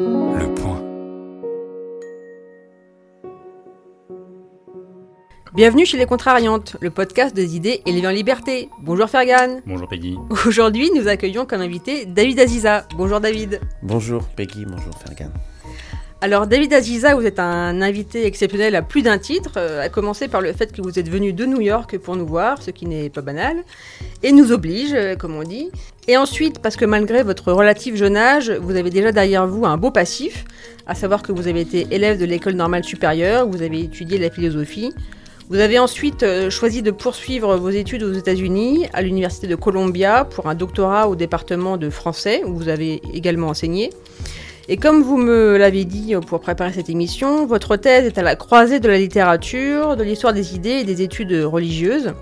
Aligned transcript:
Le 0.00 0.54
point. 0.54 0.82
Bienvenue 5.52 5.84
chez 5.84 5.98
Les 5.98 6.06
Contrariantes, 6.06 6.78
le 6.80 6.90
podcast 6.90 7.36
des 7.36 7.54
idées 7.54 7.82
élevées 7.84 8.06
en 8.06 8.10
liberté. 8.10 8.70
Bonjour 8.80 9.10
Fergan. 9.10 9.60
Bonjour 9.66 9.88
Peggy. 9.88 10.16
Aujourd'hui, 10.46 10.90
nous 10.96 11.06
accueillons 11.06 11.44
comme 11.44 11.60
invité 11.60 12.06
David 12.06 12.40
Aziza. 12.40 12.86
Bonjour 12.96 13.20
David. 13.20 13.60
Bonjour 13.82 14.22
Peggy, 14.36 14.64
bonjour 14.64 14.94
Fergan. 15.04 15.30
Alors 16.22 16.46
David 16.46 16.74
Aziza, 16.74 17.14
vous 17.14 17.24
êtes 17.24 17.38
un 17.38 17.80
invité 17.80 18.26
exceptionnel 18.26 18.76
à 18.76 18.82
plus 18.82 19.00
d'un 19.00 19.16
titre, 19.16 19.52
euh, 19.56 19.82
à 19.82 19.88
commencer 19.88 20.28
par 20.28 20.42
le 20.42 20.52
fait 20.52 20.70
que 20.70 20.82
vous 20.82 20.98
êtes 20.98 21.08
venu 21.08 21.32
de 21.32 21.46
New 21.46 21.62
York 21.62 21.96
pour 21.96 22.14
nous 22.14 22.26
voir, 22.26 22.62
ce 22.62 22.70
qui 22.70 22.84
n'est 22.84 23.08
pas 23.08 23.22
banal, 23.22 23.64
et 24.22 24.30
nous 24.30 24.52
oblige, 24.52 24.92
euh, 24.92 25.16
comme 25.16 25.34
on 25.34 25.44
dit. 25.44 25.70
Et 26.08 26.18
ensuite, 26.18 26.58
parce 26.58 26.76
que 26.76 26.84
malgré 26.84 27.22
votre 27.22 27.50
relatif 27.52 27.96
jeune 27.96 28.18
âge, 28.18 28.50
vous 28.50 28.76
avez 28.76 28.90
déjà 28.90 29.12
derrière 29.12 29.46
vous 29.46 29.64
un 29.64 29.78
beau 29.78 29.90
passif, 29.90 30.44
à 30.86 30.94
savoir 30.94 31.22
que 31.22 31.32
vous 31.32 31.48
avez 31.48 31.62
été 31.62 31.86
élève 31.90 32.20
de 32.20 32.26
l'école 32.26 32.52
normale 32.52 32.84
supérieure, 32.84 33.48
vous 33.48 33.62
avez 33.62 33.80
étudié 33.80 34.18
la 34.18 34.28
philosophie. 34.28 34.92
Vous 35.48 35.58
avez 35.58 35.78
ensuite 35.78 36.22
euh, 36.22 36.50
choisi 36.50 36.82
de 36.82 36.90
poursuivre 36.90 37.56
vos 37.56 37.70
études 37.70 38.02
aux 38.02 38.12
États-Unis, 38.12 38.88
à 38.92 39.00
l'Université 39.00 39.46
de 39.46 39.56
Columbia, 39.56 40.26
pour 40.26 40.48
un 40.48 40.54
doctorat 40.54 41.08
au 41.08 41.16
département 41.16 41.78
de 41.78 41.88
français, 41.88 42.42
où 42.44 42.54
vous 42.56 42.68
avez 42.68 43.00
également 43.14 43.48
enseigné. 43.48 43.88
Et 44.72 44.76
comme 44.76 45.02
vous 45.02 45.16
me 45.16 45.56
l'avez 45.56 45.84
dit 45.84 46.14
pour 46.28 46.38
préparer 46.38 46.72
cette 46.72 46.88
émission, 46.88 47.44
votre 47.44 47.74
thèse 47.74 48.06
est 48.06 48.18
à 48.18 48.22
la 48.22 48.36
croisée 48.36 48.78
de 48.78 48.86
la 48.86 48.98
littérature, 48.98 49.96
de 49.96 50.04
l'histoire 50.04 50.32
des 50.32 50.54
idées 50.54 50.78
et 50.78 50.84
des 50.84 51.02
études 51.02 51.32
religieuses. 51.32 52.14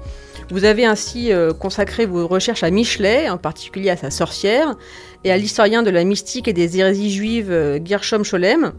Vous 0.51 0.65
avez 0.65 0.87
ainsi 0.87 1.31
euh, 1.31 1.53
consacré 1.53 2.07
vos 2.07 2.27
recherches 2.27 2.63
à 2.63 2.71
Michelet, 2.71 3.29
en 3.29 3.37
particulier 3.37 3.91
à 3.91 3.99
sa 3.99 4.11
sorcière, 4.11 4.77
et 5.25 5.31
à 5.31 5.37
l'historien 5.37 5.83
de 5.83 5.91
la 5.91 6.05
mystique 6.05 6.49
et 6.49 6.55
des 6.55 6.79
hérésies 6.79 7.11
juives 7.11 7.53
euh, 7.53 7.79
Gershom 7.85 8.25
Scholem, 8.25 8.73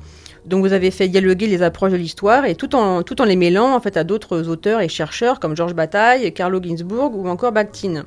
dont 0.47 0.61
vous 0.61 0.73
avez 0.73 0.89
fait 0.89 1.07
dialoguer 1.07 1.45
les 1.45 1.61
approches 1.61 1.91
de 1.91 1.97
l'histoire, 1.97 2.45
et 2.45 2.55
tout 2.55 2.73
en, 2.73 3.03
tout 3.03 3.21
en 3.21 3.25
les 3.25 3.35
mêlant 3.35 3.75
en 3.75 3.79
fait, 3.79 3.97
à 3.97 4.03
d'autres 4.03 4.49
auteurs 4.49 4.81
et 4.81 4.89
chercheurs 4.89 5.39
comme 5.39 5.55
Georges 5.55 5.75
Bataille, 5.75 6.33
Carlo 6.33 6.59
Ginzburg 6.59 7.15
ou 7.15 7.29
encore 7.29 7.51
Bakhtin. 7.51 8.05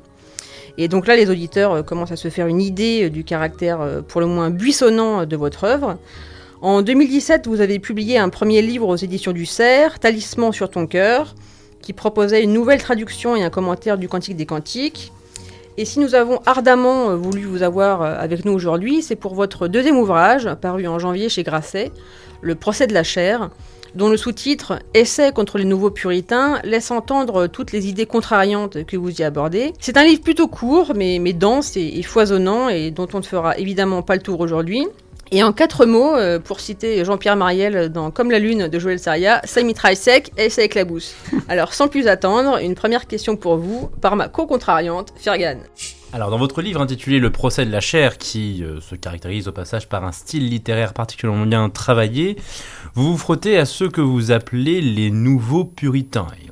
Et 0.77 0.87
donc 0.87 1.05
là, 1.07 1.15
les 1.15 1.29
auditeurs 1.29 1.71
euh, 1.71 1.83
commencent 1.83 2.11
à 2.11 2.15
se 2.15 2.29
faire 2.29 2.47
une 2.47 2.61
idée 2.61 3.03
euh, 3.03 3.09
du 3.09 3.23
caractère 3.23 3.81
euh, 3.81 4.01
pour 4.01 4.21
le 4.21 4.27
moins 4.27 4.49
buissonnant 4.49 5.25
de 5.25 5.35
votre 5.35 5.65
œuvre. 5.65 5.97
En 6.61 6.81
2017, 6.81 7.47
vous 7.47 7.61
avez 7.61 7.79
publié 7.79 8.17
un 8.17 8.29
premier 8.29 8.61
livre 8.61 8.87
aux 8.87 8.95
éditions 8.95 9.33
du 9.33 9.45
Cerf, 9.45 9.99
Talisman 9.99 10.51
sur 10.51 10.69
ton 10.69 10.87
cœur, 10.87 11.35
qui 11.81 11.93
proposait 11.93 12.41
une 12.41 12.53
nouvelle 12.53 12.81
traduction 12.81 13.35
et 13.35 13.43
un 13.43 13.49
commentaire 13.49 13.97
du 13.97 14.07
Cantique 14.07 14.37
des 14.37 14.45
Cantiques. 14.45 15.11
Et 15.77 15.85
si 15.85 15.99
nous 15.99 16.15
avons 16.15 16.39
ardemment 16.45 17.17
voulu 17.17 17.43
vous 17.43 17.63
avoir 17.63 18.03
avec 18.03 18.45
nous 18.45 18.53
aujourd'hui, 18.53 19.01
c'est 19.01 19.15
pour 19.15 19.33
votre 19.33 19.67
deuxième 19.67 19.97
ouvrage, 19.97 20.47
paru 20.61 20.87
en 20.87 20.99
janvier 20.99 21.27
chez 21.27 21.43
Grasset, 21.43 21.91
Le 22.41 22.55
procès 22.55 22.87
de 22.87 22.93
la 22.93 23.03
chair, 23.03 23.49
dont 23.95 24.09
le 24.09 24.17
sous-titre 24.17 24.79
Essai 24.93 25.31
contre 25.31 25.57
les 25.57 25.65
nouveaux 25.65 25.91
puritains 25.91 26.59
laisse 26.63 26.91
entendre 26.91 27.47
toutes 27.47 27.71
les 27.71 27.87
idées 27.87 28.05
contrariantes 28.05 28.85
que 28.85 28.97
vous 28.97 29.21
y 29.21 29.23
abordez. 29.23 29.73
C'est 29.79 29.97
un 29.97 30.03
livre 30.03 30.21
plutôt 30.21 30.47
court, 30.47 30.93
mais, 30.95 31.19
dense 31.33 31.77
et, 31.77 31.99
et, 31.99 32.03
foisonnant, 32.03 32.69
et 32.69 32.91
dont 32.91 33.07
on 33.13 33.17
ne 33.17 33.23
fera 33.23 33.57
évidemment 33.57 34.01
pas 34.01 34.15
le 34.15 34.21
tour 34.21 34.39
aujourd'hui. 34.39 34.87
Et 35.31 35.41
en 35.41 35.51
quatre 35.51 35.87
mots, 35.87 36.15
euh, 36.15 36.37
pour 36.37 36.59
citer 36.59 37.03
Jean-Pierre 37.03 37.35
Mariel 37.35 37.89
dans 37.89 38.11
Comme 38.11 38.29
la 38.29 38.37
lune 38.37 38.67
de 38.67 38.79
Joël 38.79 38.99
Saria, 38.99 39.41
ça 39.45 39.63
mitraille 39.63 39.95
sec 39.95 40.31
et 40.37 40.49
ça 40.49 40.61
éclabousse. 40.61 41.15
Alors 41.49 41.73
sans 41.73 41.87
plus 41.87 42.07
attendre, 42.07 42.59
une 42.61 42.75
première 42.75 43.07
question 43.07 43.35
pour 43.35 43.57
vous, 43.57 43.89
par 43.99 44.15
ma 44.15 44.27
co-contrariante, 44.27 45.11
Fergan. 45.15 45.57
Alors 46.13 46.29
dans 46.29 46.37
votre 46.37 46.61
livre 46.61 46.79
intitulé 46.79 47.17
Le 47.17 47.31
procès 47.31 47.65
de 47.65 47.71
la 47.71 47.79
chair, 47.79 48.19
qui 48.19 48.63
euh, 48.63 48.79
se 48.81 48.93
caractérise 48.93 49.47
au 49.47 49.51
passage 49.51 49.89
par 49.89 50.03
un 50.03 50.11
style 50.11 50.47
littéraire 50.47 50.93
particulièrement 50.93 51.47
bien 51.47 51.67
travaillé, 51.71 52.37
vous 52.93 53.13
vous 53.13 53.17
frottez 53.17 53.57
à 53.57 53.65
ceux 53.65 53.89
que 53.89 53.99
vous 53.99 54.31
appelez 54.31 54.79
les 54.79 55.09
nouveaux 55.09 55.65
puritains. 55.65 56.27
Et 56.39 56.51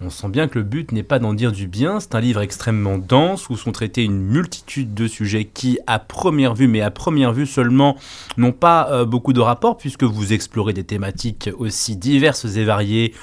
on 0.00 0.08
sent 0.08 0.28
bien 0.28 0.46
que 0.46 0.60
le 0.60 0.64
but 0.64 0.92
n'est 0.92 1.02
pas 1.02 1.18
d'en 1.18 1.34
dire 1.34 1.50
du 1.50 1.66
bien, 1.66 1.98
c'est 1.98 2.14
un 2.14 2.20
livre 2.20 2.42
extrêmement 2.42 2.96
dense 2.96 3.48
où 3.48 3.56
sont 3.56 3.72
traités 3.72 4.04
une 4.04 4.20
multitude 4.20 4.94
de 4.94 5.08
sujets 5.08 5.46
qui, 5.46 5.80
à 5.88 5.98
première 5.98 6.54
vue, 6.54 6.68
mais 6.68 6.80
à 6.80 6.92
première 6.92 7.32
vue 7.32 7.46
seulement, 7.46 7.96
n'ont 8.36 8.52
pas 8.52 8.88
euh, 8.92 9.04
beaucoup 9.04 9.32
de 9.32 9.40
rapport 9.40 9.76
puisque 9.76 10.04
vous 10.04 10.32
explorez 10.32 10.72
des 10.72 10.84
thématiques 10.84 11.50
aussi 11.58 11.96
diverses 11.96 12.44
et 12.44 12.62
variées 12.62 13.14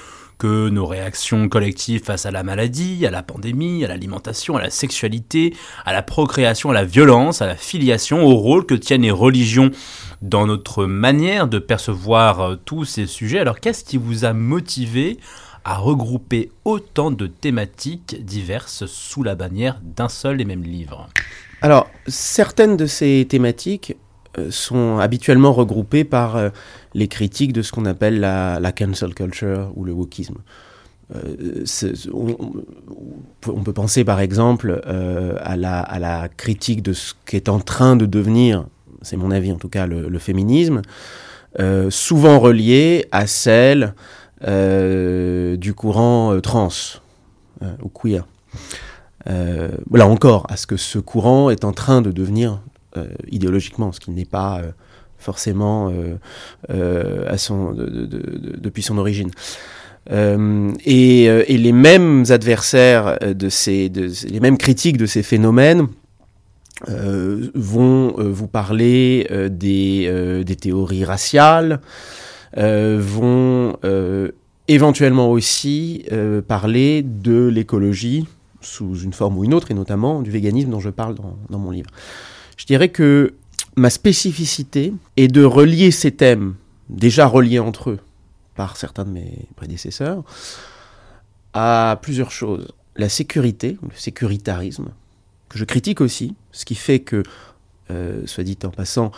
que 0.42 0.70
nos 0.70 0.88
réactions 0.88 1.48
collectives 1.50 2.04
face 2.04 2.26
à 2.26 2.32
la 2.32 2.42
maladie, 2.42 3.06
à 3.06 3.12
la 3.12 3.22
pandémie, 3.22 3.86
à 3.86 3.88
l'alimentation, 3.88 4.58
à 4.58 4.62
la 4.64 4.72
sexualité, 4.72 5.54
à 5.86 5.94
la 5.94 6.02
procréation, 6.02 6.72
à 6.72 6.74
la 6.74 6.84
violence, 6.84 7.44
à 7.44 7.46
la 7.46 7.56
filiation, 7.56 8.26
au 8.26 8.34
rôle 8.34 8.66
que 8.66 8.74
tiennent 8.74 9.04
les 9.04 9.12
religions 9.12 9.70
dans 10.24 10.48
notre 10.48 10.86
manière 10.86 11.48
de 11.48 11.60
percevoir 11.60 12.40
euh, 12.40 12.56
tous 12.56 12.86
ces 12.86 13.06
sujets. 13.06 13.38
Alors 13.38 13.60
qu'est-ce 13.60 13.84
qui 13.84 13.98
vous 13.98 14.26
a 14.26 14.34
motivé 14.34 15.20
à 15.64 15.78
regrouper 15.78 16.50
autant 16.66 17.12
de 17.12 17.28
thématiques 17.28 18.26
diverses 18.26 18.88
sous 18.88 19.22
la 19.22 19.36
bannière 19.36 19.80
d'un 19.84 20.10
seul 20.10 20.42
et 20.42 20.46
même 20.46 20.64
livre? 20.64 21.08
Alors, 21.62 21.88
certaines 22.08 22.78
de 22.78 22.88
ces 22.88 23.28
thématiques 23.30 23.96
euh, 24.40 24.50
sont 24.50 24.98
habituellement 24.98 25.52
regroupées 25.52 26.06
par 26.06 26.36
euh, 26.38 26.50
les 26.94 27.08
critiques 27.08 27.54
de 27.54 27.62
ce 27.62 27.72
qu'on 27.72 27.86
appelle 27.86 28.20
la, 28.20 28.72
cancel 28.72 29.14
culture 29.14 29.72
ou 29.76 29.84
le 29.84 29.92
wokisme. 29.92 30.38
Euh, 31.16 31.66
on, 32.14 33.64
peut 33.64 33.74
penser 33.74 34.06
par 34.06 34.22
exemple 34.22 34.82
euh, 34.88 35.36
à, 35.42 35.58
la, 35.58 36.30
critique 36.30 36.82
de 36.82 36.94
ce 36.94 37.14
qu'est 37.26 37.50
en 37.50 37.60
train 37.60 37.98
de 37.98 38.06
devenir, 38.06 38.66
c'est 39.02 39.18
mon 39.18 39.32
avis 39.32 39.52
en 39.52 39.58
tout 39.58 39.68
cas, 39.68 39.88
le, 39.88 40.20
féminisme, 40.20 40.82
euh, 41.60 41.90
souvent 41.90 42.40
relié 42.40 43.08
à 43.12 43.28
celle 43.28 43.94
du 44.42 45.74
courant 45.76 46.40
trans 46.42 46.70
ou 47.84 47.90
queer. 47.90 48.26
là 49.26 50.08
encore, 50.08 50.48
à 50.50 50.58
ce 50.58 50.66
que 50.66 50.78
ce 50.78 50.98
courant 50.98 51.50
est 51.50 51.64
en 51.64 51.74
train 51.74 52.02
de 52.02 52.12
devenir 52.12 52.62
idéologiquement, 53.30 53.92
ce 53.92 54.00
qui 54.00 54.12
n'est 54.12 54.26
pas 54.26 54.62
forcément 55.22 55.90
euh, 55.90 56.16
euh, 56.72 57.32
à 57.32 57.38
son, 57.38 57.74
de, 57.74 57.86
de, 57.86 58.06
de, 58.06 58.58
depuis 58.58 58.82
son 58.82 58.98
origine. 58.98 59.32
Euh, 60.12 60.72
et, 60.84 61.58
les 61.58 61.72
mêmes 61.72 62.26
adversaires 62.30 63.20
de 63.22 63.50
ces, 63.50 63.90
les 63.90 64.40
mêmes 64.40 64.58
critiques 64.58 64.98
de 64.98 65.06
ces 65.06 65.24
phénomènes 65.24 65.88
vont 66.88 68.16
vous 68.18 68.48
parler 68.48 69.28
des, 69.52 70.42
des, 70.44 70.56
théories 70.56 71.06
raciales, 71.06 71.80
vont 72.58 73.78
éventuellement 74.68 75.30
aussi 75.30 76.06
parler 76.48 77.04
de 77.04 77.48
l'écologie 77.48 78.26
sous 78.62 78.98
une 78.98 79.14
forme 79.14 79.38
ou 79.38 79.44
une 79.44 79.54
autre, 79.54 79.70
et 79.70 79.76
notamment 79.76 80.24
du 80.24 80.32
véganisme 80.32 80.72
dont 80.72 80.80
je 80.80 80.90
parle 80.90 81.14
dans, 81.14 81.38
dans 81.52 81.60
mon 81.60 81.70
livre. 81.70 81.92
Je 82.58 82.66
dirais 82.66 82.90
que 82.90 83.36
ma 83.76 83.90
spécificité 83.90 84.94
est 85.18 85.28
de 85.28 85.44
relier 85.44 85.92
ces 85.92 86.12
thèmes, 86.12 86.56
déjà 86.90 87.26
reliés 87.26 87.60
entre 87.60 87.92
eux 87.92 88.00
par 88.56 88.78
certains 88.78 89.06
de 89.06 89.12
mes 89.12 89.48
prédécesseurs, 89.56 90.24
à 91.54 91.98
plusieurs 92.02 92.32
choses. 92.32 92.68
La 92.96 93.10
sécurité, 93.10 93.78
le 93.82 93.96
sécuritarisme, 93.96 94.90
que 95.50 95.58
je 95.58 95.66
critique 95.66 96.02
aussi, 96.02 96.36
ce 96.52 96.66
qui 96.66 96.76
fait 96.76 97.00
que, 97.00 97.24
euh, 97.90 98.26
soit 98.26 98.44
dit 98.44 98.58
en 98.64 98.70
passant, 98.70 99.12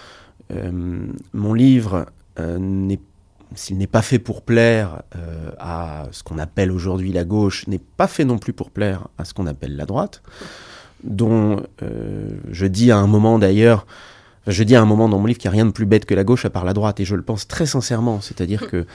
euh, 0.52 1.08
mon 1.34 1.53
livre, 1.53 2.06
euh, 2.40 2.96
s'il 3.56 3.78
n'est 3.78 3.88
pas 3.88 4.02
fait 4.02 4.20
pour 4.20 4.41
plaire 4.41 5.03
à 5.59 6.08
ce 6.12 6.24
qu'on 6.24 6.40
appelle 6.40 6.72
aujourd'hui 6.72 7.12
la 7.12 7.24
gauche, 7.24 7.68
n'est 7.68 7.80
pas 7.97 8.08
fait 8.08 8.25
non 8.25 8.40
plus 8.40 8.53
pour 8.53 8.72
plaire 8.72 9.08
à 9.18 9.25
ce 9.25 9.34
qu'on 9.34 9.46
appelle 9.46 9.75
la 9.75 9.85
droite, 9.85 10.24
dont 11.03 11.62
je 12.50 12.66
dis 12.66 12.91
à 12.91 12.97
un 12.97 13.06
moment 13.06 13.38
d'ailleurs, 13.38 13.85
je 14.48 14.64
dis 14.64 14.76
à 14.76 14.81
un 14.81 14.86
moment 14.86 15.08
dans 15.08 15.20
mon 15.20 15.26
livre 15.26 15.40
qu'il 15.40 15.50
n'y 15.50 15.54
a 15.54 15.58
rien 15.58 15.66
de 15.66 15.72
plus 15.72 15.86
bête 15.86 16.06
que 16.06 16.14
la 16.14 16.23
gauche 16.23 16.46
à 16.46 16.50
part 16.50 16.66
la 16.66 16.73
droite, 16.73 17.00
et 17.00 17.06
je 17.06 17.16
le 17.16 17.22
pense 17.22 17.47
très 17.47 17.66
sincèrement. 17.66 18.20
C'est-à-dire 18.22 18.67
que 18.70 18.85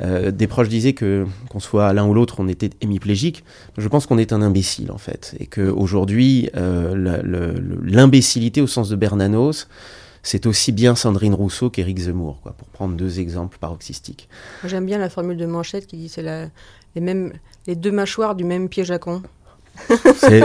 euh, 0.00 0.30
des 0.30 0.46
proches 0.46 0.68
disaient 0.68 0.94
que 0.94 1.26
qu'on 1.50 1.60
soit 1.60 1.92
l'un 1.92 2.06
ou 2.06 2.14
l'autre, 2.14 2.36
on 2.38 2.48
était 2.48 2.70
hémiplégique. 2.80 3.44
Je 3.76 3.88
pense 3.88 4.06
qu'on 4.06 4.18
est 4.18 4.32
un 4.32 4.42
imbécile 4.42 4.90
en 4.90 4.98
fait, 4.98 5.34
et 5.38 5.46
qu'aujourd'hui, 5.46 6.50
euh, 6.56 7.22
l'imbécilité 7.84 8.60
au 8.60 8.66
sens 8.66 8.88
de 8.88 8.96
Bernanos, 8.96 9.68
c'est 10.22 10.46
aussi 10.46 10.72
bien 10.72 10.94
Sandrine 10.94 11.34
Rousseau 11.34 11.68
qu'Éric 11.68 11.98
Zemmour, 11.98 12.40
quoi, 12.42 12.52
pour 12.52 12.66
prendre 12.68 12.96
deux 12.96 13.20
exemples 13.20 13.58
paroxystiques. 13.58 14.28
J'aime 14.64 14.86
bien 14.86 14.98
la 14.98 15.10
formule 15.10 15.36
de 15.36 15.46
Manchette 15.46 15.86
qui 15.86 15.98
dit 15.98 16.08
c'est 16.08 16.22
les, 16.22 17.00
mêmes, 17.00 17.34
les 17.66 17.76
deux 17.76 17.92
mâchoires 17.92 18.34
du 18.34 18.44
même 18.44 18.70
piège 18.70 18.90
à 18.90 18.98
con. 18.98 19.22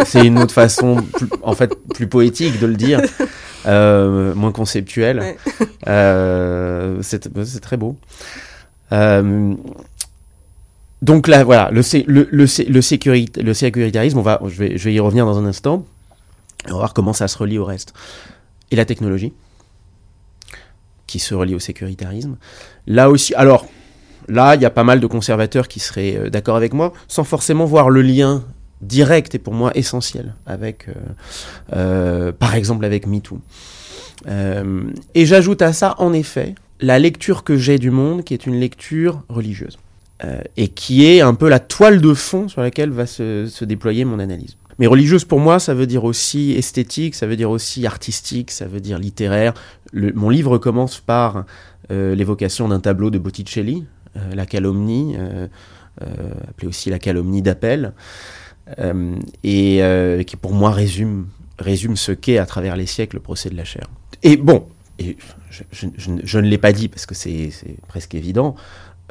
C'est 0.04 0.26
une 0.26 0.40
autre 0.40 0.54
façon, 0.54 0.98
plus, 0.98 1.28
en 1.44 1.54
fait, 1.54 1.74
plus 1.94 2.08
poétique 2.08 2.60
de 2.60 2.68
le 2.68 2.76
dire, 2.76 3.02
euh, 3.66 4.34
moins 4.36 4.52
conceptuelle. 4.52 5.20
Ouais. 5.20 5.38
Euh, 5.88 7.00
c'est 7.02 7.62
très 7.62 7.78
beau. 7.78 7.98
Euh, 8.92 9.54
donc 11.02 11.28
là, 11.28 11.44
voilà, 11.44 11.70
le, 11.72 11.81
le, 12.08 12.28
le, 12.31 12.46
le, 12.70 12.81
sécurit, 12.81 13.30
le 13.38 13.54
sécuritarisme, 13.54 14.18
on 14.18 14.22
va, 14.22 14.42
je, 14.46 14.58
vais, 14.58 14.78
je 14.78 14.84
vais 14.86 14.94
y 14.94 15.00
revenir 15.00 15.26
dans 15.26 15.38
un 15.38 15.46
instant. 15.46 15.86
On 16.66 16.72
va 16.72 16.78
voir 16.78 16.94
comment 16.94 17.14
ça 17.14 17.28
se 17.28 17.38
relie 17.38 17.58
au 17.58 17.66
reste. 17.66 17.94
Et 18.72 18.76
la 18.76 18.86
technologie 18.86 19.34
qui 21.08 21.20
se 21.20 21.34
relie 21.34 21.56
au 21.56 21.60
sécuritarisme. 21.60 22.38
Là 22.86 23.10
aussi, 23.10 23.34
alors 23.34 23.66
là, 24.28 24.56
il 24.56 24.62
y 24.62 24.66
a 24.66 24.70
pas 24.70 24.84
mal 24.84 25.00
de 25.00 25.08
conservateurs 25.08 25.68
qui 25.68 25.80
seraient 25.80 26.30
d'accord 26.30 26.56
avec 26.56 26.74
moi, 26.74 26.94
sans 27.08 27.24
forcément 27.24 27.66
voir 27.66 27.90
le 27.90 28.02
lien 28.02 28.44
direct 28.81 29.36
et 29.36 29.40
pour 29.40 29.54
moi 29.54 29.72
essentiel 29.76 30.34
avec, 30.46 30.88
euh, 30.88 30.94
euh, 31.74 32.31
par 32.31 32.56
exemple, 32.56 32.86
avec 32.86 33.08
MeToo. 33.08 33.40
Euh, 34.28 34.84
et 35.16 35.26
j'ajoute 35.26 35.62
à 35.62 35.74
ça, 35.74 35.96
en 35.98 36.14
effet, 36.14 36.56
la 36.81 37.00
lecture 37.00 37.44
que 37.44 37.58
j'ai 37.58 37.78
du 37.78 37.92
monde, 37.92 38.24
qui 38.24 38.34
est 38.34 38.46
une 38.46 38.60
lecture 38.60 39.24
religieuse, 39.30 39.78
euh, 40.24 40.42
et 40.58 40.68
qui 40.70 41.06
est 41.06 41.22
un 41.22 41.34
peu 41.34 41.50
la 41.50 41.60
toile 41.60 42.02
de 42.02 42.14
fond 42.14 42.48
sur 42.48 42.62
laquelle 42.62 42.90
va 42.92 43.06
se, 43.06 43.48
se 43.48 43.66
déployer 43.66 44.06
mon 44.06 44.20
analyse. 44.20 44.56
Mais 44.78 44.88
religieuse 44.88 45.26
pour 45.26 45.40
moi, 45.42 45.60
ça 45.60 45.74
veut 45.74 45.88
dire 45.88 46.06
aussi 46.06 46.54
esthétique, 46.54 47.16
ça 47.16 47.28
veut 47.28 47.36
dire 47.36 47.50
aussi 47.50 47.86
artistique, 47.86 48.50
ça 48.52 48.66
veut 48.66 48.80
dire 48.80 48.98
littéraire. 48.98 49.54
Le- 49.92 50.14
mon 50.14 50.30
livre 50.30 50.58
commence 50.58 51.00
par 51.00 51.46
euh, 51.92 52.16
l'évocation 52.16 52.70
d'un 52.70 52.80
tableau 52.80 53.10
de 53.10 53.18
Botticelli, 53.18 53.86
euh, 54.16 54.20
La 54.36 54.46
calomnie, 54.46 55.18
appelée 56.48 56.68
aussi 56.68 56.90
La 56.90 57.00
calomnie 57.00 57.42
d'appel, 57.42 57.92
et 59.44 59.80
euh, 59.83 60.24
qui 60.24 60.36
pour 60.36 60.54
moi 60.54 60.71
résume, 60.71 61.27
résume 61.57 61.95
ce 61.98 62.12
qu'est 62.12 62.38
à 62.38 62.45
travers 62.45 62.75
les 62.75 62.86
siècles 62.86 63.18
le 63.18 63.21
procès 63.21 63.50
de 63.50 63.56
la 63.56 63.63
chair. 63.66 63.88
Et 64.24 64.38
bon, 64.38 64.68
et 65.00 65.18
je, 65.50 65.63
je- 65.71 65.88
je 65.98 66.12
ne- 66.12 66.21
je 66.24 66.39
ne 66.39 66.48
l'ai 66.48 66.57
pas 66.57 66.71
dit 66.71 66.88
parce 66.88 67.06
que 67.06 67.16
c'est 67.16 67.51
presque 67.88 68.16
évident, 68.16 68.56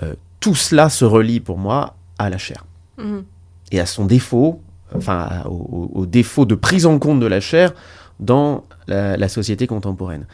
euh, 0.03 0.15
tout 0.41 0.55
cela 0.55 0.89
se 0.91 1.05
relie 1.05 1.41
pour 1.41 1.59
moi 1.59 1.97
à 2.19 2.31
la 2.31 2.39
chair 2.39 2.65
Mhm. 2.99 3.25
et 3.73 3.81
à 3.81 3.87
son 3.87 4.05
défaut, 4.05 4.61
enfin 4.95 5.43
au, 5.47 5.51
au- 5.95 6.01
au 6.01 6.07
défaut 6.07 6.45
de 6.47 6.55
prise 6.55 6.87
en 6.87 6.99
compte 6.99 7.21
de 7.21 7.27
la 7.27 7.41
chair 7.41 7.73
dans 8.21 8.65
la, 8.87 9.17
la 9.17 9.29
société 9.29 9.67
contemporaine. 9.67 10.27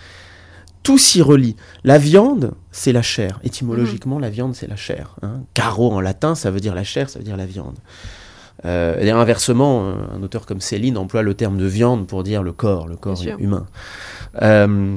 Tout 0.82 0.98
s'y 0.98 1.22
relie. 1.22 1.56
La 1.82 1.96
viande, 1.96 2.52
c'est 2.70 2.92
la 2.92 3.00
chair. 3.00 3.40
Étymologiquement, 3.42 4.18
la 4.18 4.28
viande, 4.28 4.54
c'est 4.54 4.66
la 4.66 4.76
chair. 4.76 5.16
hein. 5.22 5.40
Caro 5.54 5.90
en 5.92 6.00
latin, 6.00 6.34
ça 6.34 6.50
veut 6.50 6.60
dire 6.60 6.74
la 6.74 6.84
chair, 6.84 7.08
ça 7.08 7.18
veut 7.18 7.24
dire 7.24 7.38
la 7.38 7.46
viande. 7.46 7.76
Euh, 8.64 8.98
et 9.00 9.10
inversement, 9.10 9.92
un, 10.14 10.22
auteur 10.22 10.46
comme 10.46 10.60
Céline 10.60 10.96
emploie 10.96 11.22
le 11.22 11.34
terme 11.34 11.58
de 11.58 11.66
viande 11.66 12.06
pour 12.06 12.22
dire 12.22 12.42
le 12.42 12.52
corps, 12.52 12.88
le 12.88 12.96
corps 12.96 13.20
humain. 13.38 13.66
Euh, 14.42 14.96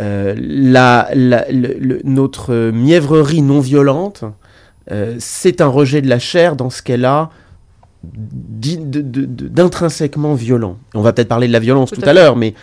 euh, 0.00 0.34
la- 0.38 1.08
la- 1.14 1.50
le- 1.50 1.76
le- 1.78 2.00
notre 2.04 2.70
mièvrerie 2.70 3.42
non 3.42 3.60
violente, 3.60 4.24
euh, 4.90 5.16
c'est 5.18 5.60
un 5.60 5.66
rejet 5.68 6.02
de 6.02 6.08
la 6.08 6.18
chair 6.18 6.56
dans 6.56 6.70
ce 6.70 6.82
qu'elle 6.82 7.04
a 7.04 7.30
d'intrinsèquement 8.92 10.34
violent. 10.34 10.78
On 10.94 11.02
va 11.02 11.12
peut-être 11.12 11.28
parler 11.28 11.48
de 11.48 11.52
la 11.52 11.58
violence 11.58 11.90
Tout 11.90 12.00
tout, 12.00 12.08
à 12.08 12.12
l'heure, 12.12 12.36
mais 12.36 12.54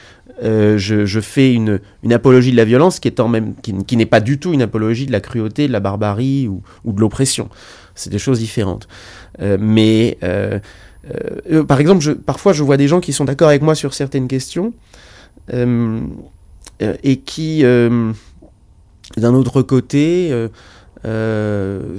euh, 0.44 0.78
je, 0.78 1.06
je 1.06 1.20
fais 1.20 1.54
une, 1.54 1.80
une 2.04 2.14
apologie 2.14 2.52
de 2.52 2.58
la 2.58 2.66
violence 2.66 3.00
qui 3.00 3.08
est 3.08 3.20
en 3.20 3.28
même, 3.28 3.54
qui, 3.62 3.74
qui 3.86 3.98
n'est 3.98 4.06
pas 4.06 4.20
du 4.22 4.40
tout 4.40 4.54
une 4.54 4.62
apologie 4.62 5.06
de 5.06 5.12
la 5.12 5.20
cruauté, 5.20 5.68
de 5.68 5.74
la 5.74 5.80
barbarie 5.80 6.48
ou, 6.48 6.62
ou 6.84 6.94
de 6.94 7.00
l'oppression. 7.02 7.50
C'est 7.96 8.10
des 8.10 8.20
choses 8.20 8.40
différentes. 8.40 8.88
Euh, 9.42 9.58
mais 9.60 10.18
euh, 10.24 10.60
euh, 11.52 11.64
par 11.64 11.80
exemple, 11.80 12.02
je, 12.02 12.12
parfois 12.12 12.54
je 12.54 12.64
vois 12.64 12.78
des 12.78 12.88
gens 12.88 13.00
qui 13.00 13.14
sont 13.14 13.26
d'accord 13.26 13.50
avec 13.50 13.62
moi 13.62 13.76
sur 13.76 13.94
certaines 13.94 14.28
questions 14.28 14.74
et 15.52 17.18
qui, 17.18 17.64
d'un 17.64 19.34
autre 19.34 19.62
côté, 19.62 20.48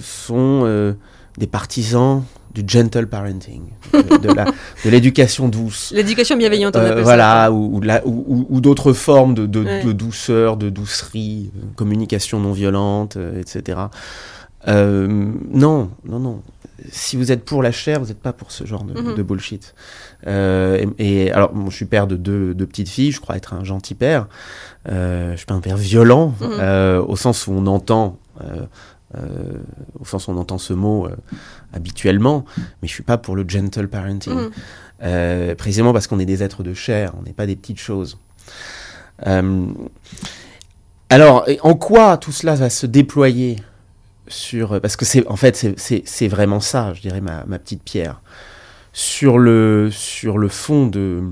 sont 0.00 0.96
des 1.38 1.46
partisans 1.46 2.24
du 2.54 2.64
gentle 2.66 3.06
parenting, 3.06 3.62
de, 3.92 4.88
l'éducation 4.90 5.48
douce. 5.48 5.92
L'éducation 5.94 6.36
bienveillante, 6.38 6.74
on 6.74 6.80
Euh, 6.80 7.02
voilà, 7.02 7.44
ça. 7.44 7.52
ou, 7.52 8.60
d'autres 8.62 8.94
formes 8.94 9.34
de, 9.34 9.44
de- 9.46 9.62
Ouais. 9.62 9.84
de 9.84 9.92
douceur, 9.92 10.56
de 10.56 10.70
doucerie, 10.70 11.50
communication 11.76 12.40
non 12.40 12.52
violente, 12.52 13.18
etc. 13.38 13.78
Euh, 14.68 15.06
non, 15.52 15.90
non, 16.08 16.18
non. 16.18 16.42
Si 16.90 17.16
vous 17.16 17.32
êtes 17.32 17.44
pour 17.44 17.62
la 17.62 17.72
chair, 17.72 18.00
vous 18.00 18.06
n'êtes 18.08 18.20
pas 18.20 18.32
pour 18.32 18.52
ce 18.52 18.64
genre 18.66 18.84
de, 18.84 19.00
Mhm. 19.00 19.14
de 19.14 19.22
bullshit. 19.22 19.74
Euh, 20.26 20.84
et, 20.98 21.24
et 21.24 21.32
alors, 21.32 21.52
bon, 21.52 21.70
je 21.70 21.76
suis 21.76 21.86
père 21.86 22.06
de 22.06 22.16
deux, 22.16 22.54
deux 22.54 22.66
petites 22.66 22.88
filles, 22.88 23.12
je 23.12 23.20
crois 23.20 23.36
être 23.36 23.54
un 23.54 23.64
gentil 23.64 23.94
père. 23.94 24.28
Euh, 24.88 25.32
je 25.32 25.36
suis 25.38 25.46
pas 25.46 25.54
un 25.54 25.60
père 25.60 25.76
violent, 25.78 26.34
Mhm. 26.40 26.48
euh, 26.60 27.02
au 27.02 27.16
sens 27.16 27.46
où 27.46 27.52
on 27.52 27.66
entend, 27.66 28.18
euh, 28.44 28.66
au 29.98 30.04
sens 30.04 30.28
où 30.28 30.32
on 30.32 30.36
entend 30.36 30.58
ce 30.58 30.74
mot 30.74 31.08
habituellement, 31.72 32.44
mais 32.58 32.88
je 32.88 32.92
suis 32.92 33.02
pas 33.02 33.16
pour 33.16 33.36
le 33.36 33.44
gentle 33.48 33.88
parenting. 33.88 34.50
Mhm. 35.00 35.54
Précisément 35.56 35.92
parce 35.94 36.06
qu'on 36.06 36.18
est 36.18 36.26
des 36.26 36.42
êtres 36.42 36.62
de 36.62 36.74
chair, 36.74 37.12
on 37.18 37.22
n'est 37.22 37.32
pas 37.32 37.46
des 37.46 37.56
petites 37.56 37.78
choses. 37.80 38.18
Alors, 41.08 41.46
en 41.62 41.74
quoi 41.74 42.16
tout 42.18 42.32
cela 42.32 42.54
va 42.56 42.68
se 42.68 42.86
déployer 42.86 43.56
sur 44.28 44.80
parce 44.80 44.96
que 44.96 45.04
c'est 45.04 45.26
en 45.28 45.36
fait 45.36 45.56
c'est- 45.76 46.28
vraiment 46.28 46.60
ça, 46.60 46.92
je 46.94 47.00
dirais 47.00 47.20
ma, 47.20 47.44
ma 47.46 47.58
petite 47.58 47.82
pierre 47.82 48.20
sur 48.92 49.38
le 49.38 49.90
sur 49.92 50.38
le 50.38 50.48
fond 50.48 50.86
de 50.86 51.22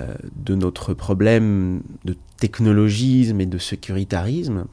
euh, 0.00 0.14
de 0.36 0.54
notre 0.54 0.94
problème 0.94 1.82
de 2.04 2.16
technologisme 2.38 3.40
et 3.40 3.46
de 3.46 3.58
sécuritarisme. 3.58 4.64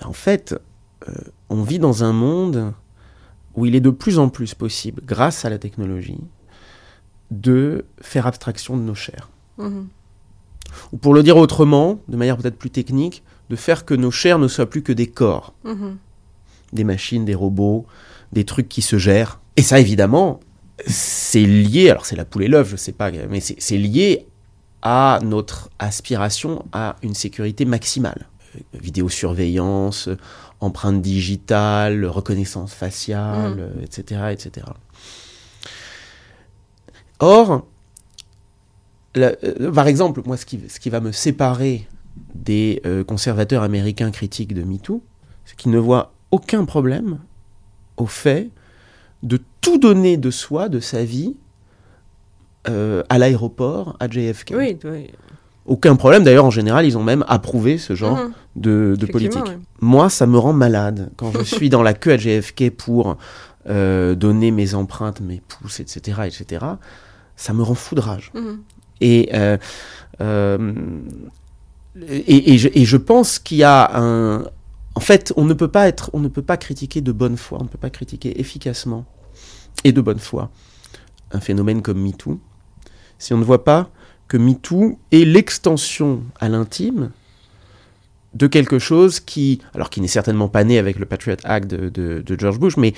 ben, 0.00 0.06
en 0.06 0.12
fait, 0.12 0.54
euh, 1.08 1.12
on 1.50 1.62
vit 1.62 1.78
dans 1.78 2.04
un 2.04 2.12
monde 2.12 2.72
où 3.54 3.66
il 3.66 3.74
est 3.74 3.80
de 3.80 3.90
plus 3.90 4.18
en 4.18 4.28
plus 4.28 4.54
possible, 4.54 5.02
grâce 5.04 5.44
à 5.44 5.50
la 5.50 5.58
technologie, 5.58 6.20
de 7.30 7.84
faire 8.00 8.26
abstraction 8.26 8.76
de 8.76 8.82
nos 8.82 8.94
chairs. 8.94 9.28
Mhm. 9.58 9.88
Ou 10.92 10.96
pour 10.96 11.12
le 11.12 11.22
dire 11.22 11.36
autrement, 11.36 11.98
de 12.08 12.16
manière 12.16 12.36
peut-être 12.38 12.56
plus 12.56 12.70
technique, 12.70 13.22
de 13.52 13.56
faire 13.56 13.84
que 13.84 13.92
nos 13.92 14.10
chairs 14.10 14.38
ne 14.38 14.48
soient 14.48 14.68
plus 14.70 14.82
que 14.82 14.92
des 14.94 15.06
corps, 15.06 15.52
Mhm. 15.64 15.98
des 16.72 16.84
machines, 16.84 17.26
des 17.26 17.34
robots, 17.34 17.84
des 18.32 18.44
trucs 18.44 18.66
qui 18.66 18.80
se 18.80 18.96
gèrent. 18.96 19.40
Et 19.56 19.62
ça, 19.62 19.78
évidemment, 19.78 20.40
c'est 20.86 21.44
lié, 21.44 21.90
alors 21.90 22.06
c'est 22.06 22.16
la 22.16 22.24
poule 22.24 22.44
et 22.44 22.48
l'œuf, 22.48 22.70
je 22.70 22.76
sais 22.76 22.92
pas, 22.92 23.10
mais 23.28 23.40
c'est 23.40 23.76
lié 23.76 24.26
à 24.80 25.18
notre 25.22 25.68
aspiration 25.78 26.64
à 26.72 26.96
une 27.02 27.12
sécurité 27.14 27.66
maximale. 27.66 28.26
Euh, 28.56 28.60
Vidéosurveillance, 28.80 30.08
empreinte 30.60 31.02
digitale, 31.02 32.06
reconnaissance 32.06 32.72
faciale, 32.72 33.56
Mhm. 33.56 33.60
euh, 33.60 33.84
etc., 33.84 34.20
etc. 34.32 34.66
Or, 37.20 37.66
la- 39.14 39.34
euh, 39.44 39.70
par 39.70 39.88
exemple, 39.88 40.22
moi, 40.24 40.38
ce 40.38 40.46
qui, 40.46 40.58
ce 40.70 40.80
qui 40.80 40.88
va 40.88 41.00
me 41.00 41.12
séparer 41.12 41.86
des 42.34 42.80
euh, 42.86 43.04
conservateurs 43.04 43.62
américains 43.62 44.10
critiques 44.10 44.54
de 44.54 44.62
MeToo, 44.62 45.02
c'est 45.44 45.56
qu'ils 45.56 45.70
ne 45.72 45.78
voient 45.78 46.12
aucun 46.30 46.64
problème 46.64 47.18
au 47.96 48.06
fait 48.06 48.50
de 49.22 49.40
tout 49.60 49.78
donner 49.78 50.16
de 50.16 50.30
soi, 50.30 50.68
de 50.68 50.80
sa 50.80 51.04
vie, 51.04 51.36
euh, 52.68 53.02
à 53.08 53.18
l'aéroport, 53.18 53.96
à 54.00 54.08
JFK. 54.08 54.54
Oui, 54.56 54.76
oui. 54.84 55.10
Aucun 55.66 55.94
problème, 55.94 56.24
d'ailleurs, 56.24 56.44
en 56.44 56.50
général, 56.50 56.84
ils 56.86 56.98
ont 56.98 57.02
même 57.04 57.24
approuvé 57.28 57.78
ce 57.78 57.94
genre 57.94 58.16
Mhm. 58.18 58.32
de, 58.56 59.06
politique. 59.10 59.44
ouais. 59.44 59.58
Moi, 59.80 60.10
ça 60.10 60.26
me 60.26 60.36
rend 60.38 60.52
malade 60.52 61.10
quand 61.16 61.30
je 61.32 61.42
suis 61.44 61.68
dans 61.70 61.82
la 61.82 61.94
queue 61.94 62.12
à 62.12 62.16
JFK 62.18 62.70
pour 62.70 63.16
euh, 63.68 64.16
donner 64.16 64.50
mes 64.50 64.74
empreintes, 64.74 65.20
mes 65.20 65.40
pouces, 65.46 65.78
etc., 65.78 66.22
etc. 66.26 66.66
Ça 67.36 67.52
me 67.52 67.62
rend 67.62 67.74
foudrage. 67.74 68.32
Mhm. 68.34 68.60
Et, 69.00 69.30
euh, 69.34 69.56
et, 72.08 72.56
je, 72.58 72.96
pense 72.96 73.38
qu'il 73.38 73.58
y 73.58 73.64
a 73.64 73.90
un. 73.94 74.44
En 74.94 75.00
fait, 75.00 75.32
on 75.36 75.44
ne 75.44 75.54
peut 75.54 75.68
pas 75.68 75.88
être, 75.88 76.10
on 76.12 76.20
ne 76.20 76.28
peut 76.28 76.42
pas 76.42 76.56
critiquer 76.56 77.00
de 77.00 77.12
bonne 77.12 77.36
foi, 77.36 77.58
on 77.60 77.64
ne 77.64 77.68
peut 77.68 77.78
pas 77.78 77.90
critiquer 77.90 78.40
efficacement 78.40 79.04
et 79.84 79.92
de 79.92 80.00
bonne 80.00 80.18
foi 80.18 80.50
un 81.32 81.40
phénomène 81.40 81.80
comme 81.80 82.00
MeToo 82.00 82.38
si 83.18 83.32
on 83.32 83.38
ne 83.38 83.44
voit 83.44 83.64
pas 83.64 83.90
que 84.28 84.36
MeToo 84.36 84.98
est 85.12 85.24
l'extension 85.24 86.22
à 86.40 86.48
l'intime 86.48 87.10
de 88.34 88.46
quelque 88.46 88.78
chose 88.78 89.20
qui, 89.20 89.60
alors 89.74 89.90
qui 89.90 90.00
n'est 90.00 90.08
certainement 90.08 90.48
pas 90.48 90.64
né 90.64 90.78
avec 90.78 90.98
le 90.98 91.06
Patriot 91.06 91.36
Act 91.44 91.68
de 91.70 92.36
George 92.38 92.58
Bush, 92.58 92.76
mais 92.76 92.94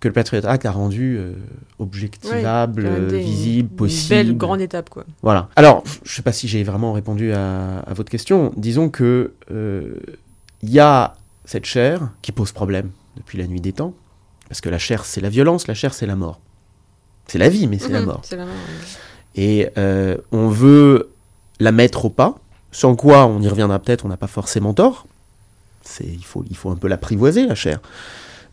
que 0.00 0.08
le 0.08 0.14
Patriot 0.14 0.46
Act 0.46 0.64
a 0.66 0.70
rendu 0.70 1.16
euh, 1.18 1.34
objectivable, 1.78 2.84
Ouais, 2.84 2.90
euh, 2.90 3.10
des- 3.10 3.18
visible, 3.20 3.68
une 3.70 3.76
possible. 3.76 4.08
Belle 4.08 4.36
grande 4.36 4.60
étape, 4.60 4.88
quoi. 4.90 5.04
Voilà. 5.22 5.48
Alors, 5.56 5.82
je 6.04 6.10
ne 6.10 6.14
sais 6.14 6.22
pas 6.22 6.32
si 6.32 6.48
j'ai 6.48 6.62
vraiment 6.64 6.92
répondu 6.92 7.32
à, 7.32 7.80
à 7.80 7.92
votre 7.94 8.10
question. 8.10 8.52
Disons 8.56 8.88
que 8.88 9.32
euh, 9.50 9.94
il 10.62 10.70
y 10.70 10.80
a 10.80 11.14
cette 11.44 11.66
chair 11.66 12.10
qui 12.22 12.32
pose 12.32 12.52
problème 12.52 12.90
depuis 13.16 13.36
la 13.38 13.46
nuit 13.46 13.60
des 13.60 13.72
temps, 13.72 13.92
parce 14.48 14.60
que 14.60 14.68
la 14.70 14.78
chair 14.78 15.04
c'est 15.04 15.20
la 15.20 15.28
violence, 15.28 15.66
la 15.66 15.74
chair 15.74 15.92
c'est 15.92 16.06
la 16.06 16.16
mort. 16.16 16.40
C'est 17.26 17.38
la 17.38 17.48
vie, 17.48 17.66
mais 17.66 17.78
c'est 17.78 17.90
la 17.90 18.00
Mhm. 18.00 18.06
mort. 18.06 18.22
La 18.30 18.36
mort. 18.38 18.46
ouais. 18.46 19.40
Et 19.42 19.68
euh, 19.78 20.16
on 20.32 20.48
veut 20.48 21.10
la 21.60 21.72
mettre 21.72 22.06
au 22.06 22.10
pas, 22.10 22.38
sans 22.72 22.96
quoi, 22.96 23.26
on 23.26 23.40
y 23.42 23.48
reviendra 23.48 23.78
peut-être, 23.78 24.04
on 24.04 24.08
n'a 24.08 24.16
pas 24.16 24.26
forcément 24.28 24.72
tort. 24.74 25.06
Il, 26.00 26.24
faut, 26.24 26.44
il 26.48 26.56
faut 26.56 26.70
un 26.70 26.76
peu 26.76 26.88
l'apprivoiser, 26.88 27.46
la 27.46 27.54
chair. 27.54 27.80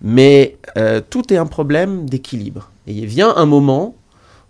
Mais 0.01 0.58
euh, 0.77 1.01
tout 1.08 1.34
est 1.34 1.38
un 1.38 1.46
problème 1.46 2.08
d'équilibre. 2.10 2.72
Et 2.86 2.94
il 2.94 3.06
vient 3.08 3.34
un 3.36 3.46
moment 3.46 3.96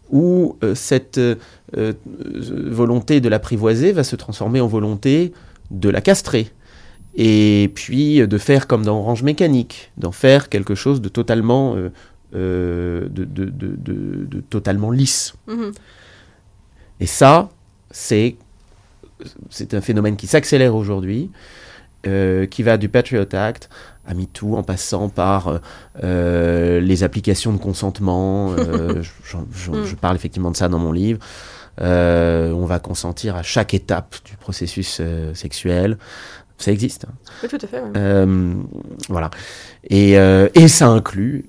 où 0.10 0.58
euh, 0.64 0.76
cette 0.76 1.18
euh, 1.18 1.36
volonté 1.76 3.20
de 3.22 3.30
l'apprivoiser 3.30 3.92
va 3.92 4.04
se 4.04 4.16
transformer 4.16 4.62
en 4.62 4.68
volonté 4.68 5.34
de 5.72 5.90
la 5.90 6.02
castrer. 6.02 6.50
Et 7.16 7.72
puis 7.76 8.26
de 8.28 8.38
faire 8.38 8.68
comme 8.68 8.86
dans 8.86 9.00
Orange 9.00 9.24
Mécanique, 9.24 9.92
d'en 9.98 10.12
faire 10.12 10.50
quelque 10.50 10.76
chose 10.76 11.02
de 11.02 11.10
totalement, 11.10 11.76
de, 11.76 11.92
de- 12.34 13.26
de- 13.26 13.50
de- 13.50 14.26
de 14.26 14.40
totalement 14.42 14.92
lisse. 14.92 15.34
Mhm. 15.48 15.72
Et 17.00 17.08
ça, 17.08 17.50
c'est 17.90 18.38
un 19.72 19.82
phénomène 19.82 20.16
qui 20.16 20.28
s'accélère 20.28 20.76
aujourd'hui, 20.76 21.32
qui 22.04 22.64
va 22.64 22.78
du 22.78 22.88
Patriot 22.88 23.26
Act 23.34 23.70
à 24.08 24.14
MeToo, 24.14 24.56
en 24.56 24.64
passant 24.64 25.10
par 25.10 25.48
euh, 25.50 25.58
euh, 26.04 26.80
les 26.80 27.04
applications 27.04 27.52
de 27.54 27.58
consentement. 27.58 28.54
euh, 28.58 29.02
j'en- 29.30 29.42
Mm. 29.42 29.84
je 29.86 29.96
parle 29.96 30.16
effectivement 30.16 30.52
de 30.52 30.56
ça 30.58 30.68
dans 30.70 30.80
mon 30.80 30.92
livre. 30.92 31.20
Euh, 31.82 32.52
on 32.54 32.66
va 32.66 32.80
consentir 32.80 33.36
à 33.36 33.44
chaque 33.44 33.74
étape 33.74 34.16
du 34.26 34.36
processus 34.38 35.02
sexuel. 35.34 35.98
Ça 36.58 36.72
existe. 36.72 37.06
hein. 37.06 37.14
Oui, 37.44 37.50
tout 37.50 37.58
à 37.62 37.68
fait. 37.68 37.82
voilà. 39.10 39.30
Et, 39.90 40.14
et 40.14 40.68
ça 40.68 40.88
inclut 40.88 41.46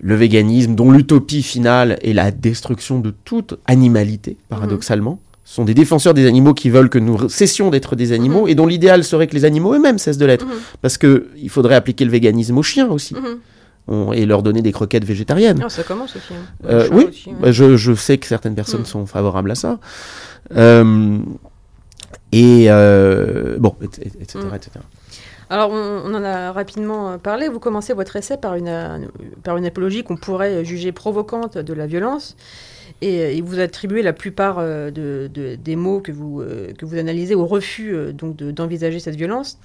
le 0.00 0.14
véganisme, 0.16 0.74
dont 0.74 0.90
l'utopie 0.90 1.42
finale 1.42 1.98
est 2.02 2.12
la 2.12 2.30
destruction 2.32 2.98
de 2.98 3.10
toute 3.10 3.58
animalité, 3.66 4.36
paradoxalement. 4.48 5.20
Ce 5.22 5.27
sont 5.50 5.64
des 5.64 5.72
défenseurs 5.72 6.12
des 6.12 6.26
animaux 6.26 6.52
qui 6.52 6.68
veulent 6.68 6.90
que 6.90 6.98
nous 6.98 7.28
cessions 7.30 7.70
d'être 7.70 7.96
des 7.96 8.12
animaux 8.12 8.42
Mhm. 8.42 8.48
et 8.48 8.54
dont 8.54 8.66
l'idéal 8.66 9.02
serait 9.02 9.26
que 9.26 9.34
les 9.34 9.46
animaux 9.46 9.72
eux-mêmes 9.74 9.96
cessent 9.96 10.18
de 10.18 10.26
l'être. 10.26 10.44
Mhm. 10.44 10.52
Parce 10.82 10.98
qu'il 10.98 11.48
faudrait 11.48 11.74
appliquer 11.74 12.04
le 12.04 12.10
véganisme 12.10 12.58
aux 12.58 12.62
chiens 12.62 12.88
aussi 12.90 13.14
Mhm. 13.14 13.38
On- 13.90 14.12
et 14.12 14.26
leur 14.26 14.42
donner 14.42 14.60
des 14.60 14.72
croquettes 14.72 15.06
végétariennes. 15.06 15.62
Ah, 15.64 15.70
ça 15.70 15.82
commence 15.84 16.14
aussi. 16.14 16.34
hein. 16.34 16.66
Euh, 16.68 16.88
oui, 16.92 17.06
aussi, 17.08 17.30
ouais. 17.30 17.36
bah, 17.40 17.50
je, 17.52 17.78
je 17.78 17.94
sais 17.94 18.18
que 18.18 18.26
certaines 18.26 18.54
personnes 18.54 18.82
Mm. 18.82 18.84
sont 18.84 19.06
favorables 19.06 19.50
à 19.50 19.54
ça. 19.54 19.78
Euh, 20.54 21.16
et 22.32 22.66
euh, 22.68 23.56
bon, 23.58 23.74
et- 23.80 23.86
et- 24.06 24.22
etc. 24.22 24.40
Etc. 24.54 24.70
Alors, 25.50 25.70
on, 25.70 26.02
on 26.04 26.14
en 26.14 26.22
a 26.24 26.52
rapidement 26.52 27.18
parlé. 27.18 27.48
Vous 27.48 27.58
commencez 27.60 27.94
votre 27.94 28.16
essai 28.16 28.36
par 28.36 28.54
une, 28.56 29.08
par 29.42 29.56
une 29.56 29.64
apologie 29.64 30.04
qu'on 30.04 30.16
pourrait 30.18 30.62
juger 30.66 30.92
provocante 30.92 31.56
de 31.56 31.72
la 31.72 31.86
violence. 31.86 32.36
Et, 33.00 33.20
euh, 33.20 33.30
et 33.32 33.40
vous 33.42 33.60
attribuez 33.60 34.02
la 34.02 34.12
plupart 34.12 34.56
euh, 34.58 34.90
de, 34.90 35.30
de- 35.32 35.54
des 35.54 35.76
mots 35.76 36.00
que 36.00 36.10
vous, 36.10 36.40
euh, 36.40 36.72
que 36.76 36.84
vous 36.84 36.96
analysez 36.98 37.36
au 37.36 37.46
refus 37.46 37.94
donc 38.12 38.34
de- 38.34 38.50
d'envisager 38.50 38.98
cette 38.98 39.14
violence. 39.14 39.58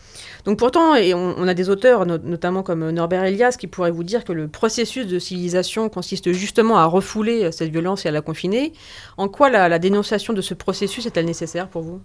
Donc 0.46 0.60
pourtant, 0.60 0.94
et 0.94 1.16
on, 1.16 1.34
on 1.38 1.48
a 1.48 1.56
des 1.56 1.70
auteurs, 1.70 2.06
no- 2.06 2.20
notamment 2.20 2.62
comme 2.62 2.92
Norbert 2.92 3.24
Elias, 3.24 3.56
qui 3.60 3.66
pourraient 3.66 3.90
vous 3.90 4.04
dire 4.04 4.24
que 4.24 4.34
le 4.34 4.48
processus 4.48 5.08
de 5.08 5.18
civilisation 5.18 5.90
consiste 5.90 6.32
justement 6.32 6.78
à 6.78 6.86
refouler 6.86 7.52
cette 7.52 7.72
violence 7.72 8.06
et 8.06 8.10
à 8.10 8.12
la 8.12 8.22
confiner. 8.22 8.72
En 9.18 9.28
quoi 9.28 9.50
la, 9.50 9.68
la 9.68 9.80
dénonciation 9.80 10.34
de 10.34 10.42
ce 10.42 10.54
processus 10.54 11.08
est-elle 11.08 11.26
nécessaire 11.26 11.70
pour 11.70 11.82
vous? 11.82 12.02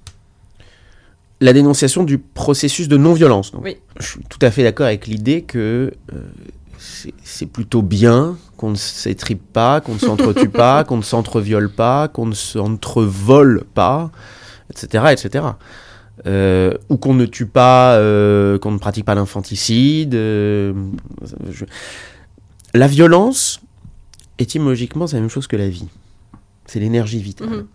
La 1.41 1.53
dénonciation 1.53 2.03
du 2.05 2.19
processus 2.19 2.89
de 2.89 2.97
non-violence. 2.97 3.53
Oui. 3.63 3.77
Je 4.01 4.07
suis 4.07 4.21
tout 4.29 4.41
à 4.41 4.51
fait 4.51 4.65
d'accord 4.65 4.87
avec 4.87 5.07
l'idée 5.07 5.43
que 5.43 5.93
euh, 6.13 6.17
c'est- 6.79 7.47
plutôt 7.47 7.83
bien 7.83 8.37
qu'on 8.57 8.71
ne 8.71 8.77
s'étripe 8.77 9.53
pas, 9.53 9.81
qu'on 9.81 9.95
ne 9.95 9.99
s'entretue 9.99 10.49
pas, 10.49 10.85
qu'on 10.89 10.97
ne 10.97 11.03
s'entreviole 11.03 11.71
pas, 11.71 12.09
qu'on 12.09 12.27
ne 12.27 12.35
s'entrevole 12.35 13.65
pas, 13.75 14.11
etc. 14.71 15.05
etc. 15.13 15.45
Euh, 16.27 16.75
ou 16.89 16.97
qu'on 16.97 17.15
ne 17.15 17.27
tue 17.27 17.47
pas, 17.47 17.95
euh, 17.97 18.59
qu'on 18.59 18.73
ne 18.73 18.79
pratique 18.79 19.05
pas 19.05 19.15
l'infanticide. 19.15 20.15
euh, 20.15 20.73
je- 21.51 21.65
La 22.75 22.87
violence, 22.89 23.61
étymologiquement, 24.39 25.07
c'est 25.07 25.17
la 25.17 25.21
même 25.21 25.31
chose 25.31 25.47
que 25.47 25.57
la 25.57 25.69
vie. 25.69 25.87
C'est 26.67 26.81
l'énergie 26.81 27.21
vitale. 27.23 27.49
Mhm. 27.49 27.67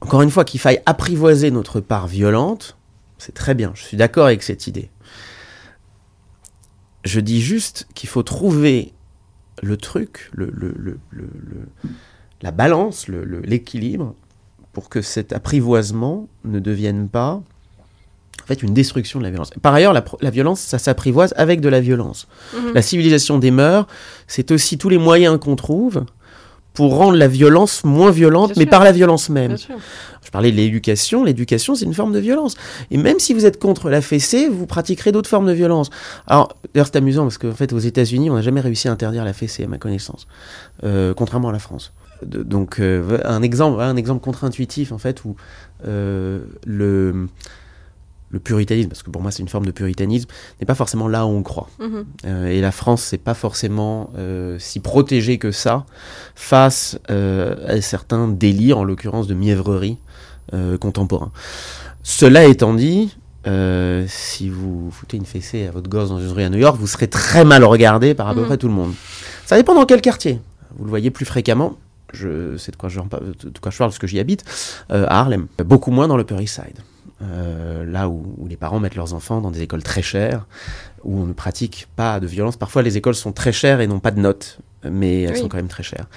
Encore 0.00 0.22
une 0.22 0.30
fois, 0.30 0.44
qu'il 0.44 0.60
faille 0.60 0.80
apprivoiser 0.86 1.50
notre 1.50 1.80
part 1.80 2.06
violente, 2.06 2.76
c'est 3.18 3.34
très 3.34 3.54
bien, 3.54 3.72
je 3.74 3.82
suis 3.82 3.96
d'accord 3.96 4.26
avec 4.26 4.42
cette 4.42 4.66
idée. 4.66 4.90
Je 7.06 7.20
dis 7.20 7.40
juste 7.40 7.86
qu'il 7.94 8.08
faut 8.08 8.22
trouver 8.22 8.92
le 9.62 9.76
truc, 9.76 10.30
le, 10.34 10.50
le- 10.52 10.74
le- 10.76 10.98
le- 11.10 11.30
le- 11.50 11.90
la 12.42 12.50
balance, 12.50 13.08
l'équilibre, 13.08 14.14
pour 14.72 14.88
que 14.88 15.00
cet 15.00 15.32
apprivoisement 15.32 16.28
ne 16.44 16.58
devienne 16.60 17.08
pas 17.08 17.40
en 18.42 18.46
fait 18.46 18.62
une 18.62 18.74
destruction 18.74 19.18
de 19.18 19.24
la 19.24 19.30
violence. 19.30 19.50
Par 19.62 19.72
ailleurs, 19.74 19.92
la, 19.92 20.30
violence, 20.30 20.60
ça 20.60 20.78
s'apprivoise 20.78 21.32
avec 21.36 21.60
de 21.60 21.68
la 21.68 21.80
violence. 21.80 22.28
Mhm. 22.54 22.74
La 22.74 22.82
civilisation 22.82 23.38
des 23.38 23.50
mœurs, 23.50 23.86
c'est 24.26 24.50
aussi 24.50 24.76
tous 24.78 24.88
les 24.88 24.98
moyens 24.98 25.38
qu'on 25.40 25.56
trouve 25.56 26.04
pour 26.76 26.94
rendre 26.96 27.16
la 27.16 27.26
violence 27.26 27.82
moins 27.84 28.10
violente, 28.12 28.50
Bien 28.52 28.58
mais 28.58 28.64
sûr. 28.64 28.70
par 28.70 28.84
la 28.84 28.92
violence 28.92 29.28
même. 29.30 29.56
Je 29.58 30.30
parlais 30.30 30.50
de 30.52 30.56
l'éducation. 30.56 31.24
L'éducation, 31.24 31.74
c'est 31.74 31.84
une 31.86 31.94
forme 31.94 32.12
de 32.12 32.18
violence. 32.18 32.54
Et 32.90 32.96
même 32.98 33.18
si 33.18 33.32
vous 33.34 33.46
êtes 33.46 33.58
contre 33.58 33.88
la 33.90 34.00
fessée, 34.02 34.48
vous 34.48 34.66
pratiquerez 34.66 35.10
d'autres 35.10 35.28
formes 35.30 35.46
de 35.46 35.52
violence. 35.52 35.88
Alors, 36.26 36.54
d'ailleurs, 36.74 36.86
c'est 36.86 36.96
amusant 36.96 37.22
parce 37.22 37.38
qu'en 37.38 37.52
fait, 37.52 37.72
aux 37.72 37.78
États-Unis, 37.78 38.28
on 38.30 38.34
n'a 38.34 38.42
jamais 38.42 38.60
réussi 38.60 38.88
à 38.88 38.92
interdire 38.92 39.24
la 39.24 39.32
fessée, 39.32 39.64
à 39.64 39.68
ma 39.68 39.78
connaissance, 39.78 40.26
Euh, 40.84 41.14
contrairement 41.14 41.48
à 41.48 41.52
la 41.52 41.58
France. 41.58 41.92
De- 42.24 42.42
donc, 42.42 42.80
euh, 42.80 43.18
un 43.24 43.42
exemple, 43.42 43.80
un 43.80 43.96
exemple 43.96 44.22
contre-intuitif, 44.22 44.92
en 44.92 44.98
fait, 44.98 45.24
où 45.24 45.36
euh, 45.86 46.40
le 46.66 47.28
le 48.36 48.40
puritanisme, 48.40 48.88
parce 48.90 49.02
que 49.02 49.10
pour 49.10 49.22
moi 49.22 49.30
c'est 49.30 49.42
une 49.42 49.48
forme 49.48 49.66
de 49.66 49.70
puritanisme, 49.72 50.28
n'est 50.60 50.66
pas 50.66 50.74
forcément 50.74 51.08
là 51.08 51.26
où 51.26 51.30
on 51.30 51.42
croit. 51.42 51.68
Mhm. 51.80 52.04
Euh, 52.26 52.46
et 52.48 52.60
la 52.60 52.70
France, 52.70 53.02
c'est 53.02 53.18
pas 53.18 53.34
forcément 53.34 54.10
euh, 54.18 54.56
si 54.58 54.80
protégée 54.80 55.38
que 55.38 55.50
ça 55.50 55.84
face 56.34 56.98
euh, 57.10 57.56
à 57.66 57.80
certains 57.80 58.28
délires, 58.28 58.78
en 58.78 58.84
l'occurrence 58.84 59.26
de 59.26 59.34
mièvrerie 59.34 59.98
contemporain. 60.80 61.32
Cela 62.04 62.44
étant 62.44 62.72
dit, 62.72 63.16
si 64.06 64.48
vous 64.48 64.92
foutez 64.92 65.16
une 65.16 65.26
fessée 65.26 65.66
à 65.66 65.72
votre 65.72 65.88
gosse 65.90 66.10
dans 66.10 66.20
une 66.20 66.30
rue 66.30 66.44
à 66.44 66.48
New 66.50 66.58
York, 66.58 66.76
vous 66.78 66.86
serez 66.86 67.08
très 67.08 67.44
mal 67.44 67.64
regardé 67.64 68.14
par 68.14 68.28
à 68.28 68.34
peu 68.34 68.40
Mhm. 68.42 68.46
près 68.46 68.56
tout 68.56 68.68
le 68.68 68.74
monde. 68.74 68.92
Ça 69.44 69.56
dépend 69.56 69.74
dans 69.74 69.86
quel 69.86 70.00
quartier. 70.00 70.38
Vous 70.78 70.84
le 70.84 70.90
voyez 70.90 71.10
plus 71.10 71.24
fréquemment. 71.24 71.76
Je 72.12 72.56
sais 72.58 72.70
de 72.70 72.76
quoi 72.76 72.88
je, 72.88 73.00
de 73.00 73.58
quoi 73.60 73.72
je 73.72 73.78
parle 73.78 73.90
parce 73.90 73.98
que 73.98 74.06
j'y 74.06 74.20
habite, 74.20 74.44
à 74.88 75.18
Harlem. 75.20 75.48
Beaucoup 75.64 75.90
moins 75.90 76.06
dans 76.06 76.16
le 76.16 76.22
Upper 76.22 76.40
East 76.40 76.54
Side. 76.54 76.78
Euh, 77.22 77.84
là 77.84 78.08
où, 78.08 78.34
où 78.36 78.46
les 78.46 78.56
parents 78.56 78.78
mettent 78.80 78.94
leurs 78.94 79.14
enfants 79.14 79.40
dans 79.40 79.50
des 79.50 79.62
écoles 79.62 79.82
très 79.82 80.02
chères, 80.02 80.46
où 81.04 81.18
on 81.18 81.26
ne 81.26 81.32
pratique 81.32 81.88
pas 81.96 82.20
de 82.20 82.26
violence. 82.26 82.56
Parfois, 82.56 82.82
les 82.82 82.96
écoles 82.96 83.14
sont 83.14 83.32
très 83.32 83.52
chères 83.52 83.80
et 83.80 83.86
n'ont 83.86 84.00
pas 84.00 84.10
de 84.10 84.20
notes, 84.20 84.58
mais 84.84 85.22
elles 85.22 85.32
Oui. 85.32 85.40
sont 85.40 85.48
quand 85.48 85.56
même 85.56 85.68
très 85.68 85.82
chères. 85.82 86.08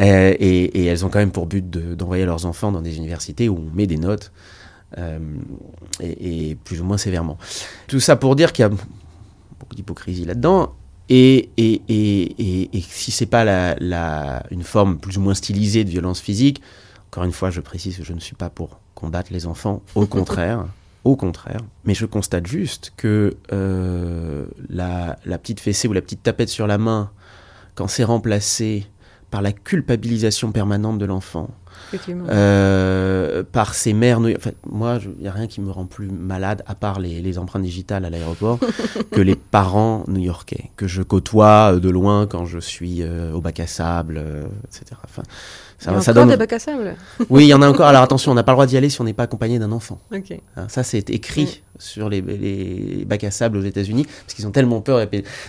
Euh, 0.00 0.34
et, 0.38 0.64
et 0.80 0.84
elles 0.86 1.04
ont 1.04 1.10
quand 1.10 1.18
même 1.18 1.32
pour 1.32 1.46
but 1.46 1.68
de- 1.68 1.94
d'envoyer 1.94 2.24
leurs 2.24 2.46
enfants 2.46 2.72
dans 2.72 2.80
des 2.80 2.96
universités 2.96 3.48
où 3.48 3.58
on 3.58 3.76
met 3.76 3.86
des 3.86 3.98
notes, 3.98 4.32
euh, 4.98 5.18
et, 6.00 6.50
et 6.50 6.54
plus 6.54 6.80
ou 6.80 6.84
moins 6.84 6.98
sévèrement. 6.98 7.36
Tout 7.88 8.00
ça 8.00 8.16
pour 8.16 8.34
dire 8.36 8.52
qu'il 8.52 8.62
y 8.62 8.66
a 8.66 8.70
beaucoup 8.70 9.74
d'hypocrisie 9.74 10.24
là-dedans. 10.24 10.74
Et, 11.08 11.50
et, 11.58 11.82
et, 11.88 12.22
et, 12.38 12.70
et 12.78 12.80
si 12.80 13.10
c'est 13.10 13.26
pas 13.26 13.44
la, 13.44 13.76
la, 13.80 14.44
une 14.50 14.62
forme 14.62 14.98
plus 14.98 15.18
ou 15.18 15.20
moins 15.20 15.34
stylisée 15.34 15.84
de 15.84 15.90
violence 15.90 16.20
physique, 16.20 16.62
encore 17.12 17.24
une 17.24 17.32
fois, 17.32 17.50
je 17.50 17.60
précise 17.60 17.98
que 17.98 18.04
je 18.04 18.14
ne 18.14 18.20
suis 18.20 18.34
pas 18.34 18.48
pour 18.48 18.80
combattre 18.94 19.32
les 19.32 19.46
enfants, 19.46 19.82
au 19.94 20.06
contraire, 20.06 20.64
au 21.04 21.14
contraire. 21.14 21.60
Mais 21.84 21.92
je 21.94 22.06
constate 22.06 22.46
juste 22.46 22.92
que 22.96 23.36
euh, 23.52 24.46
la, 24.70 25.18
la 25.26 25.36
petite 25.38 25.60
fessée 25.60 25.88
ou 25.88 25.92
la 25.92 26.00
petite 26.00 26.22
tapette 26.22 26.48
sur 26.48 26.66
la 26.66 26.78
main, 26.78 27.10
quand 27.74 27.86
c'est 27.86 28.04
remplacé 28.04 28.86
par 29.30 29.42
la 29.42 29.52
culpabilisation 29.52 30.52
permanente 30.52 30.98
de 30.98 31.04
l'enfant, 31.04 31.48
euh, 32.30 33.42
par 33.50 33.74
ces 33.74 33.92
mères. 33.92 34.20
new- 34.20 34.34
Enfin, 34.36 34.50
moi, 34.70 34.98
il 35.16 35.22
n'y 35.22 35.28
a 35.28 35.32
rien 35.32 35.46
qui 35.46 35.60
me 35.60 35.70
rend 35.70 35.84
plus 35.86 36.08
malade, 36.08 36.62
à 36.66 36.74
part 36.74 37.00
les, 37.00 37.20
les 37.20 37.38
empreintes 37.38 37.62
digitales 37.62 38.04
à 38.04 38.10
l'aéroport, 38.10 38.58
que 39.10 39.20
les 39.20 39.36
parents 39.36 40.04
new-yorkais, 40.06 40.70
que 40.76 40.86
je 40.86 41.02
côtoie 41.02 41.74
euh, 41.74 41.80
de 41.80 41.88
loin 41.90 42.26
quand 42.26 42.44
je 42.46 42.58
suis 42.58 43.02
euh, 43.02 43.32
au 43.32 43.40
bac 43.40 43.58
à 43.60 43.66
sable, 43.66 44.22
etc. 44.68 44.98
Enfin, 45.04 45.22
ça, 45.82 46.00
ça 46.00 46.12
encore 46.12 46.22
donne... 46.22 46.28
des 46.30 46.36
bacs 46.36 46.52
à 46.52 46.58
sable. 46.58 46.94
Oui, 47.30 47.44
il 47.44 47.48
y 47.48 47.54
en 47.54 47.62
a 47.62 47.68
encore. 47.68 47.86
Alors 47.86 48.02
attention, 48.02 48.30
on 48.30 48.34
n'a 48.34 48.42
pas 48.42 48.52
le 48.52 48.56
droit 48.56 48.66
d'y 48.66 48.76
aller 48.76 48.88
si 48.88 49.00
on 49.00 49.04
n'est 49.04 49.12
pas 49.12 49.24
accompagné 49.24 49.58
d'un 49.58 49.72
enfant. 49.72 49.98
Hein, 50.12 50.66
ça, 50.68 50.82
c'est 50.82 51.10
écrit 51.10 51.62
sur 51.78 52.08
les, 52.08 52.20
les 52.20 53.04
bacs 53.04 53.24
à 53.24 53.30
sable 53.30 53.58
aux 53.58 53.62
États-Unis 53.62 54.04
parce 54.04 54.34
qu'ils 54.34 54.46
ont 54.46 54.52
tellement 54.52 54.80
peur. 54.80 55.04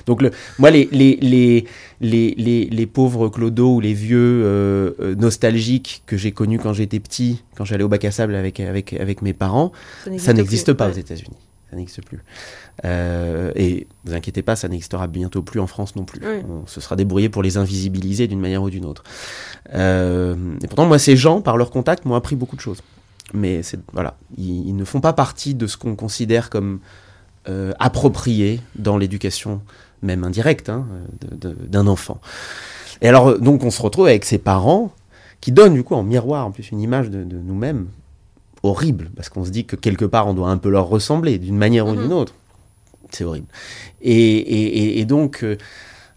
Donc, 0.07 0.21
le, 0.21 0.31
moi, 0.57 0.71
les, 0.71 0.89
les, 0.91 1.17
les, 1.21 1.65
les, 2.01 2.33
les, 2.37 2.65
les 2.65 2.85
pauvres 2.87 3.29
clodos 3.29 3.75
ou 3.75 3.79
les 3.79 3.93
vieux 3.93 4.41
euh, 4.43 4.91
euh, 4.99 5.15
nostalgiques 5.15 6.01
que 6.07 6.17
j'ai 6.17 6.31
connus 6.31 6.59
quand 6.59 6.73
j'étais 6.73 6.99
petit, 6.99 7.43
quand 7.55 7.65
j'allais 7.65 7.83
au 7.83 7.89
bac 7.89 8.03
à 8.05 8.11
sable 8.11 8.35
avec, 8.35 8.59
avec, 8.59 8.93
avec 8.93 9.21
mes 9.21 9.33
parents, 9.33 9.71
ça 10.17 10.33
n'existe 10.33 10.73
pas 10.73 10.89
aux. 10.89 10.93
États-Unis. 10.93 11.37
Ça 11.73 11.77
n'existe 11.77 12.05
plus. 12.05 12.19
Euh, 12.85 13.51
et 13.55 13.87
vous 14.05 14.13
inquiétez 14.13 14.43
pas, 14.43 14.55
ça 14.55 14.67
n'existera 14.67 15.07
bientôt 15.07 15.41
plus 15.41 15.59
en 15.59 15.65
France 15.65 15.95
non 15.95 16.03
plus. 16.03 16.21
Oui. 16.23 16.43
On 16.47 16.67
se 16.67 16.79
sera 16.79 16.95
débrouillé 16.95 17.29
pour 17.29 17.41
les 17.41 17.57
invisibiliser 17.57 18.27
d'une 18.27 18.39
manière 18.39 18.61
ou 18.61 18.69
d'une 18.69 18.85
autre. 18.85 19.03
Euh, 19.73 20.35
et 20.61 20.67
pourtant, 20.67 20.85
moi, 20.85 20.99
ces 20.99 21.17
gens, 21.17 21.41
par 21.41 21.57
leur 21.57 21.71
contact, 21.71 22.05
m'ont 22.05 22.13
appris 22.13 22.35
beaucoup 22.35 22.55
de 22.55 22.61
choses. 22.61 22.83
Mais 23.33 23.61
voilà, 23.91 24.17
ils, 24.37 24.67
ils 24.67 24.75
ne 24.75 24.85
font 24.85 25.01
pas 25.01 25.13
partie 25.13 25.55
de 25.55 25.65
ce 25.65 25.75
qu'on 25.75 25.95
considère 25.95 26.51
comme 26.51 26.79
euh, 27.49 27.73
approprié 27.79 28.61
dans 28.75 28.99
l'éducation 28.99 29.59
même 30.03 30.23
indirecte, 30.23 30.69
hein, 30.69 30.85
d'un 31.41 31.87
enfant. 31.87 32.21
Et 33.01 33.07
alors, 33.07 33.39
donc, 33.39 33.63
on 33.63 33.71
se 33.71 33.81
retrouve 33.81 34.05
avec 34.05 34.25
ses 34.25 34.37
parents 34.37 34.93
qui 35.41 35.51
donnent 35.51 35.73
du 35.73 35.83
coup 35.83 35.95
en 35.95 36.03
miroir 36.03 36.45
en 36.45 36.51
plus 36.51 36.69
une 36.69 36.81
image 36.81 37.09
de, 37.09 37.23
de 37.23 37.37
nous-mêmes 37.37 37.87
horrible, 38.63 39.11
parce 39.15 39.29
qu'on 39.29 39.45
se 39.45 39.51
dit 39.51 39.65
que 39.65 39.75
quelque 39.75 40.05
part 40.05 40.27
on 40.27 40.33
doit 40.33 40.49
un 40.49 40.57
peu 40.57 40.69
leur 40.69 40.87
ressembler 40.87 41.37
d'une 41.37 41.57
manière 41.57 41.87
ou 41.87 41.91
Mhm. 41.93 42.01
d'une 42.01 42.13
autre. 42.13 42.33
C'est 43.11 43.23
horrible. 43.25 43.47
Et, 44.01 44.99
et- 44.99 45.05
donc, 45.05 45.43
euh, 45.43 45.57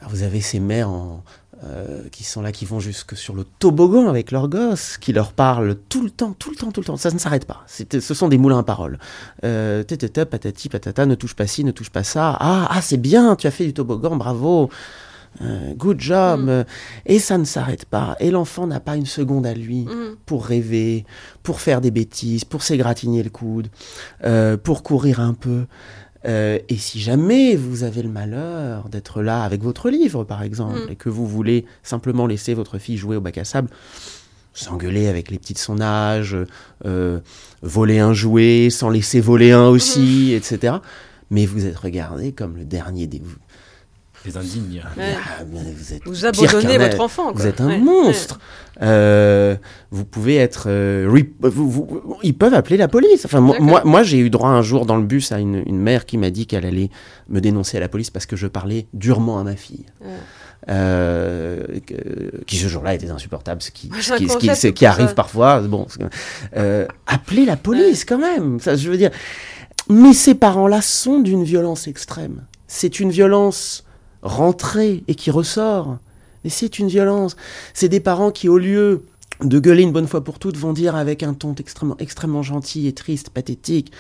vous 0.09 0.23
avez 0.23 0.41
ces 0.41 0.61
mères 0.61 0.89
en, 0.89 1.23
euh, 1.65 2.05
qui 2.13 2.23
sont 2.25 2.41
là, 2.43 2.53
qui 2.53 2.65
vont 2.65 2.81
jusque 2.81 3.17
sur 3.17 3.35
le 3.35 3.45
toboggan 3.59 4.09
avec 4.09 4.31
leurs 4.31 4.49
gosses, 4.49 4.97
qui 4.99 5.13
leur 5.13 5.33
parlent 5.33 5.77
tout 5.89 6.03
le 6.03 6.11
temps, 6.11 6.35
tout 6.39 6.51
le 6.51 6.57
temps, 6.57 6.71
tout 6.71 6.81
le 6.81 6.87
temps. 6.87 6.97
Ça 6.97 7.11
ne 7.11 7.19
s'arrête 7.19 7.45
pas. 7.47 7.65
C'est- 7.67 8.01
Ce 8.01 8.15
sont 8.15 8.29
des 8.29 8.39
moulins 8.39 8.59
à 8.59 8.63
paroles. 8.63 8.99
Euh, 9.45 9.83
patati, 9.85 10.69
patata, 10.69 11.05
ne 11.07 11.15
touche 11.17 11.35
pas 11.35 11.47
ci, 11.47 11.65
ne 11.65 11.71
touche 11.73 11.91
pas 11.91 12.05
ça. 12.05 12.37
Ah, 12.41 12.69
ah 12.71 12.81
c'est 12.81 12.97
bien, 12.99 13.37
tu 13.37 13.47
as 13.47 13.51
fait 13.51 13.65
du 13.67 13.75
toboggan, 13.75 14.17
bravo. 14.17 14.71
Euh, 15.43 15.75
good 15.75 16.01
job. 16.01 16.45
Mm. 16.45 16.49
Euh, 16.49 16.65
Et 17.05 17.19
ça 17.19 17.37
ne 17.39 17.45
s'arrête 17.45 17.85
pas. 17.85 18.17
Et 18.21 18.31
l'enfant 18.31 18.67
n'a 18.67 18.81
pas 18.81 18.97
une 18.97 19.07
seconde 19.07 19.47
à 19.47 19.55
lui 19.55 19.85
Mhm. 19.85 20.17
pour 20.27 20.47
rêver, 20.47 21.05
pour 21.43 21.61
faire 21.61 21.81
des 21.81 21.91
bêtises, 21.91 22.45
pour 22.45 22.63
s'égratigner 22.63 23.23
le 23.23 23.31
coude, 23.31 23.69
euh, 24.25 24.57
pour 24.57 24.83
courir 24.83 25.21
un 25.21 25.35
peu. 25.35 25.67
Euh, 26.27 26.59
et 26.69 26.77
si 26.77 26.99
jamais 27.01 27.55
vous 27.55 27.85
avez 27.85 28.03
le 28.03 28.09
malheur 28.09 28.89
d'être 28.89 29.23
là 29.23 29.43
avec 29.43 29.63
votre 29.63 29.91
livre, 29.91 30.25
par 30.25 30.43
exemple, 30.43 30.81
Mm. 30.89 30.93
et 30.93 30.97
que 30.97 31.09
vous 31.09 31.27
voulez 31.27 31.67
simplement 31.83 32.27
laisser 32.27 32.55
votre 32.55 32.79
fille 32.79 32.97
jouer 32.97 33.17
au 33.17 33.21
bac 33.21 33.39
à 33.39 33.45
sable, 33.45 33.69
s'engueuler 34.55 35.07
avec 35.07 35.31
les 35.31 35.39
petits 35.39 35.53
de 35.53 35.59
son 35.59 35.81
âge, 35.83 36.35
voler 37.63 37.99
un 37.99 38.13
jouet, 38.15 38.69
s'en 38.71 38.89
laisser 38.89 39.21
voler 39.21 39.53
un 39.53 39.67
aussi, 39.69 40.33
etc. 40.33 40.77
Mais 41.31 41.45
vous 41.45 41.67
êtes 41.67 41.77
regardé 41.77 42.33
comme 42.33 42.57
le 42.57 42.65
dernier 42.65 43.07
des... 43.07 43.21
Les 44.27 44.37
indignes. 44.37 44.83
Ouais. 44.97 45.15
Ah, 45.17 45.45
vous 45.47 45.93
êtes 45.95 46.03
Vous 46.05 46.27
abandonnez 46.27 46.79
votre 46.79 47.01
enfant. 47.01 47.33
vous 47.33 47.47
êtes 47.47 47.61
un 47.61 47.69
Ouais, 47.69 47.79
monstre. 47.79 48.39
Euh, 48.83 49.57
vous 49.91 50.05
pouvez 50.05 50.37
être. 50.37 50.65
euh, 50.69 51.09
re- 51.09 51.27
vous- 51.41 51.71
vous- 51.71 52.17
ils 52.23 52.35
peuvent 52.37 52.53
appeler 52.55 52.77
la 52.77 52.89
police. 52.89 53.25
Enfin, 53.25 53.41
moi, 53.41 53.83
moi, 53.85 54.03
j'ai 54.03 54.19
eu 54.19 54.29
droit 54.31 54.51
un 54.51 54.63
jour 54.63 54.85
dans 54.85 54.97
le 54.97 55.05
bus 55.05 55.33
à 55.33 55.39
une, 55.39 55.63
une 55.67 55.79
mère 55.79 56.05
qui 56.07 56.19
m'a 56.19 56.31
dit 56.31 56.47
qu'elle 56.47 56.67
allait 56.67 56.91
me 57.29 57.41
dénoncer 57.41 57.77
à 57.77 57.81
la 57.81 57.89
police 57.89 58.11
parce 58.11 58.27
que 58.27 58.37
je 58.37 58.47
parlais 58.47 58.87
durement 58.93 59.39
à 59.39 59.45
ma 59.45 59.57
fille. 59.57 59.87
Ouais. 60.03 60.09
Euh, 60.69 61.65
qui 62.47 62.57
ce 62.57 62.67
jour-là 62.67 62.95
était 62.95 63.09
insupportable, 63.11 63.63
ce 63.63 63.71
qui, 63.71 63.89
Moi, 63.89 63.99
ce 64.01 64.07
j'ai 64.09 64.13
un 64.15 64.17
qui, 64.17 64.29
ce 64.29 64.37
qui- 64.39 64.47
concept 64.49 64.61
ce 64.63 64.67
pour 64.69 64.75
qui 64.75 64.87
arrive 64.87 65.09
ça. 65.09 65.15
parfois. 65.15 65.61
Bon, 65.61 65.87
euh, 66.57 66.87
appelez 67.07 67.45
la 67.47 67.57
police 67.57 68.05
quand 68.05 68.19
même. 68.19 68.59
Ça, 68.61 68.75
je 68.75 68.91
veux 68.91 68.97
dire. 68.97 69.11
Mais 69.89 70.13
ces 70.13 70.35
parents-là 70.35 70.83
sont 70.83 71.21
d'une 71.21 71.45
violence 71.45 71.87
extrême. 71.87 72.43
C'est 72.67 72.99
une 72.99 73.11
violence 73.11 73.85
rentrée 74.27 75.05
et 75.09 75.15
qui 75.15 75.31
ressort. 75.31 75.99
Et 76.45 76.51
c'est 76.51 76.79
une 76.79 76.89
violence. 76.89 77.37
C'est 77.75 77.89
des 77.89 78.01
parents 78.01 78.31
qui, 78.31 78.49
au 78.49 78.59
lieu 78.59 79.05
de 79.43 79.59
gueuler 79.59 79.83
une 79.83 79.93
bonne 79.93 80.07
fois 80.07 80.23
pour 80.23 80.39
toutes, 80.39 80.57
vont 80.57 80.73
dire 80.73 80.95
avec 80.97 81.23
un 81.23 81.35
ton 81.35 81.55
extrêmement, 81.55 81.97
extrêmement 81.99 82.43
gentil 82.43 82.87
et 82.87 82.93
triste, 82.93 83.31
pathétique, 83.31 83.93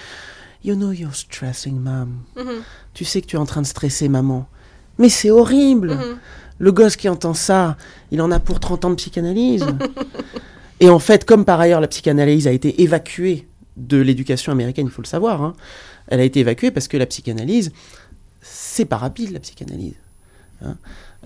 You 0.64 0.74
know 0.74 0.90
you're 0.90 1.14
stressing, 1.14 1.78
mom. 1.78 2.22
Mhm. 2.36 2.62
Tu 2.92 3.04
sais 3.04 3.20
que 3.20 3.26
tu 3.26 3.36
es 3.36 3.38
en 3.38 3.46
train 3.46 3.62
de 3.62 3.66
stresser, 3.66 4.08
maman. 4.08 4.48
Mais 4.98 5.08
c'est 5.08 5.30
horrible. 5.30 5.94
Mhm. 5.94 6.18
Le 6.58 6.72
gosse 6.72 6.96
qui 6.96 7.08
entend 7.08 7.34
ça, 7.34 7.76
il 8.10 8.20
en 8.20 8.30
a 8.32 8.40
pour 8.40 8.58
30 8.58 8.84
ans 8.84 8.90
de 8.90 8.96
psychanalyse. 8.96 9.64
et 10.80 10.88
en 10.88 10.98
fait, 10.98 11.24
comme 11.24 11.44
par 11.44 11.60
ailleurs 11.60 11.80
la 11.80 11.86
psychanalyse 11.86 12.48
a 12.48 12.52
été 12.52 12.82
évacuée 12.82 13.46
de 13.76 13.98
l'éducation 13.98 14.50
américaine, 14.50 14.86
il 14.86 14.92
faut 14.92 15.02
le 15.02 15.06
savoir, 15.06 15.42
hein, 15.42 15.52
elle 16.08 16.18
a 16.18 16.24
été 16.24 16.40
évacuée 16.40 16.70
parce 16.70 16.88
que 16.88 16.96
la 16.96 17.06
psychanalyse, 17.06 17.70
c'est 18.40 18.86
pas 18.86 18.96
rapide 18.96 19.32
la 19.32 19.40
psychanalyse. 19.40 19.94
Hein. 20.64 20.76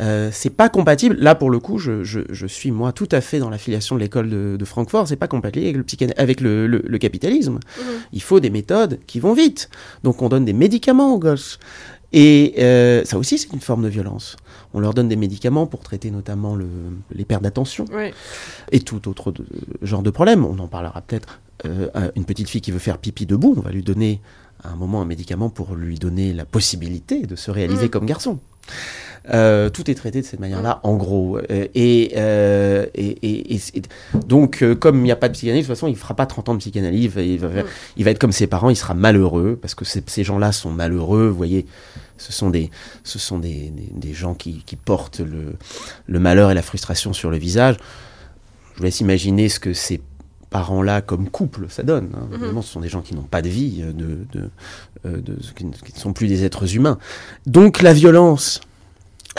Euh, 0.00 0.30
c'est 0.32 0.50
pas 0.50 0.68
compatible. 0.68 1.16
Là, 1.18 1.34
pour 1.34 1.50
le 1.50 1.58
coup, 1.58 1.78
je, 1.78 2.04
je- 2.04 2.20
je 2.30 2.46
suis 2.46 2.70
moi 2.70 2.92
tout 2.92 3.08
à 3.12 3.20
fait 3.20 3.38
dans 3.38 3.50
l'affiliation 3.50 3.96
de 3.96 4.00
l'école 4.00 4.30
de, 4.30 4.56
de 4.58 4.64
Francfort. 4.64 5.06
C'est 5.08 5.16
pas 5.16 5.28
compatible 5.28 5.64
avec 5.66 5.76
le, 5.76 5.82
psychana- 5.82 6.14
avec 6.16 6.40
le, 6.40 6.66
le- 6.66 6.82
le 6.86 6.98
capitalisme. 6.98 7.54
Mhm. 7.78 7.84
Il 8.12 8.22
faut 8.22 8.40
des 8.40 8.50
méthodes 8.50 8.98
qui 9.06 9.20
vont 9.20 9.34
vite. 9.34 9.68
Donc, 10.02 10.22
on 10.22 10.28
donne 10.30 10.44
des 10.46 10.54
médicaments 10.54 11.12
aux 11.14 11.18
gosses. 11.18 11.58
Et 12.12 12.54
euh, 12.58 13.04
ça 13.04 13.18
aussi, 13.18 13.38
c'est 13.38 13.52
une 13.52 13.60
forme 13.60 13.82
de 13.84 13.88
violence. 13.88 14.36
On 14.74 14.80
leur 14.80 14.94
donne 14.94 15.08
des 15.08 15.16
médicaments 15.16 15.66
pour 15.66 15.80
traiter 15.80 16.10
notamment 16.10 16.56
le- 16.56 16.66
les 17.12 17.24
pertes 17.24 17.42
d'attention 17.42 17.84
et 18.72 18.80
tout 18.80 19.06
autre 19.08 19.30
de- 19.32 19.44
genre 19.82 20.02
de 20.02 20.10
problème. 20.10 20.44
On 20.44 20.58
en 20.58 20.66
parlera 20.68 21.02
peut-être. 21.02 21.40
Euh, 21.66 21.88
une 22.16 22.24
petite 22.24 22.48
fille 22.48 22.62
qui 22.62 22.70
veut 22.70 22.78
faire 22.78 22.96
pipi 22.96 23.26
debout, 23.26 23.54
on 23.56 23.60
va 23.60 23.70
lui 23.70 23.82
donner 23.82 24.20
à 24.64 24.70
un 24.70 24.76
moment 24.76 25.02
un 25.02 25.04
médicament 25.04 25.50
pour 25.50 25.74
lui 25.74 25.98
donner 25.98 26.32
la 26.32 26.46
possibilité 26.46 27.26
de 27.26 27.36
se 27.36 27.50
réaliser 27.50 27.86
Mm. 27.86 27.90
comme 27.90 28.06
garçon. 28.06 28.38
Euh, 29.28 29.68
tout 29.68 29.90
est 29.90 29.94
traité 29.94 30.22
de 30.22 30.26
cette 30.26 30.40
manière-là, 30.40 30.80
en 30.82 30.96
gros. 30.96 31.36
Euh, 31.38 31.66
et, 31.74 32.12
euh, 32.16 32.86
et, 32.94 33.08
et- 33.22 33.54
et 33.54 33.58
c'est- 33.58 33.82
donc, 34.26 34.64
comme 34.80 34.96
il 35.00 35.02
n'y 35.02 35.12
a 35.12 35.16
pas 35.16 35.28
de 35.28 35.34
psychanalyse, 35.34 35.64
de 35.64 35.66
toute 35.68 35.76
façon, 35.76 35.88
il 35.88 35.92
ne 35.92 35.96
fera 35.96 36.14
pas 36.14 36.26
30 36.26 36.48
ans 36.48 36.54
de 36.54 36.58
psychanalyse. 36.58 37.04
Il 37.04 37.10
va, 37.10 37.22
il 37.22 37.38
va, 37.38 37.48
faire- 37.50 37.64
Mm. 37.64 37.68
il 37.98 38.04
va 38.04 38.10
être 38.12 38.18
comme 38.18 38.32
ses 38.32 38.46
parents, 38.46 38.70
il 38.70 38.76
sera 38.76 38.94
malheureux, 38.94 39.58
parce 39.60 39.74
que 39.74 39.84
ces, 39.84 40.24
gens-là 40.24 40.52
sont 40.52 40.70
malheureux. 40.70 41.28
Vous 41.28 41.36
voyez, 41.36 41.66
ce 42.16 42.32
sont 42.32 42.48
des, 42.50 42.70
ce 43.04 43.18
sont 43.18 43.38
des, 43.38 43.70
des- 43.70 43.92
des 44.08 44.14
gens 44.14 44.34
qui, 44.34 44.62
qui 44.64 44.76
portent 44.76 45.20
le, 45.20 45.54
le 46.06 46.18
malheur 46.18 46.50
et 46.50 46.54
la 46.54 46.62
frustration 46.62 47.12
sur 47.12 47.30
le 47.30 47.36
visage. 47.36 47.76
Je 48.74 48.78
vous 48.78 48.84
laisse 48.84 49.00
imaginer 49.00 49.48
ce 49.50 49.60
que 49.60 49.74
ces 49.74 50.00
parents-là, 50.48 51.00
comme 51.02 51.28
couple, 51.28 51.66
ça 51.68 51.82
donne. 51.82 52.10
hein. 52.14 52.26
Mhm. 52.30 52.34
Évidemment, 52.36 52.62
ce 52.62 52.72
sont 52.72 52.80
des 52.80 52.88
gens 52.88 53.02
qui 53.02 53.14
n'ont 53.14 53.22
pas 53.22 53.42
de 53.42 53.48
vie, 53.48 53.82
de, 53.82 53.92
de, 54.32 54.50
de- 55.04 55.38
qui, 55.54 55.64
ne, 55.66 55.72
qui 55.72 55.92
ne 55.94 55.98
sont 55.98 56.12
plus 56.12 56.26
des 56.26 56.42
êtres 56.44 56.74
humains. 56.74 56.98
Donc 57.46 57.82
la 57.82 57.92
violence, 57.92 58.60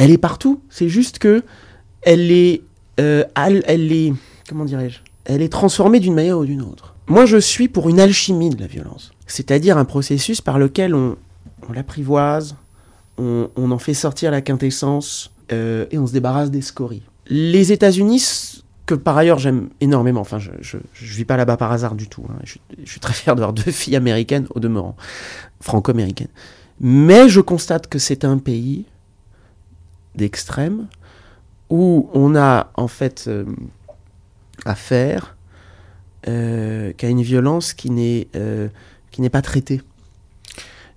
elle 0.02 0.10
est 0.10 0.18
partout. 0.18 0.62
C'est 0.70 0.90
juste 0.90 1.20
que 1.20 1.44
elle 2.02 2.32
est, 2.32 2.64
euh, 3.00 3.24
elle, 3.36 3.92
est, 3.92 4.14
comment 4.50 4.66
dirais-je, 4.66 5.00
elle 5.26 5.44
est 5.44 5.50
transformée 5.50 6.00
d'une 6.00 6.16
manière 6.16 6.40
ou 6.40 6.46
d'une 6.46 6.64
autre. 6.64 6.96
Moi, 7.06 7.26
je 7.28 7.38
suis 7.38 7.68
pour 7.68 7.88
une 7.88 8.00
alchimie 8.00 8.50
de 8.50 8.60
la 8.60 8.66
violence, 8.66 9.12
c'est-à-dire 9.28 9.78
un 9.78 9.86
processus 9.86 10.42
par 10.42 10.58
lequel 10.58 10.96
on, 10.96 11.18
l'apprivoise, 11.72 12.56
on, 13.20 13.48
en 13.56 13.78
fait 13.78 13.94
sortir 13.94 14.32
la 14.32 14.42
quintessence 14.42 15.32
euh, 15.52 15.86
et 15.92 16.00
on 16.00 16.08
se 16.08 16.14
débarrasse 16.14 16.50
des 16.50 16.62
scories. 16.62 17.04
Les 17.28 17.72
États-Unis, 17.72 18.64
que 18.88 18.96
par 18.96 19.16
ailleurs 19.16 19.38
j'aime 19.38 19.70
énormément, 19.80 20.22
enfin 20.22 20.40
je, 20.40 20.50
je, 20.62 20.78
je 20.94 21.16
vis 21.16 21.26
pas 21.26 21.38
là-bas 21.38 21.58
par 21.58 21.72
hasard 21.72 21.94
du 21.94 22.08
tout, 22.10 22.24
hein. 22.28 22.40
je, 22.44 22.56
je 22.84 22.90
suis 22.90 23.00
très 23.00 23.14
fier 23.14 23.36
d'avoir 23.36 23.54
deux 23.54 23.72
filles 23.72 23.96
américaines 23.96 24.48
au 24.56 24.60
demeurant, 24.60 24.96
franco-américaines. 25.60 26.30
Mais 26.80 27.30
je 27.30 27.42
constate 27.42 27.88
que 27.88 28.00
c'est 28.00 28.26
un 28.26 28.40
pays 28.40 28.86
d'extrême 30.16 30.88
où 31.70 32.10
on 32.14 32.36
a 32.36 32.72
en 32.76 32.88
fait 32.88 33.26
euh, 33.28 33.46
affaire 34.66 35.36
euh, 36.28 36.92
qu'à 36.94 37.08
une 37.08 37.22
violence 37.22 37.74
qui 37.74 37.90
n'est 37.90 38.28
euh, 38.36 38.68
qui 39.12 39.22
n'est 39.22 39.30
pas 39.30 39.42
traitée. 39.42 39.82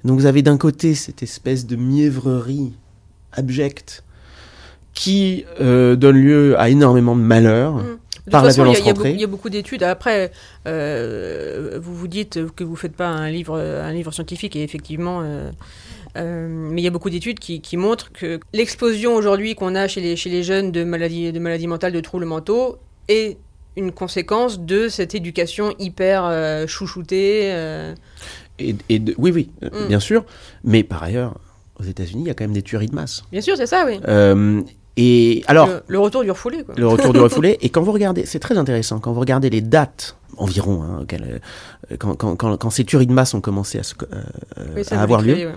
Donc 0.04 0.18
vous 0.18 0.26
avez 0.26 0.42
d'un 0.42 0.58
côté 0.58 0.94
cette 0.94 1.22
espèce 1.22 1.66
de 1.66 1.76
mièvrerie 1.76 2.74
abjecte 3.32 4.04
qui 4.92 5.44
euh, 5.60 5.96
donne 5.96 6.16
lieu 6.16 6.58
à 6.58 6.68
énormément 6.68 7.16
de 7.16 7.22
malheur. 7.22 7.74
Mm. 7.76 7.98
De 8.26 8.30
Par 8.30 8.42
la 8.42 8.48
façon, 8.48 8.64
il 8.64 8.68
y 8.68 8.76
a- 8.76 8.80
violence 8.80 9.04
il 9.04 9.16
y, 9.16 9.20
y 9.20 9.24
a 9.24 9.26
beaucoup 9.26 9.50
d'études. 9.50 9.82
Après, 9.82 10.32
vous 10.64 11.94
vous 11.94 12.08
dites 12.08 12.46
que 12.56 12.64
vous 12.64 12.74
faites 12.76 12.96
pas 12.96 13.08
un 13.08 13.30
livre, 13.30 13.58
un 13.58 13.92
livre 13.92 14.12
scientifique, 14.12 14.56
et 14.56 14.62
effectivement, 14.62 15.22
euh, 16.16 16.46
mais 16.48 16.80
il 16.80 16.84
y 16.84 16.88
a 16.88 16.90
beaucoup 16.90 17.10
d'études 17.10 17.38
qui, 17.38 17.60
qui 17.60 17.76
montrent 17.76 18.12
que 18.12 18.38
l'explosion 18.52 19.14
aujourd'hui 19.14 19.54
qu'on 19.54 19.74
a 19.74 19.88
chez 19.88 20.00
les, 20.00 20.16
chez 20.16 20.30
les 20.30 20.42
jeunes 20.42 20.70
de 20.72 20.84
maladies, 20.84 21.32
de 21.32 21.38
maladies 21.38 21.66
mentales, 21.66 21.92
de 21.92 22.00
troubles 22.00 22.24
mentaux, 22.26 22.78
est 23.08 23.36
une 23.76 23.90
conséquence 23.90 24.60
de 24.60 24.88
cette 24.88 25.14
éducation 25.16 25.74
hyper 25.78 26.24
euh, 26.24 26.66
chouchoutée. 26.66 27.40
euh. 27.52 27.94
Et, 28.60 28.76
et 28.88 28.98
de- 29.00 29.14
oui, 29.18 29.32
oui, 29.32 29.50
Mm. 29.62 29.88
bien 29.88 29.98
sûr. 30.00 30.24
Mais 30.62 30.84
par 30.84 31.02
ailleurs, 31.02 31.38
aux 31.80 31.82
États-Unis, 31.84 32.22
il 32.24 32.28
y 32.28 32.30
a 32.30 32.34
quand 32.34 32.44
même 32.44 32.52
des 32.54 32.62
tueries 32.62 32.86
de 32.86 32.94
masse. 32.94 33.24
Bien 33.32 33.40
sûr, 33.40 33.56
c'est 33.56 33.66
ça, 33.66 33.84
oui. 33.84 33.98
Euh, 34.98 35.02
et 35.02 35.42
alors, 35.46 35.66
le, 35.68 35.82
le 35.88 35.98
retour 35.98 36.22
du 36.22 36.30
refoulé, 36.30 36.62
quoi. 36.64 36.74
le 36.76 36.86
retour 36.86 37.12
du 37.12 37.18
refoulé. 37.26 37.58
Et 37.60 37.68
quand 37.70 37.82
vous 37.82 37.92
regardez, 37.92 38.26
c'est 38.26 38.38
très 38.40 38.56
intéressant, 38.58 39.00
quand 39.00 39.12
vous 39.12 39.20
regardez 39.20 39.50
les 39.50 39.60
dates 39.60 40.16
environ, 40.36 40.82
hein, 40.82 41.06
euh, 41.12 41.38
quand, 41.98 42.14
quand, 42.16 42.36
quand, 42.36 42.56
quand 42.56 42.70
ces 42.70 42.84
tueries 42.84 43.06
de 43.06 43.12
masse 43.12 43.34
ont 43.34 43.40
commencé 43.40 43.78
à, 43.78 43.82
se- 43.82 43.94
euh, 44.12 44.22
euh, 44.58 44.66
Oui, 44.76 44.82
à 44.90 45.00
avoir 45.02 45.20
lieu, 45.22 45.34
ouais. 45.34 45.54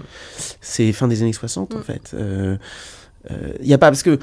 c'est 0.61 0.91
fin 0.91 1.07
des 1.07 1.21
années 1.21 1.33
60 1.33 1.73
en 1.75 1.79
Mm. 1.79 1.83
fait. 1.83 2.15
Il 3.61 3.67
n'y 3.67 3.73
a 3.73 3.77
pas 3.77 3.89
parce 3.89 4.03
que 4.03 4.19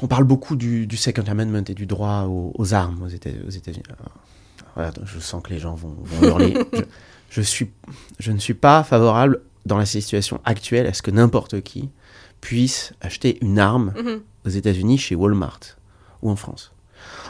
on 0.00 0.06
parle 0.08 0.24
beaucoup 0.24 0.56
du, 0.56 0.86
du 0.86 0.96
Second 0.96 1.22
Amendment 1.28 1.62
et 1.68 1.74
du 1.74 1.86
droit 1.86 2.22
aux, 2.28 2.52
aux 2.56 2.74
armes 2.74 3.02
aux 3.04 3.08
Éta- 3.08 3.46
aux 3.46 3.50
États-Unis. 3.50 3.84
Voilà, 4.74 4.90
je 5.04 5.18
sens 5.20 5.42
que 5.42 5.50
les 5.50 5.58
gens 5.58 5.74
vont, 5.74 5.94
vont 6.00 6.26
hurler. 6.28 6.54
je, 6.72 6.80
je 7.30 7.40
suis, 7.42 7.70
je 8.18 8.32
ne 8.32 8.38
suis 8.38 8.54
pas 8.54 8.82
favorable 8.84 9.40
dans 9.66 9.78
la 9.78 9.86
situation 9.86 10.40
actuelle 10.44 10.86
à 10.86 10.92
ce 10.94 11.02
que 11.02 11.10
n'importe 11.10 11.60
qui 11.60 11.88
puisse 12.42 12.92
acheter 13.00 13.38
une 13.40 13.58
arme 13.58 13.94
Mhm. 13.96 14.20
aux 14.44 14.50
États-Unis 14.50 14.98
chez 14.98 15.14
Walmart 15.14 15.60
ou 16.20 16.28
en 16.30 16.36
France. 16.36 16.72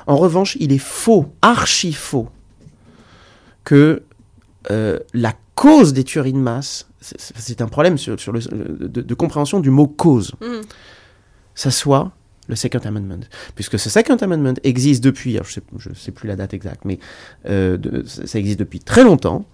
En 0.08 0.16
revanche, 0.16 0.56
il 0.58 0.72
est 0.72 0.78
faux, 0.78 1.32
archi 1.42 1.92
faux, 1.92 2.28
que 3.64 4.02
euh, 4.70 4.98
la 5.12 5.34
cause 5.54 5.92
des 5.92 6.02
tueries 6.04 6.32
de 6.32 6.38
masse, 6.38 6.88
c'est- 7.00 7.60
un 7.60 7.68
problème 7.68 7.98
sur, 7.98 8.18
sur 8.18 8.32
le, 8.32 8.40
de, 8.40 9.00
de 9.02 9.14
compréhension 9.14 9.60
du 9.60 9.70
mot 9.70 9.86
cause, 9.86 10.32
Mhm. 10.40 10.62
ça 11.54 11.70
soit 11.70 12.12
le 12.52 12.56
Second 12.56 12.78
Amendment. 12.84 13.20
Puisque 13.54 13.78
ce 13.78 13.88
Second 13.90 14.16
Amendment 14.16 14.54
existe 14.62 15.02
depuis, 15.02 15.34
alors 15.36 15.46
je 15.46 15.88
ne 15.88 15.94
sais, 15.94 16.12
plus 16.12 16.28
la 16.28 16.36
date 16.36 16.52
exacte, 16.54 16.84
mais 16.84 16.98
euh, 17.48 17.76
de- 17.76 18.04
ça 18.06 18.38
existe 18.38 18.58
depuis 18.60 18.78
très 18.80 19.02
longtemps. 19.02 19.46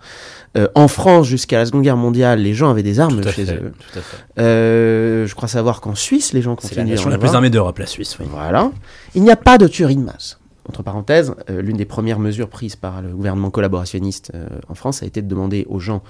Euh, 0.56 0.66
en 0.74 0.88
France, 0.88 1.26
jusqu'à 1.26 1.58
la 1.58 1.66
Seconde 1.66 1.82
Guerre 1.82 1.96
mondiale, 1.96 2.40
les 2.40 2.54
gens 2.54 2.70
avaient 2.70 2.82
des 2.82 3.00
armes 3.00 3.20
Tout 3.20 3.28
à 3.28 3.32
chez 3.32 3.44
fait. 3.46 3.54
eux. 3.54 3.72
tout 3.92 3.98
à 3.98 4.02
fait. 4.02 4.16
Euh, 4.40 5.26
je 5.26 5.34
crois 5.34 5.48
savoir 5.48 5.80
qu'en 5.80 5.94
Suisse, 5.94 6.32
les 6.32 6.42
gens 6.42 6.56
C'est 6.60 6.74
la 6.74 6.82
continuent 6.82 6.92
à 6.92 6.96
nation 6.96 7.10
la 7.10 7.18
plus 7.18 7.34
armée 7.34 7.50
d'Europe, 7.50 7.78
la 7.78 7.86
Suisse. 7.86 8.16
Oui. 8.18 8.26
Voilà. 8.30 8.70
Il 9.14 9.22
n'y 9.22 9.30
a 9.30 9.36
pas 9.36 9.58
de 9.58 9.66
tuerie 9.68 9.96
de 9.96 10.02
masse. 10.02 10.38
Entre 10.68 10.82
parenthèses, 10.82 11.34
l'une 11.48 11.76
des 11.78 11.86
premières 11.86 12.18
mesures 12.18 12.48
prises 12.50 12.76
par 12.76 13.00
le 13.00 13.08
gouvernement 13.08 13.50
collaborationniste 13.50 14.32
en 14.68 14.74
France 14.74 15.02
a 15.02 15.06
été 15.06 15.22
de 15.22 15.26
demander 15.28 15.64
aux 15.70 15.78
gens 15.80 16.02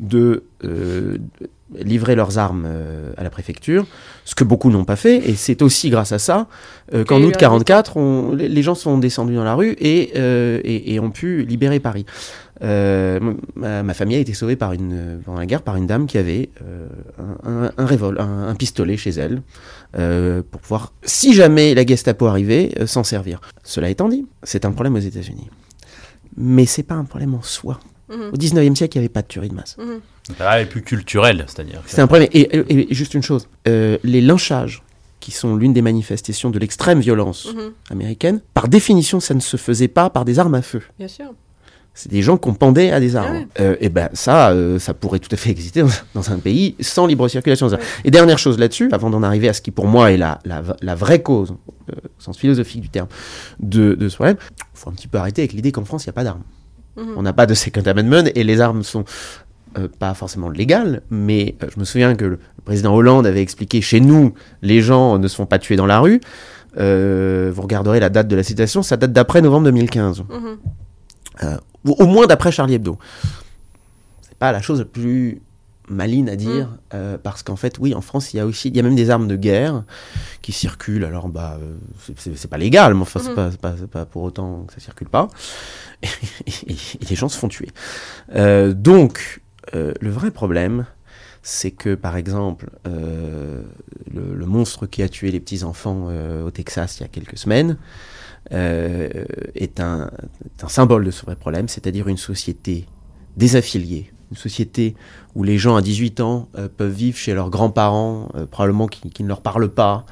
de 0.00 0.44
livrer 1.74 2.14
leurs 2.14 2.38
armes 2.38 2.64
euh, 2.66 3.12
à 3.16 3.22
la 3.24 3.30
préfecture, 3.30 3.86
ce 4.24 4.34
que 4.34 4.44
beaucoup 4.44 4.70
n'ont 4.70 4.84
pas 4.84 4.94
fait, 4.96 5.16
et 5.28 5.34
c'est 5.34 5.62
aussi 5.62 5.90
grâce 5.90 6.12
à 6.12 6.18
ça 6.18 6.46
euh, 6.94 7.04
qu'en 7.04 7.16
août 7.22 7.32
le 7.34 7.38
44, 7.40 7.96
on- 7.96 8.34
les 8.34 8.62
gens 8.62 8.74
sont 8.76 8.98
descendus 8.98 9.34
dans 9.34 9.44
la 9.44 9.54
rue 9.54 9.72
et, 9.80 10.12
euh, 10.16 10.60
et, 10.64 10.94
et 10.94 11.00
ont 11.00 11.10
pu 11.10 11.42
libérer 11.44 11.80
Paris. 11.80 12.06
Euh, 12.62 13.18
ma, 13.54 13.82
ma 13.82 13.94
famille 13.94 14.16
a 14.16 14.20
été 14.20 14.32
sauvée 14.32 14.56
par 14.56 14.72
une, 14.72 15.20
pendant 15.24 15.38
la 15.38 15.46
guerre 15.46 15.62
par 15.62 15.76
une 15.76 15.86
dame 15.86 16.06
qui 16.06 16.16
avait 16.18 16.50
un, 17.44 17.50
un, 17.50 17.70
un 17.76 18.16
un- 18.18 18.48
un 18.48 18.54
pistolet 18.54 18.96
chez 18.96 19.10
elle 19.10 19.42
pour 19.92 20.60
pouvoir, 20.60 20.92
si 21.02 21.34
jamais 21.34 21.74
la 21.74 21.84
Gestapo 21.84 22.26
arrivait, 22.26 22.72
s'en 22.86 23.02
servir. 23.04 23.40
Cela 23.64 23.90
étant 23.90 24.08
dit, 24.08 24.24
c'est 24.42 24.64
un 24.64 24.70
problème 24.72 24.94
aux 24.94 24.98
États-Unis. 25.00 25.48
Mais 26.36 26.64
c'est 26.66 26.82
pas 26.82 26.94
un 26.94 27.04
problème 27.04 27.34
en 27.34 27.42
soi. 27.42 27.80
Mhm. 28.08 28.30
Au 28.32 28.36
19e 28.36 28.76
siècle, 28.76 28.96
il 28.96 29.00
n'y 29.00 29.04
avait 29.06 29.12
pas 29.12 29.22
de 29.22 29.26
tuerie 29.26 29.48
de 29.48 29.54
masse. 29.54 29.76
Donc 29.76 30.38
là, 30.38 30.56
elle 30.58 30.62
est 30.62 30.70
plus 30.70 30.82
culturelle, 30.82 31.44
c'est-à-dire. 31.48 31.82
C'est 31.86 32.00
un 32.00 32.06
problème. 32.06 32.28
Et, 32.32 32.40
et- 32.40 32.90
et 32.90 32.94
juste 32.94 33.14
une 33.14 33.22
chose, 33.22 33.48
euh, 33.68 33.98
les 34.04 34.20
lynchages, 34.20 34.82
qui 35.20 35.32
sont 35.32 35.56
l'une 35.56 35.72
des 35.72 35.82
manifestations 35.82 36.50
de 36.50 36.58
l'extrême 36.58 37.00
violence 37.00 37.48
Mhm. 37.52 37.72
américaine, 37.90 38.40
par 38.54 38.68
définition, 38.68 39.18
ça 39.18 39.34
ne 39.34 39.40
se 39.40 39.56
faisait 39.56 39.88
pas 39.88 40.08
par 40.10 40.24
des 40.24 40.38
armes 40.38 40.54
à 40.54 40.62
feu. 40.62 40.82
Bien 40.98 41.08
sûr. 41.08 41.26
C'est 41.94 42.10
des 42.12 42.20
gens 42.22 42.36
qu'on 42.36 42.52
pendait 42.52 42.90
à 42.92 43.00
des 43.00 43.16
armes. 43.16 43.32
ouais. 43.38 43.46
Euh, 43.58 43.76
et 43.80 43.88
ben 43.88 44.10
ça, 44.12 44.50
euh, 44.50 44.78
ça 44.78 44.92
pourrait 44.92 45.18
tout 45.18 45.30
à 45.32 45.36
fait 45.36 45.48
exister 45.50 45.80
dans, 45.82 45.88
dans 46.14 46.30
un 46.30 46.38
pays 46.38 46.76
sans 46.78 47.06
libre 47.06 47.26
circulation. 47.26 47.66
Ouais. 47.68 47.78
Et 48.04 48.10
dernière 48.10 48.38
chose 48.38 48.58
là-dessus, 48.58 48.90
avant 48.92 49.08
d'en 49.10 49.22
arriver 49.22 49.48
à 49.48 49.54
ce 49.54 49.62
qui 49.62 49.70
pour 49.70 49.86
moi 49.86 50.12
est 50.12 50.18
la, 50.18 50.38
la, 50.44 50.62
la 50.82 50.94
vraie 50.94 51.22
cause, 51.22 51.54
euh, 51.90 51.94
au 52.04 52.22
sens 52.22 52.36
philosophique 52.38 52.82
du 52.82 52.90
terme, 52.90 53.08
de, 53.58 53.94
de 53.94 54.08
ce 54.10 54.14
problème, 54.16 54.36
il 54.60 54.64
faut 54.74 54.90
un 54.90 54.92
petit 54.92 55.08
peu 55.08 55.16
arrêter 55.18 55.40
avec 55.42 55.54
l'idée 55.54 55.72
qu'en 55.72 55.84
France, 55.86 56.04
il 56.04 56.08
n'y 56.08 56.10
a 56.10 56.12
pas 56.12 56.24
d'armes. 56.24 56.42
On 56.96 57.22
n'a 57.22 57.32
pas 57.32 57.46
de 57.46 57.54
Second 57.54 57.82
Amendment 57.82 58.24
et 58.34 58.42
les 58.44 58.60
armes 58.60 58.82
sont 58.82 59.04
euh, 59.78 59.88
pas 59.98 60.14
forcément 60.14 60.48
légales, 60.48 61.02
mais 61.10 61.54
euh, 61.62 61.66
je 61.74 61.78
me 61.78 61.84
souviens 61.84 62.14
que 62.14 62.24
le 62.24 62.38
président 62.64 62.94
Hollande 62.94 63.26
avait 63.26 63.42
expliqué 63.42 63.80
chez 63.82 64.00
nous, 64.00 64.32
les 64.62 64.80
gens 64.80 65.18
ne 65.18 65.28
se 65.28 65.36
font 65.36 65.46
pas 65.46 65.58
tuer 65.58 65.76
dans 65.76 65.86
la 65.86 66.00
rue. 66.00 66.20
Euh, 66.78 67.50
vous 67.54 67.62
regarderez 67.62 68.00
la 68.00 68.08
date 68.08 68.28
de 68.28 68.36
la 68.36 68.42
citation, 68.42 68.82
ça 68.82 68.96
date 68.96 69.12
d'après 69.12 69.42
novembre 69.42 69.64
2015 69.66 70.22
Mhm. 70.28 71.58
ou 71.84 71.92
au 71.98 72.06
moins 72.06 72.26
d'après 72.26 72.50
Charlie 72.50 72.74
Hebdo. 72.74 72.98
C'est 74.22 74.38
pas 74.38 74.52
la 74.52 74.60
chose 74.62 74.78
la 74.80 74.84
plus 74.86 75.40
maligne 75.88 76.28
à 76.28 76.36
dire, 76.36 76.78
euh, 76.94 77.16
parce 77.18 77.42
qu'en 77.42 77.56
fait, 77.56 77.78
oui, 77.78 77.94
en 77.94 78.00
France, 78.00 78.34
il 78.34 78.38
y 78.38 78.40
a 78.40 78.46
aussi, 78.46 78.68
il 78.68 78.76
y 78.76 78.80
a 78.80 78.82
même 78.82 78.96
des 78.96 79.10
armes 79.10 79.28
de 79.28 79.36
guerre 79.36 79.84
qui 80.42 80.52
circulent. 80.52 81.04
Alors, 81.04 81.28
bah, 81.28 81.58
euh, 81.62 81.76
c'est- 82.16 82.48
pas 82.48 82.58
légal, 82.58 82.94
mais 82.94 83.02
enfin, 83.02 83.20
c'est 83.20 83.34
pas, 83.34 83.50
c'est 83.50 83.60
pas, 83.60 83.74
c'est 83.78 83.90
pas 83.90 84.04
pour 84.06 84.22
autant 84.22 84.64
que 84.64 84.72
ça 84.74 84.80
circule 84.80 85.08
pas. 85.08 85.28
Et, 86.02 86.08
et- 86.46 86.72
et 86.72 87.04
les 87.08 87.16
gens 87.16 87.28
se 87.28 87.38
font 87.38 87.48
tuer. 87.48 87.68
Euh, 88.34 88.72
donc, 88.74 89.40
euh, 89.74 89.92
le 90.00 90.10
vrai 90.10 90.30
problème, 90.30 90.86
c'est 91.42 91.70
que, 91.70 91.94
par 91.94 92.16
exemple, 92.16 92.70
euh, 92.86 93.62
le, 94.12 94.34
le 94.34 94.46
monstre 94.46 94.86
qui 94.86 95.02
a 95.02 95.08
tué 95.08 95.30
les 95.30 95.40
petits 95.40 95.62
enfants 95.64 96.08
euh, 96.10 96.44
au 96.44 96.50
Texas 96.50 96.98
il 96.98 97.02
y 97.02 97.06
a 97.06 97.08
quelques 97.08 97.38
semaines 97.38 97.76
euh, 98.52 99.08
est, 99.54 99.80
un, 99.80 100.10
est 100.44 100.64
un 100.64 100.68
symbole 100.68 101.04
de 101.04 101.10
ce 101.10 101.24
vrai 101.24 101.36
problème, 101.36 101.68
c'est-à-dire 101.68 102.08
une 102.08 102.16
société 102.16 102.86
désaffiliée, 103.36 104.12
une 104.30 104.36
société 104.36 104.94
où 105.34 105.42
les 105.42 105.58
gens 105.58 105.76
à 105.76 105.82
18 105.82 106.20
ans 106.20 106.48
euh, 106.56 106.68
peuvent 106.74 106.92
vivre 106.92 107.16
chez 107.16 107.34
leurs 107.34 107.50
grands-parents, 107.50 108.28
euh, 108.34 108.46
probablement 108.46 108.86
qui, 108.86 109.10
qui 109.10 109.22
ne 109.22 109.28
leur 109.28 109.40
parlent 109.40 109.68
pas, 109.68 110.06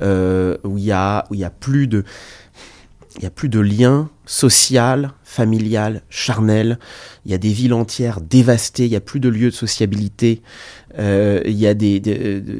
euh, 0.00 0.56
où 0.64 0.78
il 0.78 0.84
y 0.84 0.92
a, 0.92 1.18
a 1.18 1.50
plus 1.50 1.86
de 1.86 2.04
a 3.24 3.30
plus 3.30 3.48
de 3.48 3.58
lien 3.58 4.10
social, 4.26 5.12
familial, 5.24 6.02
charnel. 6.08 6.78
Il 7.24 7.32
y 7.32 7.34
a 7.34 7.38
des 7.38 7.48
villes 7.48 7.72
entières 7.72 8.20
dévastées. 8.20 8.84
Il 8.84 8.92
y 8.92 8.96
a 8.96 9.00
plus 9.00 9.18
de 9.18 9.28
lieux 9.28 9.50
de 9.50 9.54
sociabilité. 9.54 10.40
Il, 10.96 11.50
y 11.50 11.66
a 11.66 11.74
des, 11.74 12.00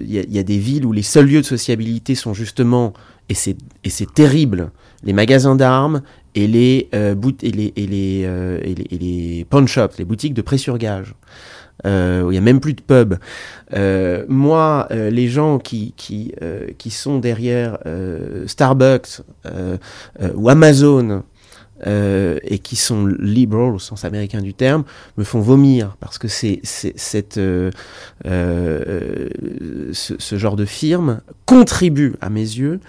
y 0.05 0.18
a, 0.18 0.23
y 0.23 0.38
a 0.38 0.42
des 0.42 0.59
villes 0.59 0.85
où 0.85 0.92
les 0.92 1.03
seuls 1.03 1.27
lieux 1.27 1.42
de 1.42 1.47
sociabilité 1.47 2.16
sont 2.16 2.35
justement, 2.35 2.92
et 3.29 3.35
c'est 3.35 4.14
terrible, 4.14 4.73
les 5.05 5.13
magasins 5.13 5.57
d'armes 5.57 6.03
et 6.35 6.47
les, 6.47 6.89
euh, 6.95 7.15
et 7.43 7.51
les, 7.51 7.73
et 7.77 7.87
les, 7.87 8.23
euh, 8.25 8.61
et 8.63 8.75
les, 8.75 8.87
et 8.91 8.99
les 8.99 9.67
shops, 9.67 9.99
les 9.99 10.05
boutiques 10.05 10.35
de 10.35 10.43
prêt 10.43 10.59
sur 10.59 10.79
gage. 10.79 11.15
Euh, 11.87 12.23
il 12.27 12.31
n'y 12.31 12.39
a 12.39 12.41
même 12.41 12.61
plus 12.61 12.75
de 12.75 12.81
pub. 12.81 13.15
Euh, 13.73 14.25
moi, 14.29 14.89
euh, 14.91 15.11
les 15.11 15.29
gens 15.29 15.59
qui, 15.59 15.95
qui, 15.97 16.33
euh, 16.43 16.67
qui 16.77 16.91
sont 16.91 17.19
derrière 17.19 17.79
Starbucks 18.47 19.21
ou 20.35 20.49
Amazon 20.49 21.23
et 21.87 22.59
qui 22.59 22.75
sont 22.75 23.07
liberal 23.07 23.75
au 23.75 23.79
sens 23.79 24.05
américain 24.05 24.41
du 24.41 24.53
terme 24.55 24.83
me 25.17 25.23
font 25.23 25.41
vomir 25.41 25.97
parce 26.01 26.19
que 26.19 26.27
c'est, 26.27 26.61
cette, 26.65 27.35
ce, 27.35 27.71
ce 29.93 30.37
genre 30.37 30.57
de 30.57 30.65
firme 30.65 31.21
contribue 31.47 32.17
à 32.21 32.31
mes 32.31 32.41
yeux 32.41 32.81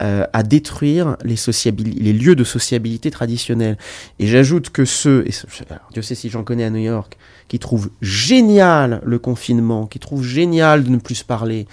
euh, 0.00 0.24
à 0.32 0.42
détruire 0.42 1.16
les, 1.22 2.12
lieux 2.12 2.34
de 2.34 2.44
sociabilité 2.44 3.10
traditionnels. 3.10 3.76
Et 4.18 4.26
j'ajoute 4.26 4.70
que 4.70 4.84
ceux, 4.86 5.22
et 5.28 5.32
alors, 5.70 5.86
Dieu 5.92 6.00
sait 6.00 6.14
si 6.14 6.30
j'en 6.30 6.44
connais 6.44 6.64
à 6.64 6.70
New 6.70 6.80
York, 6.80 7.18
qui 7.46 7.58
trouvent 7.58 7.90
génial 8.00 9.02
le 9.04 9.18
confinement, 9.18 9.86
qui 9.86 9.98
trouvent 9.98 10.24
génial 10.24 10.82
de 10.82 10.88
ne 10.88 10.96
plus 10.96 11.16
se 11.16 11.24
parler, 11.24 11.68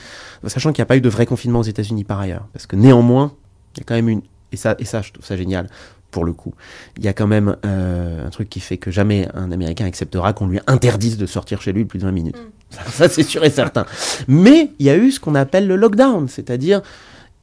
sachant 0.46 0.74
qu'il 0.74 0.82
n'y 0.82 0.84
a 0.84 0.88
pas 0.88 0.98
eu 0.98 1.02
de 1.02 1.10
vrai 1.10 1.26
confinement 1.26 1.60
aux 1.60 1.64
États-Unis 1.64 2.04
par 2.04 2.20
ailleurs. 2.20 2.46
Parce 2.52 2.68
que 2.68 2.76
néanmoins, 2.76 3.34
il 3.76 3.80
y 3.80 3.82
a 3.82 3.86
quand 3.86 3.96
même 3.96 4.10
une. 4.10 4.22
Et 4.52 4.58
ça, 4.58 4.76
et 4.80 4.86
ça 4.86 5.02
je 5.02 5.14
trouve 5.14 5.26
ça 5.26 5.38
génial, 5.38 5.68
pour 6.12 6.26
le 6.26 6.34
coup. 6.34 6.54
Il 6.98 7.06
y 7.06 7.08
a 7.08 7.14
quand 7.14 7.28
même 7.28 7.56
euh, 7.66 8.28
un 8.28 8.30
truc 8.30 8.50
qui 8.50 8.60
fait 8.60 8.78
que 8.78 8.92
jamais 8.92 9.30
un 9.34 9.52
Américain 9.52 9.86
acceptera 9.86 10.34
qu'on 10.34 10.48
lui 10.48 10.60
interdise 10.68 11.18
de 11.18 11.26
sortir 11.26 11.62
chez 11.62 11.72
lui 11.72 11.86
plus 11.86 12.00
de 12.00 12.04
20 12.04 12.12
minutes. 12.12 12.38
Ça, 12.70 12.84
ça, 12.92 13.10
c'est 13.10 13.24
sûr 13.24 13.44
et 13.46 13.50
certain. 13.50 13.86
Mais 14.28 14.72
il 14.78 14.86
y 14.86 14.90
a 14.90 14.98
eu 14.98 15.10
ce 15.10 15.20
qu'on 15.20 15.36
appelle 15.36 15.68
le 15.68 15.78
lockdown, 15.78 16.28
c'est-à-dire. 16.28 16.82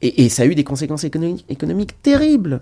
Et, 0.03 0.29
ça 0.29 0.43
a 0.43 0.45
eu 0.45 0.53
des 0.53 0.63
conséquences 0.63 1.05
économiques, 1.05 2.01
terribles. 2.03 2.61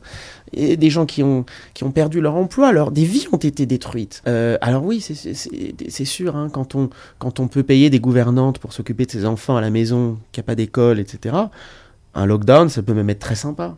Et 0.54 0.78
des 0.78 0.90
gens 0.90 1.06
qui 1.06 1.22
ont, 1.22 1.46
qui 1.74 1.84
ont 1.84 1.92
perdu 1.92 2.22
leur 2.22 2.36
emploi, 2.36 2.70
alors 2.70 2.92
des 2.92 3.04
vies 3.04 3.28
ont 3.34 3.38
été 3.38 3.66
détruites. 3.66 4.22
Euh, 4.28 4.58
alors 4.62 4.86
oui, 4.86 5.02
c'est 5.02 6.06
sûr, 6.06 6.36
hein, 6.38 6.50
quand, 6.50 6.76
on, 6.76 6.90
quand 7.20 7.42
on 7.42 7.48
peut 7.48 7.64
payer 7.64 7.90
des 7.90 8.00
gouvernantes 8.00 8.60
pour 8.60 8.72
s'occuper 8.72 9.06
de 9.06 9.12
ses 9.12 9.26
enfants 9.26 9.58
à 9.58 9.62
la 9.62 9.70
maison, 9.70 10.18
qu'il 10.32 10.42
n'y 10.42 10.46
a 10.46 10.48
pas 10.48 10.56
d'école, 10.56 11.00
etc., 11.00 11.36
un 12.14 12.26
lockdown, 12.26 12.70
ça 12.70 12.82
peut 12.82 12.94
même 12.94 13.10
être 13.10 13.20
très 13.20 13.36
sympa. 13.36 13.76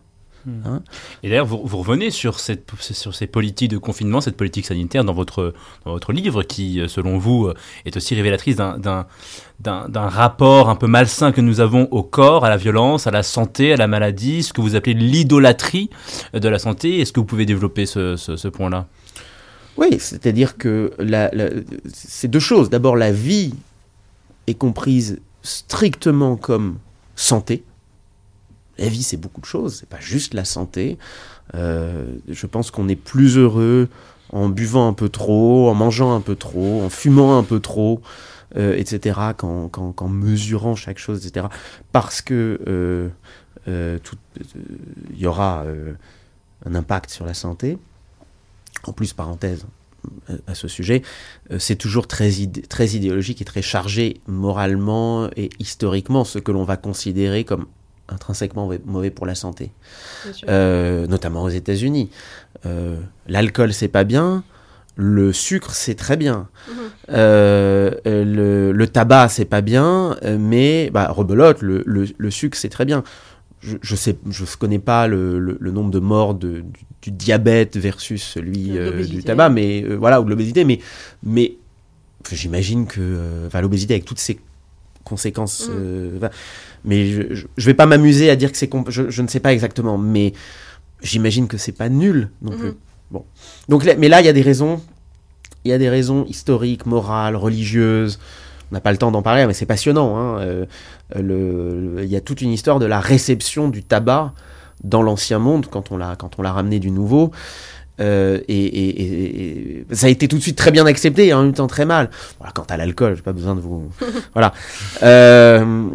Et 1.23 1.29
d'ailleurs, 1.29 1.45
vous, 1.45 1.62
vous 1.63 1.77
revenez 1.77 2.10
sur, 2.10 2.39
cette, 2.39 2.69
sur 2.79 3.13
ces 3.13 3.27
politiques 3.27 3.71
de 3.71 3.77
confinement, 3.77 4.21
cette 4.21 4.38
politique 4.38 4.65
sanitaire 4.65 5.03
dans 5.03 5.13
votre, 5.13 5.53
dans 5.86 5.91
votre 5.91 6.13
livre, 6.13 6.43
qui, 6.43 6.81
selon 6.88 7.17
vous, 7.17 7.51
est 7.86 7.97
aussi 7.97 8.15
révélatrice 8.15 8.55
d'un- 8.55 9.05
rapport 10.10 10.69
un 10.69 10.75
peu 10.75 10.88
malsain 10.88 11.31
que 11.31 11.41
nous 11.41 11.60
avons 11.60 11.88
au 11.91 12.03
corps, 12.03 12.45
à 12.45 12.49
la 12.49 12.57
violence, 12.57 13.07
à 13.07 13.12
la 13.12 13.23
santé, 13.23 13.73
à 13.73 13.77
la 13.77 13.88
maladie, 13.88 14.43
ce 14.43 14.53
que 14.53 14.62
vous 14.62 14.75
appelez 14.75 14.93
l'idolâtrie 14.93 15.89
de 16.33 16.47
la 16.47 16.60
santé. 16.60 16.99
Est-ce 17.01 17.12
que 17.12 17.19
vous 17.19 17.25
pouvez 17.25 17.45
développer 17.45 17.86
ce, 17.86 18.15
ce, 18.15 18.36
ce 18.38 18.47
point-là? 18.47 18.88
Oui, 19.77 19.97
c'est-à-dire 19.99 20.57
que 20.57 20.91
la, 20.97 21.29
la- 21.33 21.49
c'est 21.93 22.27
deux 22.29 22.39
choses. 22.39 22.69
D'abord, 22.69 22.95
la 22.95 23.12
vie 23.12 23.53
est 24.47 24.55
comprise 24.55 25.19
strictement 25.43 26.36
comme 26.36 26.77
santé. 27.15 27.63
La 28.77 28.87
vie, 28.89 29.03
c'est 29.03 29.17
beaucoup 29.17 29.41
de 29.41 29.45
choses, 29.45 29.77
c'est 29.79 29.89
pas 29.89 29.99
juste 29.99 30.33
la 30.33 30.45
santé. 30.45 30.97
Euh, 31.55 32.05
je 32.27 32.45
pense 32.45 32.71
qu'on 32.71 32.87
est 32.87 32.95
plus 32.95 33.37
heureux 33.37 33.89
en 34.31 34.49
buvant 34.49 34.87
un 34.87 34.93
peu 34.93 35.09
trop, 35.09 35.69
en 35.69 35.73
mangeant 35.73 36.13
un 36.13 36.21
peu 36.21 36.35
trop, 36.35 36.81
en 36.83 36.89
fumant 36.89 37.37
un 37.39 37.43
peu 37.43 37.59
trop, 37.59 38.01
euh, 38.55 38.75
etc., 38.75 39.19
qu'en, 39.37 39.69
mesurant 40.09 40.75
chaque 40.75 40.99
chose, 40.99 41.25
etc. 41.25 41.47
Parce 41.91 42.21
que 42.21 42.59
euh, 42.67 43.99
tout- 43.99 44.17
y 45.15 45.25
aura 45.25 45.65
un 46.65 46.75
impact 46.75 47.09
sur 47.09 47.25
la 47.25 47.33
santé. 47.33 47.77
En 48.83 48.93
plus, 48.93 49.13
parenthèse, 49.13 49.65
à 50.45 50.55
ce 50.55 50.67
sujet, 50.67 51.01
c'est 51.57 51.75
toujours 51.75 52.07
très 52.07 52.29
idéologique 52.31 53.41
et 53.41 53.45
très 53.45 53.61
chargé 53.61 54.21
moralement 54.27 55.29
et 55.35 55.49
historiquement 55.59 56.23
ce 56.23 56.39
que 56.39 56.51
l'on 56.51 56.63
va 56.63 56.77
considérer 56.77 57.43
comme 57.43 57.65
intrinsèquement 58.09 58.69
mauvais- 58.85 59.11
pour 59.11 59.25
la 59.25 59.35
santé. 59.35 59.71
Euh, 60.47 61.07
notamment 61.07 61.43
aux 61.43 61.49
États-Unis. 61.49 62.09
Euh, 62.65 62.97
L'alcool, 63.27 63.73
c'est 63.73 63.87
pas 63.87 64.03
bien. 64.03 64.43
Le 64.95 65.31
sucre, 65.31 65.71
c'est 65.73 65.95
très 65.95 66.17
bien. 66.17 66.47
Mhm. 66.69 66.75
Euh, 67.11 67.91
le, 68.05 68.71
le 68.71 68.87
tabac, 68.87 69.29
c'est 69.29 69.45
pas 69.45 69.61
bien, 69.61 70.17
mais 70.39 70.89
bah, 70.91 71.11
rebelote, 71.11 71.61
le, 71.61 71.83
le, 71.85 72.05
le 72.17 72.31
sucre, 72.31 72.57
c'est 72.57 72.69
très 72.69 72.85
bien. 72.85 73.03
Je, 73.59 73.77
je 73.81 73.95
sais, 73.95 74.17
je 74.29 74.43
connais 74.57 74.79
pas 74.79 75.07
le, 75.07 75.57
nombre 75.61 75.91
de 75.91 75.99
morts 75.99 76.33
de, 76.33 76.61
du, 76.61 76.85
du 77.03 77.11
diabète 77.11 77.77
versus 77.77 78.23
celui 78.23 78.77
du 79.07 79.23
tabac, 79.23 79.49
mais 79.49 79.83
voilà, 79.83 80.21
ou 80.21 80.25
de 80.25 80.29
l'obésité, 80.29 80.63
mais, 80.63 80.79
mais 81.23 81.57
j'imagine 82.31 82.87
que, 82.87 83.47
l'obésité 83.61 83.93
avec 83.93 84.05
toutes 84.05 84.19
ses 84.19 84.39
conséquences, 85.07 85.67
Mm. 85.69 85.73
euh, 85.75 86.29
mais 86.85 87.07
je, 87.07 87.21
je, 87.33 87.47
je 87.55 87.65
vais 87.65 87.73
pas 87.73 87.85
m'amuser 87.85 88.29
à 88.29 88.35
dire 88.35 88.51
que 88.51 88.57
c'est, 88.57 88.69
je, 88.89 89.09
je 89.09 89.21
ne 89.21 89.27
sais 89.27 89.39
pas 89.39 89.53
exactement, 89.53 89.97
mais 89.97 90.33
j'imagine 91.01 91.47
que 91.47 91.57
c'est 91.57 91.71
pas 91.71 91.89
nul 91.89 92.29
non 92.41 92.51
plus. 92.57 92.67
Mhm. 92.69 92.75
Bon, 93.11 93.25
donc, 93.69 93.85
là- 93.85 93.95
mais 93.97 94.09
là, 94.09 94.19
il 94.21 94.25
y 94.25 94.29
a 94.29 94.33
des 94.33 94.41
raisons 94.41 94.81
il 95.65 95.71
y 95.71 95.73
a 95.73 95.77
des 95.77 95.89
raisons 95.89 96.23
historiques, 96.25 96.85
morales, 96.85 97.35
religieuses. 97.35 98.19
On 98.71 98.75
n'a 98.75 98.79
pas 98.79 98.91
le 98.93 98.97
temps 98.97 99.11
d'en 99.11 99.21
parler, 99.21 99.45
mais 99.47 99.53
c'est 99.53 99.65
passionnant. 99.65 100.15
hein. 100.17 100.39
Euh, 100.39 100.65
le- 101.15 101.95
le- 101.95 102.03
Il 102.03 102.09
y 102.09 102.15
a 102.15 102.21
toute 102.21 102.41
une 102.41 102.51
histoire 102.53 102.79
de 102.79 102.85
la 102.85 103.01
réception 103.01 103.67
du 103.67 103.83
tabac 103.83 104.33
dans 104.83 105.01
l'ancien 105.01 105.39
monde 105.39 105.65
quand 105.69 105.91
on 105.91 105.97
l'a 105.97 106.15
quand 106.15 106.39
on 106.39 106.41
l'a 106.41 106.53
ramené 106.53 106.79
du 106.79 106.89
nouveau. 106.91 107.31
Euh, 107.99 108.39
et, 108.47 108.53
et- 108.65 109.01
et- 109.01 109.77
et 109.89 109.95
ça 109.95 110.05
a 110.05 110.10
été 110.10 110.27
tout 110.27 110.38
de 110.38 110.41
suite 110.41 110.55
très 110.57 110.71
bien 110.71 110.86
accepté 110.86 111.27
et 111.27 111.33
en 111.33 111.43
même 111.43 111.53
temps 111.53 111.65
très 111.67 111.86
mal. 111.86 112.10
Voilà, 112.38 112.51
quant 112.53 112.65
à 112.69 112.77
l'alcool, 112.77 113.15
j'ai 113.15 113.23
pas 113.23 113.33
besoin 113.33 113.55
de 113.55 113.60
vous. 113.62 113.89
voilà. 114.33 114.53
Euh, 115.03 115.88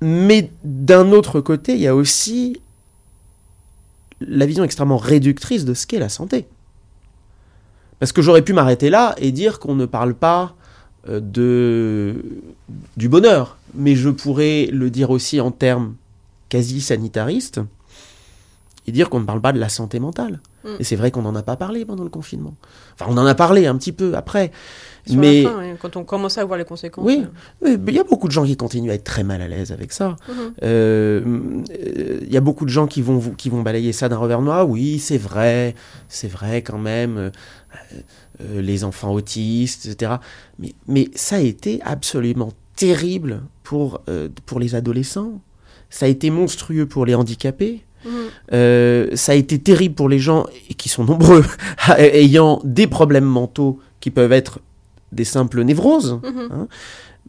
mais 0.00 0.50
d'un 0.64 1.12
autre 1.12 1.40
côté, 1.40 1.74
il 1.74 1.80
y 1.80 1.86
a 1.86 1.94
aussi 1.94 2.60
la 4.20 4.46
vision 4.46 4.64
extrêmement 4.64 4.96
réductrice 4.96 5.64
de 5.64 5.74
ce 5.74 5.86
qu'est 5.86 5.98
la 5.98 6.08
santé. 6.08 6.46
Parce 7.98 8.12
que 8.12 8.22
j'aurais 8.22 8.42
pu 8.42 8.52
m'arrêter 8.52 8.90
là 8.90 9.14
et 9.18 9.30
dire 9.30 9.58
qu'on 9.60 9.74
ne 9.74 9.86
parle 9.86 10.14
pas 10.14 10.54
euh, 11.08 11.20
de, 11.22 12.24
du 12.96 13.08
bonheur, 13.08 13.56
mais 13.74 13.94
je 13.94 14.08
pourrais 14.08 14.66
le 14.72 14.90
dire 14.90 15.10
aussi 15.10 15.40
en 15.40 15.50
termes 15.50 15.94
quasi 16.48 16.80
sanitaristes 16.80 17.60
et 18.90 18.92
dire 18.92 19.08
qu'on 19.08 19.20
ne 19.20 19.24
parle 19.24 19.40
pas 19.40 19.52
de 19.52 19.58
la 19.60 19.68
santé 19.68 20.00
mentale. 20.00 20.40
Mm. 20.64 20.68
Et 20.80 20.84
c'est 20.84 20.96
vrai 20.96 21.10
qu'on 21.12 21.22
n'en 21.22 21.34
a 21.36 21.42
pas 21.42 21.56
parlé 21.56 21.84
pendant 21.84 22.02
le 22.04 22.10
confinement. 22.10 22.54
Enfin, 22.94 23.06
on 23.08 23.16
en 23.16 23.24
a 23.24 23.34
parlé 23.34 23.66
un 23.66 23.76
petit 23.76 23.92
peu 23.92 24.14
après. 24.16 24.50
Sur 25.06 25.18
mais 25.18 25.42
la 25.44 25.50
fin, 25.50 25.58
ouais, 25.58 25.76
quand 25.80 25.96
on 25.96 26.04
commence 26.04 26.36
à 26.38 26.44
voir 26.44 26.58
les 26.58 26.64
conséquences. 26.64 27.06
Oui. 27.06 27.24
euh, 27.64 27.78
mais 27.80 27.92
il 27.92 27.96
y 27.96 28.00
a 28.00 28.04
beaucoup 28.04 28.26
de 28.26 28.32
gens 28.32 28.44
qui 28.44 28.56
continuent 28.56 28.90
à 28.90 28.94
être 28.94 29.04
très 29.04 29.22
mal 29.22 29.40
à 29.40 29.48
l'aise 29.48 29.70
avec 29.72 29.92
ça. 29.92 30.16
mhm. 30.28 30.34
Euh, 30.62 31.22
euh, 31.70 32.18
Il 32.22 32.32
y 32.32 32.36
a 32.36 32.40
beaucoup 32.42 32.64
de 32.64 32.70
gens 32.70 32.86
qui 32.86 33.00
vont, 33.00 33.20
qui 33.38 33.48
vont 33.48 33.62
balayer 33.62 33.92
ça 33.92 34.08
d'un 34.08 34.18
revers 34.18 34.42
main. 34.42 34.64
Oui, 34.64 34.98
c'est 34.98 35.18
vrai, 35.18 35.74
c'est 36.08 36.28
vrai 36.28 36.62
quand 36.62 36.78
même. 36.78 37.16
euh, 37.16 37.30
euh, 38.42 38.60
les 38.60 38.84
enfants 38.84 39.12
autistes, 39.12 39.86
etc. 39.86 40.16
Mais, 40.58 40.72
mais 40.88 41.08
ça 41.14 41.36
a 41.36 41.40
été 41.40 41.80
absolument 41.84 42.52
terrible 42.74 43.42
pour, 43.62 44.00
pour 44.46 44.58
les 44.58 44.74
adolescents. 44.74 45.40
Ça 45.90 46.06
a 46.06 46.08
été 46.08 46.30
monstrueux 46.30 46.86
pour 46.86 47.04
les 47.04 47.14
handicapés. 47.14 47.82
Euh, 48.52 49.08
ça 49.14 49.32
a 49.32 49.34
été 49.34 49.58
terrible 49.58 49.94
pour 49.94 50.08
les 50.08 50.18
gens, 50.18 50.46
et 50.68 50.74
qui 50.74 50.88
sont 50.88 51.04
nombreux, 51.04 51.44
ayant 51.98 52.60
des 52.64 52.86
problèmes 52.86 53.24
mentaux 53.24 53.78
qui 54.00 54.10
peuvent 54.10 54.32
être 54.32 54.58
des 55.12 55.24
simples 55.24 55.62
névroses. 55.62 56.18
Mhm. 56.22 56.66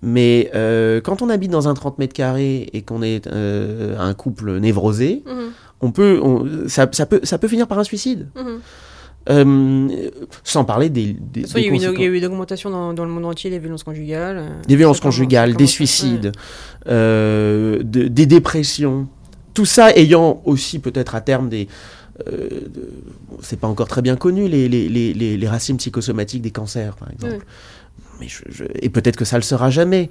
Mais 0.03 0.49
euh, 0.55 0.99
quand 1.01 1.21
on 1.21 1.29
habite 1.29 1.51
dans 1.51 1.67
un 1.67 1.73
30 1.75 1.99
mètres 1.99 2.13
carrés 2.13 2.69
et 2.73 2.81
qu'on 2.81 3.03
est 3.03 3.27
euh, 3.27 3.95
un 3.99 4.13
couple 4.15 4.57
névrosé, 4.59 5.23
Mhm. 5.27 5.33
on 5.81 5.91
peut, 5.91 6.19
on- 6.23 6.67
ça, 6.67 6.87
ça 6.91 7.05
peut, 7.05 7.19
ça 7.23 7.37
peut 7.37 7.47
finir 7.47 7.67
par 7.67 7.77
un 7.77 7.83
suicide. 7.83 8.27
Mhm. 8.35 8.59
Euh, 9.29 10.09
sans 10.43 10.63
parler 10.65 10.89
des, 10.89 11.01
il 11.01 11.07
y 11.11 11.45
a 11.55 11.59
eu 11.59 11.65
une- 11.65 11.73
conséquences. 11.73 11.95
il 11.95 12.01
y 12.01 12.05
a 12.05 12.07
eu 12.07 12.17
une 12.17 12.25
augmentation 12.25 12.71
dans, 12.71 12.93
dans 12.93 13.05
le 13.05 13.11
monde 13.11 13.25
entier 13.25 13.51
des 13.51 13.59
violences 13.59 13.83
conjugales. 13.83 14.43
des 14.67 14.75
violences 14.75 14.99
conjugales, 14.99 15.53
des 15.55 15.67
suicides, 15.67 16.31
euh, 16.87 17.83
de- 17.83 18.07
des 18.07 18.25
dépressions. 18.25 19.07
Tout 19.53 19.65
ça 19.65 19.91
ayant 19.95 20.41
aussi 20.45 20.79
peut-être 20.79 21.15
à 21.15 21.21
terme 21.21 21.49
des... 21.49 21.67
euh, 22.27 22.47
de- 22.49 22.89
bon, 23.29 23.37
c'est 23.41 23.59
pas 23.59 23.67
encore 23.67 23.87
très 23.87 24.01
bien 24.01 24.15
connu, 24.15 24.47
les, 24.47 24.69
les, 24.69 24.87
les, 24.89 25.13
les, 25.13 25.37
les 25.37 25.47
racines 25.47 25.77
psychosomatiques 25.77 26.41
des 26.41 26.51
cancers, 26.51 26.95
par 26.95 27.09
exemple. 27.11 27.45
Mais 28.19 28.27
je- 28.27 28.43
je- 28.49 28.63
et 28.75 28.89
peut-être 28.89 29.15
que 29.17 29.25
ça 29.25 29.37
le 29.37 29.41
sera 29.43 29.69
jamais. 29.69 30.09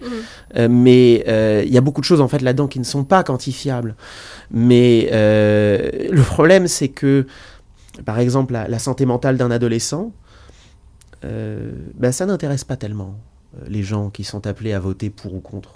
Euh, 0.56 0.68
mais 0.70 1.24
euh, 1.28 1.62
il 1.64 1.72
y 1.72 1.78
a 1.78 1.80
beaucoup 1.80 2.00
de 2.00 2.06
choses 2.06 2.20
en 2.20 2.26
fait 2.28 2.42
là-dedans 2.42 2.66
qui 2.66 2.80
ne 2.80 2.84
sont 2.84 3.04
pas 3.04 3.22
quantifiables. 3.22 3.94
Mais 4.50 5.08
euh, 5.12 5.88
le 6.10 6.22
problème, 6.22 6.66
c'est 6.66 6.88
que, 6.88 7.26
par 8.04 8.18
exemple, 8.18 8.52
la, 8.52 8.66
la 8.68 8.78
santé 8.80 9.06
mentale 9.06 9.36
d'un 9.36 9.50
adolescent, 9.50 10.12
ben, 11.22 12.12
ça 12.12 12.26
n'intéresse 12.26 12.64
pas 12.64 12.76
tellement 12.76 13.16
les 13.68 13.82
gens 13.82 14.10
qui 14.10 14.24
sont 14.24 14.46
appelés 14.46 14.72
à 14.72 14.80
voter 14.80 15.10
pour 15.10 15.34
ou 15.34 15.40
contre 15.40 15.74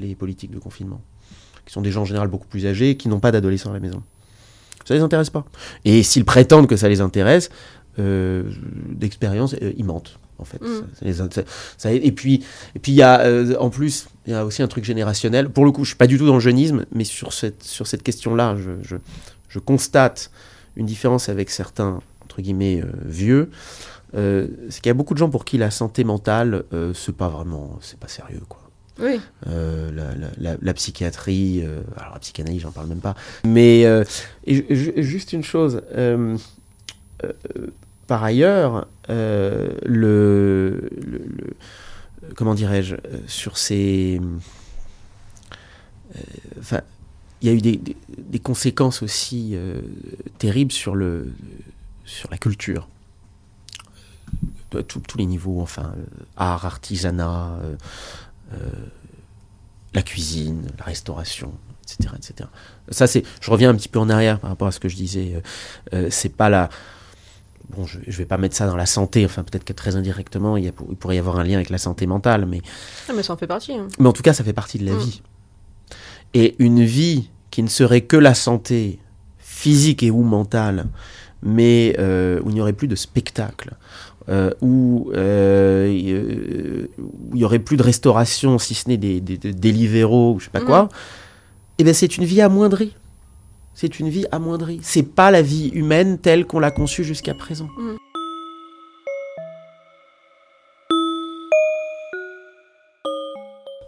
les 0.00 0.14
politiques 0.14 0.50
de 0.50 0.58
confinement, 0.58 1.00
qui 1.68 1.72
sont 1.74 1.82
des 1.82 1.92
gens 1.92 2.02
en 2.02 2.06
général 2.06 2.26
beaucoup 2.28 2.48
plus 2.48 2.66
âgés, 2.66 2.96
qui 2.96 3.08
n'ont 3.08 3.20
pas 3.20 3.30
d'adolescents 3.30 3.70
à 3.70 3.74
la 3.74 3.80
maison. 3.80 4.02
Ça 4.86 4.94
les 4.94 5.00
intéresse 5.02 5.28
pas. 5.30 5.44
Et 5.84 6.02
s'ils 6.02 6.24
prétendent 6.24 6.66
que 6.66 6.76
ça 6.76 6.88
les 6.88 7.00
intéresse, 7.02 7.50
euh, 7.98 8.44
d'expérience, 8.88 9.54
euh, 9.62 9.72
ils 9.76 9.84
mentent. 9.84 10.18
En 10.38 10.44
fait, 10.44 10.60
Mm. 10.62 11.28
Ça- 11.78 11.92
et 11.92 12.12
puis, 12.12 12.44
et 12.74 12.78
puis 12.78 12.92
il 12.92 12.94
y 12.94 13.02
a 13.02 13.20
euh, 13.20 13.56
en 13.58 13.70
plus, 13.70 14.06
il 14.26 14.32
y 14.32 14.34
a 14.36 14.44
aussi 14.46 14.62
un 14.62 14.68
truc 14.68 14.84
générationnel. 14.84 15.48
Pour 15.50 15.64
le 15.64 15.72
coup, 15.72 15.82
je 15.84 15.88
suis 15.90 15.96
pas 15.96 16.06
du 16.06 16.16
tout 16.16 16.26
dans 16.26 16.34
le 16.34 16.40
jeunisme, 16.40 16.86
mais 16.92 17.04
sur 17.04 17.32
cette 17.32 17.62
sur 17.64 17.86
cette 17.88 18.02
question-là, 18.04 18.56
je, 18.56 18.70
je, 18.82 18.96
je 19.48 19.58
constate 19.58 20.30
une 20.76 20.86
différence 20.86 21.28
avec 21.28 21.50
certains 21.50 22.00
entre 22.22 22.40
guillemets 22.40 22.82
vieux. 23.04 23.50
C'est 24.14 24.80
qu'il 24.80 24.86
y 24.86 24.90
a 24.90 24.94
beaucoup 24.94 25.12
de 25.14 25.18
gens 25.18 25.28
pour 25.28 25.44
qui 25.44 25.58
la 25.58 25.70
santé 25.72 26.04
mentale, 26.04 26.62
c'est 26.94 27.14
pas 27.16 27.28
vraiment, 27.28 27.76
c'est 27.82 27.98
pas 27.98 28.08
sérieux 28.08 28.42
quoi. 28.48 28.67
Euh, 29.46 29.90
la, 30.60 30.74
psychiatrie, 30.74 31.62
euh, 31.64 31.82
alors 31.96 32.14
la 32.14 32.20
psychanalyse, 32.20 32.62
j'en 32.62 32.72
parle 32.72 32.88
même 32.88 33.00
pas. 33.00 33.14
Mais 33.44 33.84
euh, 33.86 34.04
juste 34.46 35.32
une 35.32 35.44
chose, 35.44 35.82
par 38.06 38.24
ailleurs, 38.24 38.86
le, 39.08 40.90
comment 42.34 42.54
dirais-je, 42.54 42.96
sur 43.26 43.56
ces, 43.58 44.20
enfin, 46.58 46.80
il 47.40 47.48
y 47.48 47.50
a 47.50 47.54
eu 47.54 47.60
des, 47.60 47.76
des- 48.18 48.38
conséquences 48.40 49.02
aussi 49.02 49.56
terribles 50.38 50.72
sur 50.72 50.94
le, 50.94 51.32
sur 52.04 52.30
la 52.30 52.38
culture. 52.38 52.88
Tous 54.70 55.16
les 55.18 55.24
niveaux, 55.26 55.60
enfin, 55.62 55.94
art, 56.36 56.66
artisanat, 56.66 57.58
la 59.94 60.02
cuisine, 60.02 60.68
la 60.78 60.84
restauration, 60.84 61.52
etc., 61.84 62.14
etc. 62.16 62.48
Ça, 62.90 63.06
c'est, 63.06 63.22
je 63.40 63.50
reviens 63.50 63.70
un 63.70 63.74
petit 63.74 63.88
peu 63.88 63.98
en 63.98 64.10
arrière 64.10 64.38
par 64.38 64.50
rapport 64.50 64.68
à 64.68 64.72
ce 64.72 64.80
que 64.80 64.88
je 64.88 64.96
disais. 64.96 65.32
euh, 65.34 65.40
euh, 65.94 66.08
c'est 66.10 66.28
pas 66.34 66.48
la, 66.48 66.68
bon, 67.70 67.86
je, 67.86 67.98
je 68.06 68.16
vais 68.18 68.26
pas 68.26 68.36
mettre 68.38 68.54
ça 68.56 68.66
dans 68.66 68.76
la 68.76 68.86
santé. 68.86 69.24
Enfin, 69.24 69.42
peut-être 69.44 69.64
que 69.64 69.72
très 69.72 69.96
indirectement, 69.96 70.56
il, 70.56 70.64
y 70.64 70.68
a- 70.68 70.72
il 70.90 70.96
pourrait 70.96 71.16
y 71.16 71.18
avoir 71.18 71.38
un 71.38 71.44
lien 71.44 71.54
avec 71.56 71.70
la 71.70 71.78
santé 71.78 72.06
mentale, 72.06 72.44
mais, 72.46 72.60
Ah, 73.08 73.12
mais 73.14 73.22
ça 73.22 73.32
en 73.32 73.36
fait 73.36 73.46
partie. 73.46 73.72
hein. 73.72 73.88
mais 73.98 74.06
en 74.08 74.12
tout 74.12 74.22
cas, 74.22 74.34
ça 74.34 74.44
fait 74.44 74.52
partie 74.52 74.78
de 74.78 74.84
la 74.86 74.92
Mm. 74.94 74.98
vie. 74.98 75.22
Et 76.34 76.54
une 76.58 76.84
vie 76.84 77.30
qui 77.50 77.62
ne 77.62 77.68
serait 77.68 78.02
que 78.02 78.16
la 78.16 78.34
santé 78.34 78.98
physique 79.38 80.02
et 80.02 80.10
ou 80.10 80.22
mentale, 80.22 80.86
mais 81.42 81.96
euh, 81.98 82.40
où 82.44 82.50
il 82.50 82.54
n'y 82.54 82.60
aurait 82.60 82.74
plus 82.74 82.88
de 82.88 82.94
spectacle, 82.96 83.72
euh, 84.28 84.50
où 84.60 85.10
euh, 85.14 85.92
il 85.92 86.12
euh, 86.14 86.88
où 86.98 87.34
il 87.34 87.40
y 87.40 87.44
aurait 87.44 87.58
plus 87.58 87.76
de 87.76 87.82
restauration, 87.82 88.58
si 88.58 88.74
ce 88.74 88.88
n'est 88.88 88.96
des, 88.96 89.20
des, 89.20 89.36
des 89.38 89.52
Deliveroo 89.52 90.34
ou 90.34 90.38
je 90.40 90.44
sais 90.46 90.50
pas 90.50 90.60
Mhm. 90.60 90.66
quoi, 90.66 90.88
eh 91.78 91.84
ben 91.84 91.94
c'est 91.94 92.16
une 92.18 92.24
vie 92.24 92.40
amoindrie. 92.40 92.94
C'est 93.74 94.00
une 94.00 94.08
vie 94.08 94.26
amoindrie. 94.32 94.80
C'est 94.82 95.04
pas 95.04 95.30
la 95.30 95.40
vie 95.40 95.68
humaine 95.68 96.18
telle 96.18 96.46
qu'on 96.46 96.58
l'a 96.58 96.72
conçue 96.72 97.04
jusqu'à 97.04 97.32
présent. 97.34 97.68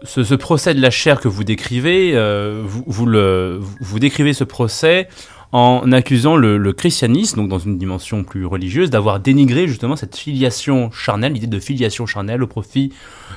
Ce, 0.03 0.24
ce 0.24 0.35
procès 0.35 0.72
de 0.74 0.81
la 0.81 0.90
chair 0.90 1.20
que 1.20 1.29
vous 1.29 1.44
décrivez, 1.44 2.12
euh, 2.14 2.62
vous, 2.64 2.83
vous 2.87 3.05
le, 3.07 3.59
vous- 3.61 3.76
vous 3.81 3.98
décrivez 3.98 4.33
ce 4.33 4.44
procès 4.44 5.09
en 5.53 5.91
accusant 5.91 6.37
le, 6.37 6.73
christianisme, 6.73 7.37
donc 7.37 7.49
dans 7.49 7.59
une 7.59 7.77
dimension 7.77 8.23
plus 8.23 8.47
religieuse, 8.47 8.89
d'avoir 8.91 9.19
dénigré 9.19 9.67
justement 9.67 9.97
cette 9.97 10.17
filiation 10.17 10.91
charnelle, 10.93 11.33
l'idée 11.33 11.49
de 11.49 11.59
filiation 11.59 12.07
charnelle 12.07 12.43
au 12.43 12.47
profit 12.47 12.93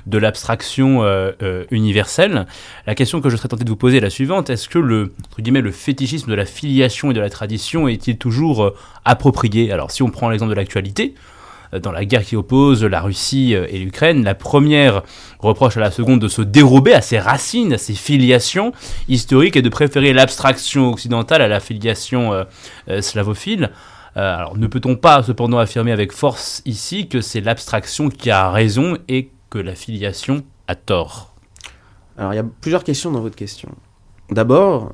de 0.05 0.17
l'abstraction 0.17 1.03
euh, 1.03 1.31
euh, 1.41 1.65
universelle. 1.71 2.45
La 2.85 2.93
question 2.93 3.19
que 3.19 3.29
je 3.29 3.37
serais 3.37 3.49
tenté 3.49 3.63
de 3.63 3.69
vous 3.69 3.75
poser 3.75 3.97
est 3.97 4.01
la 4.01 4.11
suivante 4.11 4.49
est-ce 4.49 4.69
que 4.69 4.79
le, 4.79 5.11
fétichisme 5.71 6.29
de 6.29 6.35
la 6.35 6.45
filiation 6.45 7.11
et 7.11 7.13
de 7.13 7.19
la 7.19 7.29
tradition 7.29 7.87
est-il 7.87 8.17
toujours 8.17 8.63
euh, 8.63 8.75
approprié? 9.05 9.71
Alors, 9.71 9.89
si 9.89 10.03
on 10.03 10.09
prend 10.09 10.29
l'exemple 10.29 10.51
de 10.51 10.55
l'actualité, 10.55 11.15
dans 11.79 11.91
la 11.91 12.05
guerre 12.05 12.23
qui 12.23 12.35
oppose 12.35 12.83
la 12.83 13.01
Russie 13.01 13.55
euh, 13.55 13.65
et 13.69 13.79
l'Ukraine, 13.79 14.23
la 14.23 14.35
première 14.35 15.03
reproche 15.39 15.77
à 15.77 15.79
la 15.79 15.91
seconde 15.91 16.19
de 16.19 16.27
se 16.27 16.41
dérober 16.41 16.93
à 16.93 17.01
ses 17.01 17.19
racines, 17.19 17.73
à 17.73 17.77
ses 17.77 17.93
filiations 17.93 18.71
historiques 19.07 19.55
et 19.55 19.61
de 19.61 19.69
préférer 19.69 20.13
l'abstraction 20.13 20.89
occidentale 20.89 21.41
à 21.41 21.47
la 21.47 21.59
filiation 21.59 22.33
euh, 22.33 22.43
euh, 22.89 23.01
slavophile. 23.01 23.71
Euh, 24.15 24.35
alors 24.35 24.57
ne 24.57 24.67
peut-on 24.67 24.95
pas 24.95 25.23
cependant 25.23 25.57
affirmer 25.57 25.91
avec 25.91 26.11
force 26.11 26.61
ici 26.65 27.07
que 27.07 27.21
c'est 27.21 27.41
l'abstraction 27.41 28.09
qui 28.09 28.29
a 28.29 28.51
raison 28.51 28.97
et 29.07 29.31
que 29.49 29.57
la 29.57 29.75
filiation 29.75 30.43
a 30.67 30.75
tort? 30.75 31.35
Alors 32.17 32.33
il 32.33 32.35
y 32.35 32.39
a 32.39 32.45
plusieurs 32.61 32.83
questions 32.83 33.11
dans 33.11 33.21
votre 33.21 33.35
question. 33.35 33.69
D'abord, 34.29 34.93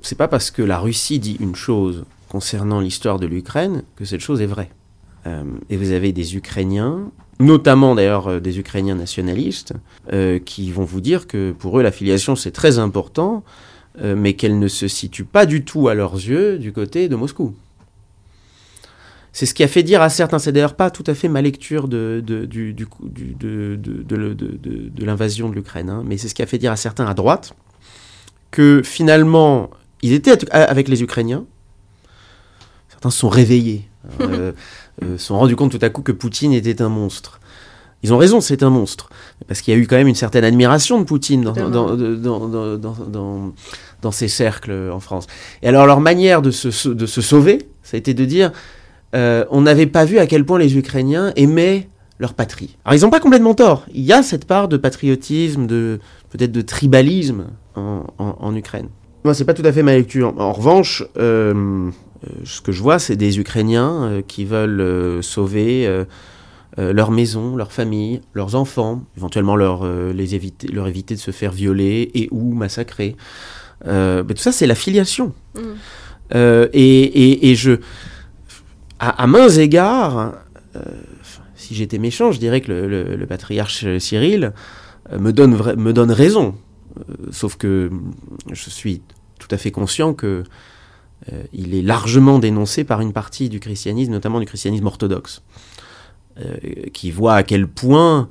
c'est 0.00 0.16
pas 0.16 0.28
parce 0.28 0.50
que 0.50 0.62
la 0.62 0.78
Russie 0.78 1.18
dit 1.18 1.36
une 1.40 1.56
chose 1.56 2.04
concernant 2.28 2.80
l'histoire 2.80 3.18
de 3.18 3.26
l'Ukraine 3.26 3.82
que 3.96 4.04
cette 4.04 4.20
chose 4.20 4.40
est 4.40 4.46
vraie. 4.46 4.70
Euh, 5.26 5.44
et 5.68 5.76
vous 5.76 5.92
avez 5.92 6.12
des 6.12 6.36
Ukrainiens, 6.36 7.10
notamment 7.38 7.94
d'ailleurs 7.94 8.28
euh, 8.28 8.40
des 8.40 8.58
Ukrainiens 8.58 8.94
nationalistes, 8.94 9.74
euh, 10.12 10.38
qui 10.38 10.70
vont 10.70 10.84
vous 10.84 11.00
dire 11.00 11.26
que 11.26 11.52
pour 11.52 11.78
eux 11.78 11.82
la 11.82 11.92
filiation 11.92 12.36
c'est 12.36 12.52
très 12.52 12.78
important, 12.78 13.42
mais 14.02 14.34
qu'elle 14.34 14.58
ne 14.58 14.68
se 14.68 14.86
situe 14.86 15.24
pas 15.24 15.44
du 15.46 15.64
tout 15.64 15.88
à 15.88 15.94
leurs 15.94 16.14
yeux 16.14 16.58
du 16.58 16.72
côté 16.72 17.08
de 17.08 17.16
Moscou. 17.16 17.54
C'est 19.32 19.46
ce 19.46 19.52
qui 19.52 19.64
a 19.64 19.68
fait 19.68 19.82
dire 19.82 20.00
à 20.00 20.08
certains, 20.08 20.38
c'est 20.38 20.52
d'ailleurs 20.52 20.76
pas 20.76 20.90
tout 20.90 21.04
à 21.08 21.12
fait 21.12 21.28
ma 21.28 21.42
lecture 21.42 21.86
de, 21.86 22.24
l'invasion 24.98 25.48
de 25.50 25.54
l'Ukraine, 25.54 25.90
hein, 25.90 26.02
mais 26.06 26.16
c'est 26.16 26.28
ce 26.28 26.34
qui 26.34 26.40
a 26.40 26.46
fait 26.46 26.56
dire 26.56 26.72
à 26.72 26.76
certains 26.76 27.06
à 27.06 27.14
droite 27.14 27.52
que 28.52 28.80
finalement 28.82 29.70
ils 30.02 30.12
étaient 30.12 30.50
avec 30.54 30.88
les 30.88 31.02
Ukrainiens, 31.02 31.44
certains 32.88 33.10
se 33.10 33.18
sont 33.18 33.28
réveillés, 33.28 33.89
euh, 34.20 34.52
euh, 35.02 35.18
se 35.18 35.26
sont 35.26 35.38
rendus 35.38 35.56
compte 35.56 35.72
tout 35.72 35.84
à 35.84 35.88
coup 35.88 36.02
que 36.02 36.12
Poutine 36.12 36.52
était 36.52 36.82
un 36.82 36.88
monstre. 36.88 37.40
Ils 38.02 38.14
ont 38.14 38.18
raison, 38.18 38.40
c'est 38.40 38.62
un 38.62 38.70
monstre. 38.70 39.10
Parce 39.46 39.60
qu'il 39.60 39.74
y 39.74 39.76
a 39.76 39.80
eu 39.80 39.86
quand 39.86 39.96
même 39.96 40.08
une 40.08 40.14
certaine 40.14 40.44
admiration 40.44 40.98
de 40.98 41.04
Poutine 41.04 41.42
dans, 41.42 41.52
dans, 41.52 41.96
dans, 41.96 42.48
dans, 42.78 43.52
dans 44.00 44.10
ces 44.10 44.28
cercles 44.28 44.90
en 44.90 45.00
France. 45.00 45.26
Et 45.62 45.68
alors 45.68 45.86
leur 45.86 46.00
manière 46.00 46.40
de 46.40 46.50
se, 46.50 46.88
de 46.88 47.06
se 47.06 47.20
sauver, 47.20 47.58
ça 47.82 47.96
a 47.96 47.98
été 47.98 48.14
de 48.14 48.24
dire, 48.24 48.52
euh, 49.14 49.44
on 49.50 49.60
n'avait 49.60 49.86
pas 49.86 50.06
vu 50.06 50.18
à 50.18 50.26
quel 50.26 50.46
point 50.46 50.58
les 50.58 50.78
Ukrainiens 50.78 51.32
aimaient 51.36 51.88
leur 52.18 52.32
patrie. 52.32 52.78
Alors 52.84 52.98
ils 52.98 53.02
n'ont 53.02 53.10
pas 53.10 53.20
complètement 53.20 53.54
tort. 53.54 53.84
Il 53.92 54.02
y 54.02 54.12
a 54.14 54.22
cette 54.22 54.46
part 54.46 54.68
de 54.68 54.78
patriotisme, 54.78 55.66
de 55.66 56.00
peut-être 56.30 56.52
de 56.52 56.62
tribalisme 56.62 57.48
en, 57.76 58.04
en, 58.18 58.36
en 58.40 58.56
Ukraine. 58.56 58.88
Moi, 59.24 59.34
c'est 59.34 59.44
pas 59.44 59.52
tout 59.52 59.66
à 59.66 59.72
fait 59.72 59.82
ma 59.82 59.92
lecture. 59.92 60.32
En 60.38 60.52
revanche, 60.52 61.04
euh, 61.18 61.52
euh, 61.54 61.90
ce 62.44 62.60
que 62.60 62.72
je 62.72 62.82
vois, 62.82 62.98
c'est 62.98 63.16
des 63.16 63.38
Ukrainiens 63.38 64.04
euh, 64.04 64.22
qui 64.22 64.44
veulent 64.44 65.22
sauver 65.22 65.88
leur 66.76 67.10
maison, 67.10 67.56
leur 67.56 67.72
famille, 67.72 68.20
leurs 68.32 68.54
enfants, 68.54 69.04
éventuellement 69.16 69.56
leur, 69.56 69.84
les 70.12 70.34
éviter, 70.34 70.68
leur 70.68 70.86
éviter 70.86 71.14
de 71.14 71.20
se 71.20 71.30
faire 71.30 71.52
violer 71.52 72.10
et 72.14 72.28
ou 72.30 72.54
massacrer. 72.54 73.16
tout 73.84 74.36
ça, 74.36 74.52
c'est 74.52 74.66
la 74.66 74.74
filiation. 74.74 75.34
Mm. 75.54 75.60
Et, 76.72 77.02
et, 77.02 77.50
et, 77.50 77.54
je, 77.56 77.72
à, 78.98 79.22
à 79.22 79.26
mains 79.26 79.48
égards, 79.48 80.32
si 81.56 81.74
j'étais 81.74 81.98
méchant, 81.98 82.30
je 82.30 82.38
dirais 82.38 82.60
que 82.60 82.70
le, 82.70 83.16
le, 83.16 83.26
patriarche 83.26 83.98
Cyril 83.98 84.52
me 85.18 85.32
donne, 85.32 85.56
me 85.76 85.92
donne 85.92 86.12
raison. 86.12 86.54
sauf 87.32 87.56
que 87.56 87.90
je 88.52 88.70
suis 88.70 89.02
tout 89.38 89.48
à 89.50 89.56
fait 89.58 89.72
conscient 89.72 90.14
que 90.14 90.44
euh, 91.32 91.42
il 91.52 91.74
est 91.74 91.82
largement 91.82 92.38
dénoncé 92.38 92.84
par 92.84 93.00
une 93.00 93.12
partie 93.12 93.48
du 93.48 93.60
christianisme, 93.60 94.12
notamment 94.12 94.40
du 94.40 94.46
christianisme 94.46 94.86
orthodoxe, 94.86 95.42
euh, 96.38 96.56
qui 96.92 97.10
voit 97.10 97.34
à 97.34 97.42
quel 97.42 97.66
point 97.66 98.28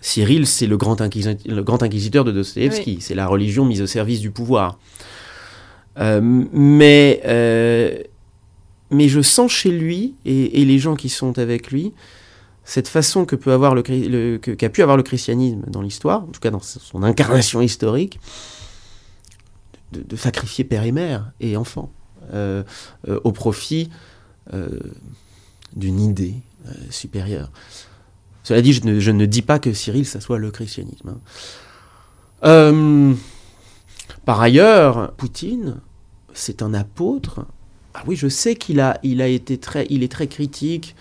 Cyril, 0.00 0.46
c'est 0.48 0.66
le, 0.66 0.76
grand 0.76 1.00
le 1.00 1.62
grand 1.62 1.82
inquisiteur 1.82 2.24
de 2.24 2.32
Dostoevsky, 2.32 2.98
c'est 3.00 3.14
la 3.14 3.28
religion 3.28 3.64
mise 3.64 3.82
au 3.82 3.86
service 3.86 4.20
du 4.20 4.32
pouvoir. 4.32 4.78
Euh, 5.98 6.20
mais, 6.52 7.20
mais 8.90 9.08
je 9.08 9.20
sens 9.20 9.52
chez 9.52 9.70
lui, 9.70 10.14
et, 10.24 10.64
les 10.64 10.78
gens 10.80 10.96
qui 10.96 11.08
sont 11.08 11.38
avec 11.38 11.70
lui, 11.70 11.92
cette 12.64 12.88
façon 12.88 13.24
que 13.24 13.36
peut 13.36 13.52
avoir 13.52 13.76
le, 13.76 13.82
qu'a 14.38 14.68
pu 14.68 14.82
avoir 14.82 14.96
le 14.96 15.04
christianisme 15.04 15.62
dans 15.68 15.82
l'histoire, 15.82 16.24
en 16.24 16.32
tout 16.32 16.40
cas 16.40 16.50
dans 16.50 16.60
son 16.60 17.04
incarnation 17.04 17.60
historique, 17.60 18.18
de, 19.92 20.16
sacrifier 20.16 20.64
père 20.64 20.82
et 20.82 20.92
mère 20.92 21.30
et 21.40 21.56
enfants 21.56 21.92
euh, 22.32 22.62
euh, 23.08 23.20
au 23.24 23.32
profit 23.32 23.90
euh, 24.54 24.68
d'une 25.76 26.00
idée 26.00 26.34
supérieure. 26.90 27.50
Cela 28.42 28.62
dit, 28.62 28.72
je 28.72 29.10
ne, 29.10 29.26
dis 29.26 29.42
pas 29.42 29.58
que 29.58 29.72
Cyril, 29.72 30.06
ça 30.06 30.20
soit 30.20 30.38
le 30.38 30.50
christianisme. 30.50 31.16
Hein. 32.42 33.14
par 34.24 34.40
ailleurs, 34.40 35.12
Poutine, 35.12 35.80
c'est 36.34 36.62
un 36.62 36.72
apôtre. 36.72 37.44
Ah 37.94 38.02
oui, 38.06 38.16
je 38.16 38.28
sais 38.28 38.54
qu'il 38.54 38.80
a, 38.80 38.98
il 39.02 39.20
a 39.20 39.26
été 39.26 39.58
très, 39.58 39.86
il 39.90 40.02
est 40.02 40.12
très 40.12 40.28
critique 40.28 40.94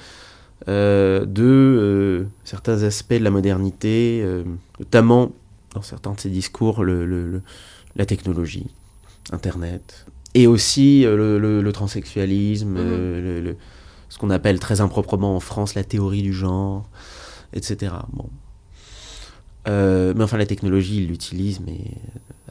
de 0.68 2.28
certains 2.44 2.84
aspects 2.84 3.14
de 3.14 3.24
la 3.24 3.32
modernité, 3.32 4.26
notamment 4.80 5.32
dans 5.74 5.82
certains 5.82 6.14
de 6.14 6.20
ses 6.20 6.30
discours, 6.30 6.84
la 6.84 8.06
technologie. 8.06 8.68
Internet, 9.32 10.06
et 10.34 10.48
aussi 10.48 11.06
euh, 11.06 11.40
le, 11.40 11.72
transsexualisme, 11.72 12.70
mhm. 12.70 12.78
euh, 12.78 13.54
ce 14.10 14.18
qu'on 14.18 14.30
appelle 14.30 14.60
très 14.60 14.82
improprement 14.82 15.36
en 15.36 15.40
France 15.40 15.76
la 15.76 15.84
théorie 15.84 16.22
du 16.22 16.34
genre, 16.34 16.90
etc. 17.54 17.94
Bon. 18.14 18.30
Euh, 19.68 20.14
mais 20.16 20.24
enfin, 20.24 20.38
la 20.38 20.46
technologie, 20.46 20.98
il 20.98 21.08
l'utilise, 21.08 21.60
mais 21.60 21.80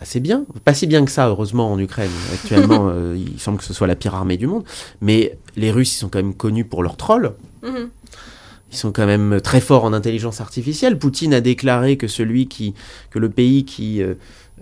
assez 0.01 0.21
bien. 0.21 0.45
Pas 0.65 0.75
si 0.75 0.87
bien 0.87 1.05
que 1.05 1.11
ça, 1.11 1.29
heureusement, 1.29 1.73
en 1.73 1.79
Ukraine. 1.79 2.11
Actuellement, 2.33 2.93
il 3.15 3.41
semble 3.41 3.59
que 3.59 3.65
ce 3.65 3.75
soit 3.75 3.87
la 3.87 3.97
pire 3.97 4.15
armée 4.15 4.37
du 4.37 4.47
monde. 4.47 4.65
Mais 5.01 5.37
les 5.57 5.71
Russes, 5.71 5.95
ils 5.95 5.99
sont 5.99 6.09
quand 6.09 6.21
même 6.21 6.35
connus 6.35 6.65
pour 6.65 6.83
leurs 6.83 6.97
trolls. 6.97 7.33
Mhm. 7.63 7.91
Ils 8.73 8.77
sont 8.77 8.93
quand 8.93 9.07
même 9.07 9.41
très 9.41 9.61
forts 9.61 9.85
en 9.85 9.93
intelligence 9.93 10.41
artificielle. 10.41 10.99
Poutine 10.99 11.35
a 11.35 11.41
déclaré 11.41 11.97
que 11.97 12.07
celui 12.07 12.47
qui, 12.47 12.75
que 13.11 13.19
le 13.19 13.29
pays 13.29 13.65
qui 13.65 14.01
euh, 14.01 14.15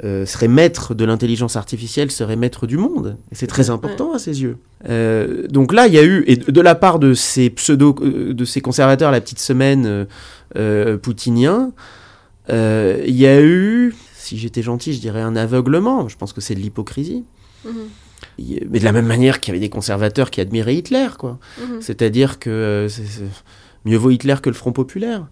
serait 0.02 0.48
maître 0.48 0.94
de 0.94 1.04
l'intelligence 1.04 1.56
artificielle, 1.56 2.10
serait 2.10 2.36
maître 2.36 2.66
du 2.66 2.76
monde. 2.76 3.16
Et 3.32 3.34
c'est 3.34 3.46
très 3.46 3.70
important 3.70 4.12
à 4.12 4.18
ses 4.18 4.42
yeux. 4.42 4.58
Euh, 4.88 5.46
donc 5.48 5.72
là, 5.72 5.86
il 5.86 5.94
y 5.94 5.98
a 5.98 6.04
eu, 6.04 6.24
et 6.26 6.36
de 6.36 6.60
la 6.60 6.74
part 6.74 6.98
de 6.98 7.14
ces 7.14 7.50
pseudo, 7.50 7.96
euh, 8.00 8.32
de 8.32 8.44
ces 8.44 8.60
conservateurs, 8.60 9.10
la 9.10 9.20
petite 9.20 9.40
semaine 9.40 10.06
poutiniens, 11.02 11.72
il 12.48 13.16
y 13.16 13.26
a 13.26 13.40
eu, 13.42 13.94
si 14.14 14.38
j'étais 14.38 14.62
gentil, 14.62 14.92
je 14.92 15.00
dirais 15.00 15.20
un 15.20 15.36
aveuglement. 15.36 16.08
Je 16.08 16.16
pense 16.16 16.32
que 16.32 16.40
c'est 16.40 16.54
de 16.54 16.60
l'hypocrisie. 16.60 17.24
Mhm. 17.64 17.72
Mais 18.70 18.78
de 18.78 18.84
la 18.84 18.92
même 18.92 19.06
manière 19.06 19.40
qu'il 19.40 19.52
y 19.52 19.56
avait 19.56 19.64
des 19.64 19.70
conservateurs 19.70 20.30
qui 20.30 20.40
admiraient 20.40 20.76
Hitler, 20.76 21.08
quoi. 21.18 21.38
Mhm. 21.60 21.80
C'est-à-dire 21.80 22.38
que 22.38 22.86
mieux 23.84 23.96
vaut 23.96 24.10
Hitler 24.10 24.36
que 24.42 24.48
le 24.48 24.54
Front 24.54 24.72
populaire. 24.72 25.26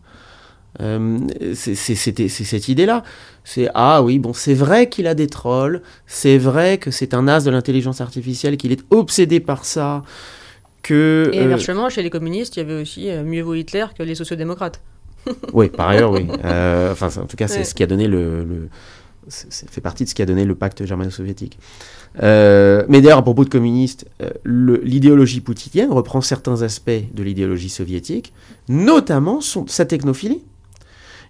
Euh, 0.81 1.19
c'est 1.55 1.75
cette 1.75 2.69
idée-là. 2.69 3.03
C'est 3.45 3.69
ah 3.75 4.03
oui, 4.03 4.19
bon, 4.19 4.33
c'est 4.33 4.55
vrai 4.55 4.89
qu'il 4.89 5.07
a 5.07 5.15
des 5.15 5.27
trolls, 5.27 5.83
c'est 6.07 6.39
vrai 6.39 6.79
que 6.79 6.91
c'est 6.91 7.15
un 7.15 7.29
as 7.29 7.45
de 7.45 7.51
l'intelligence 7.51 8.01
artificielle, 8.01 8.57
qu'il 8.57 8.73
est 8.73 8.85
obsédé 8.91 9.41
par 9.41 9.65
ça. 9.65 10.03
Que, 10.83 11.31
Et 11.33 11.41
euh, 11.41 11.45
inversement, 11.45 11.89
chez 11.89 12.03
les 12.03 12.11
communistes, 12.11 12.57
il 12.57 12.61
y 12.61 12.63
avait 12.63 12.81
aussi 12.81 13.11
euh, 13.11 13.25
mieux 13.25 13.43
vaut 13.43 13.55
Hitler 13.55 13.87
que 13.97 14.03
les 14.03 14.15
sociodémocrates. 14.15 14.81
oui, 15.53 15.69
par 15.69 15.89
ailleurs, 15.89 16.13
oui. 16.13 16.27
enfin, 16.31 17.09
en 17.21 17.27
tout 17.27 17.37
cas, 17.37 17.49
c'est 17.49 17.65
ce 17.65 17.75
qui 17.75 17.83
a 17.83 17.87
donné 17.87 18.07
le, 18.07 18.45
le 18.45 18.69
fait 19.29 19.81
partie 19.81 20.05
de 20.05 20.09
ce 20.09 20.15
qui 20.15 20.23
a 20.23 20.27
donné 20.27 20.45
le 20.45 20.55
pacte 20.55 20.85
germano-soviétique. 20.85 21.59
mais 22.21 23.01
d'ailleurs, 23.01 23.19
à 23.19 23.23
propos 23.23 23.45
de 23.45 23.49
communistes, 23.49 24.07
l'idéologie 24.45 25.41
poutinienne 25.41 25.91
reprend 25.91 26.21
certains 26.21 26.63
aspects 26.63 26.91
de 27.13 27.23
l'idéologie 27.25 27.71
soviétique, 27.71 28.33
notamment 28.69 29.41
son, 29.41 29.67
sa 29.67 29.85
technophilie. 29.85 30.43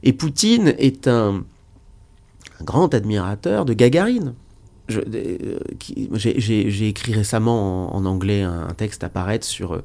Et 0.07 0.13
Poutine 0.13 0.73
est 0.79 1.09
un, 1.09 1.43
grand 2.63 2.95
admirateur 2.95 3.65
de 3.65 3.73
Gagarine. 3.73 4.35
Euh, 4.93 5.59
j'ai 6.15 6.89
écrit 6.89 7.13
récemment 7.13 7.93
en, 7.95 8.05
anglais 8.07 8.43
un, 8.43 8.73
texte 8.77 9.03
à 9.03 9.09
paraître 9.09 9.45
sur, 9.45 9.75
euh, 9.75 9.83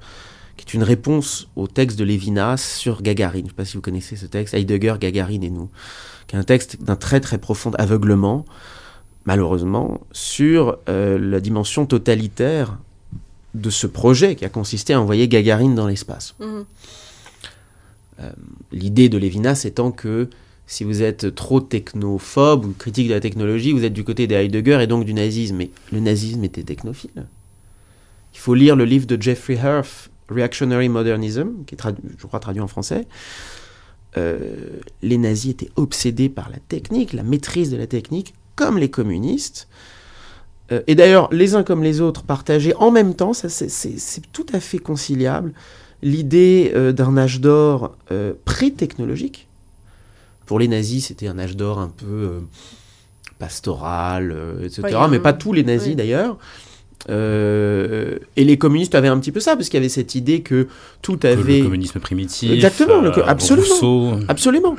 qui 0.58 0.66
est 0.68 0.74
une 0.76 0.84
réponse 0.84 1.48
au 1.56 1.66
texte 1.66 1.98
de 1.98 2.04
Lévinas 2.04 2.58
sur 2.58 3.02
Gagarine. 3.02 3.42
Je 3.42 3.46
ne 3.46 3.50
sais 3.50 3.56
pas 3.56 3.66
si 3.66 3.78
vous 3.78 3.82
connaissez 3.82 4.16
ce 4.16 4.28
texte, 4.28 4.54
Heidegger, 4.54 4.94
Gagarine 5.00 5.44
et 5.44 5.50
nous, 5.50 5.72
qui 6.28 6.36
est 6.36 6.40
un 6.40 6.44
texte 6.44 6.84
d'un 6.84 6.96
très 6.96 7.20
très 7.20 7.40
profond 7.40 7.72
aveuglement, 7.80 8.46
malheureusement, 9.26 10.02
sur 10.12 10.78
euh, 10.88 11.18
la 11.18 11.40
dimension 11.40 11.88
totalitaire 11.88 12.78
de 13.56 13.72
ce 13.72 13.88
projet 13.88 14.36
qui 14.36 14.46
a 14.46 14.50
consisté 14.50 14.94
à 14.94 15.02
envoyer 15.02 15.28
Gagarine 15.28 15.74
dans 15.74 15.88
l'espace. 15.88 16.36
Mmh. 16.40 16.62
Euh, 18.22 18.32
l'idée 18.72 19.10
de 19.10 19.18
Lévinas 19.18 19.64
étant 19.66 19.92
que 19.92 20.30
si 20.68 20.84
vous 20.84 21.02
êtes 21.02 21.34
trop 21.36 21.60
technophobe 21.60 22.66
ou 22.66 22.72
critique 22.78 23.08
de 23.10 23.14
la 23.14 23.20
technologie, 23.20 23.72
vous 23.74 23.84
êtes 23.84 23.94
du 23.94 24.04
côté 24.04 24.28
des 24.28 24.36
Heidegger 24.36 24.80
et 24.82 24.88
donc 24.88 25.06
du 25.06 25.14
nazisme. 25.14 25.58
Mais 25.58 25.70
le 25.92 26.00
nazisme 26.00 26.44
était 26.44 26.64
technophile. 26.64 27.26
Il 28.34 28.40
faut 28.40 28.54
lire 28.54 28.76
le 28.76 28.86
livre 28.86 29.06
de 29.08 29.22
Jeffrey 29.22 29.56
Herf, 29.56 30.10
Reactionary 30.30 30.88
Modernism, 30.88 31.50
qui 31.66 31.76
est, 31.76 31.82
je 32.18 32.26
crois, 32.26 32.40
traduit 32.40 32.62
en 32.62 32.68
français. 32.68 33.06
Euh, 34.18 34.40
les 35.02 35.18
nazis 35.18 35.52
étaient 35.52 35.72
obsédés 35.76 36.30
par 36.30 36.50
la 36.50 36.58
technique, 36.58 37.14
la 37.14 37.24
maîtrise 37.24 37.72
de 37.72 37.78
la 37.78 37.88
technique, 37.88 38.34
comme 38.56 38.78
les 38.78 38.90
communistes. 38.90 39.68
euh, 40.72 40.82
et 40.88 40.96
d'ailleurs 40.96 41.28
les 41.34 41.56
uns 41.56 41.64
comme 41.64 41.84
les 41.84 42.00
autres 42.00 42.24
partageaient 42.24 42.76
en 42.76 42.92
même 42.92 43.14
temps, 43.16 43.34
ça 43.34 43.50
c'est- 43.50 44.22
tout 44.32 44.46
à 44.54 44.60
fait 44.62 44.80
conciliable, 44.80 45.54
l'idée 46.04 46.72
euh, 46.76 46.92
d'un 46.92 47.18
âge 47.18 47.40
d'or 47.42 47.96
euh, 48.12 48.34
pré-technologique. 48.46 49.48
Pour 50.46 50.60
les 50.60 50.68
nazis, 50.68 51.08
c'était 51.08 51.28
un 51.28 51.40
âge 51.40 51.56
d'or 51.56 51.80
un 51.80 51.90
peu 51.96 52.06
euh, 52.06 52.40
pastoral, 53.40 54.32
euh, 54.36 54.66
etc. 54.66 54.98
Mais 55.10 55.20
pas 55.20 55.34
tous 55.34 55.54
les 55.54 55.64
nazis 55.64 55.90
Oui. 55.90 55.96
d'ailleurs. 55.96 56.38
Euh, 57.10 58.20
et 58.36 58.44
les 58.44 58.58
communistes 58.58 58.94
avaient 58.94 59.08
un 59.08 59.18
petit 59.18 59.32
peu 59.32 59.40
ça, 59.40 59.56
parce 59.56 59.70
qu'il 59.70 59.78
y 59.78 59.82
avait 59.82 59.90
cette 59.90 60.14
idée 60.14 60.42
que 60.42 60.68
tout 61.02 61.20
avait... 61.24 61.60
Le 61.60 61.64
communisme 61.66 62.00
primitif. 62.00 62.52
Exactement, 62.52 63.04
euh, 63.04 63.12
absolument. 63.26 63.68
Rousseau. 63.68 64.12
Absolument. 64.28 64.76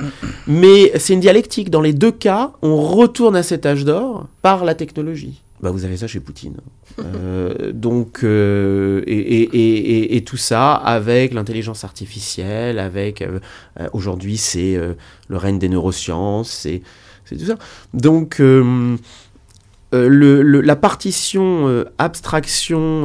Mais 0.47 0.93
c'est 0.97 1.13
une 1.13 1.19
dialectique. 1.19 1.69
Dans 1.69 1.81
les 1.81 1.93
deux 1.93 2.11
cas, 2.13 2.51
on 2.61 2.77
retourne 2.81 3.35
à 3.35 3.43
cet 3.43 3.65
âge 3.65 3.83
d'or 3.83 4.27
par 4.41 4.63
la 4.63 4.73
technologie. 4.75 5.41
Bah, 5.61 5.71
vous 5.71 5.85
avez 5.85 5.95
ça 5.95 6.07
chez 6.07 6.19
Poutine. 6.19 6.57
Euh, 6.99 7.71
donc, 7.73 8.23
euh, 8.23 9.01
et, 9.07 9.17
et- 9.17 10.15
et- 10.17 10.23
tout 10.25 10.35
ça 10.37 10.73
avec 10.73 11.33
l'intelligence 11.33 11.83
artificielle, 11.85 12.79
avec 12.79 13.21
euh, 13.21 13.39
aujourd'hui 13.93 14.35
c'est 14.37 14.77
le 15.29 15.37
règne 15.37 15.59
des 15.59 15.69
neurosciences, 15.69 16.49
c'est 16.51 16.81
tout 17.29 17.45
ça. 17.45 17.55
Donc, 17.93 18.39
le- 18.39 18.97
la 20.61 20.75
partition 20.75 21.85
abstraction 21.97 23.03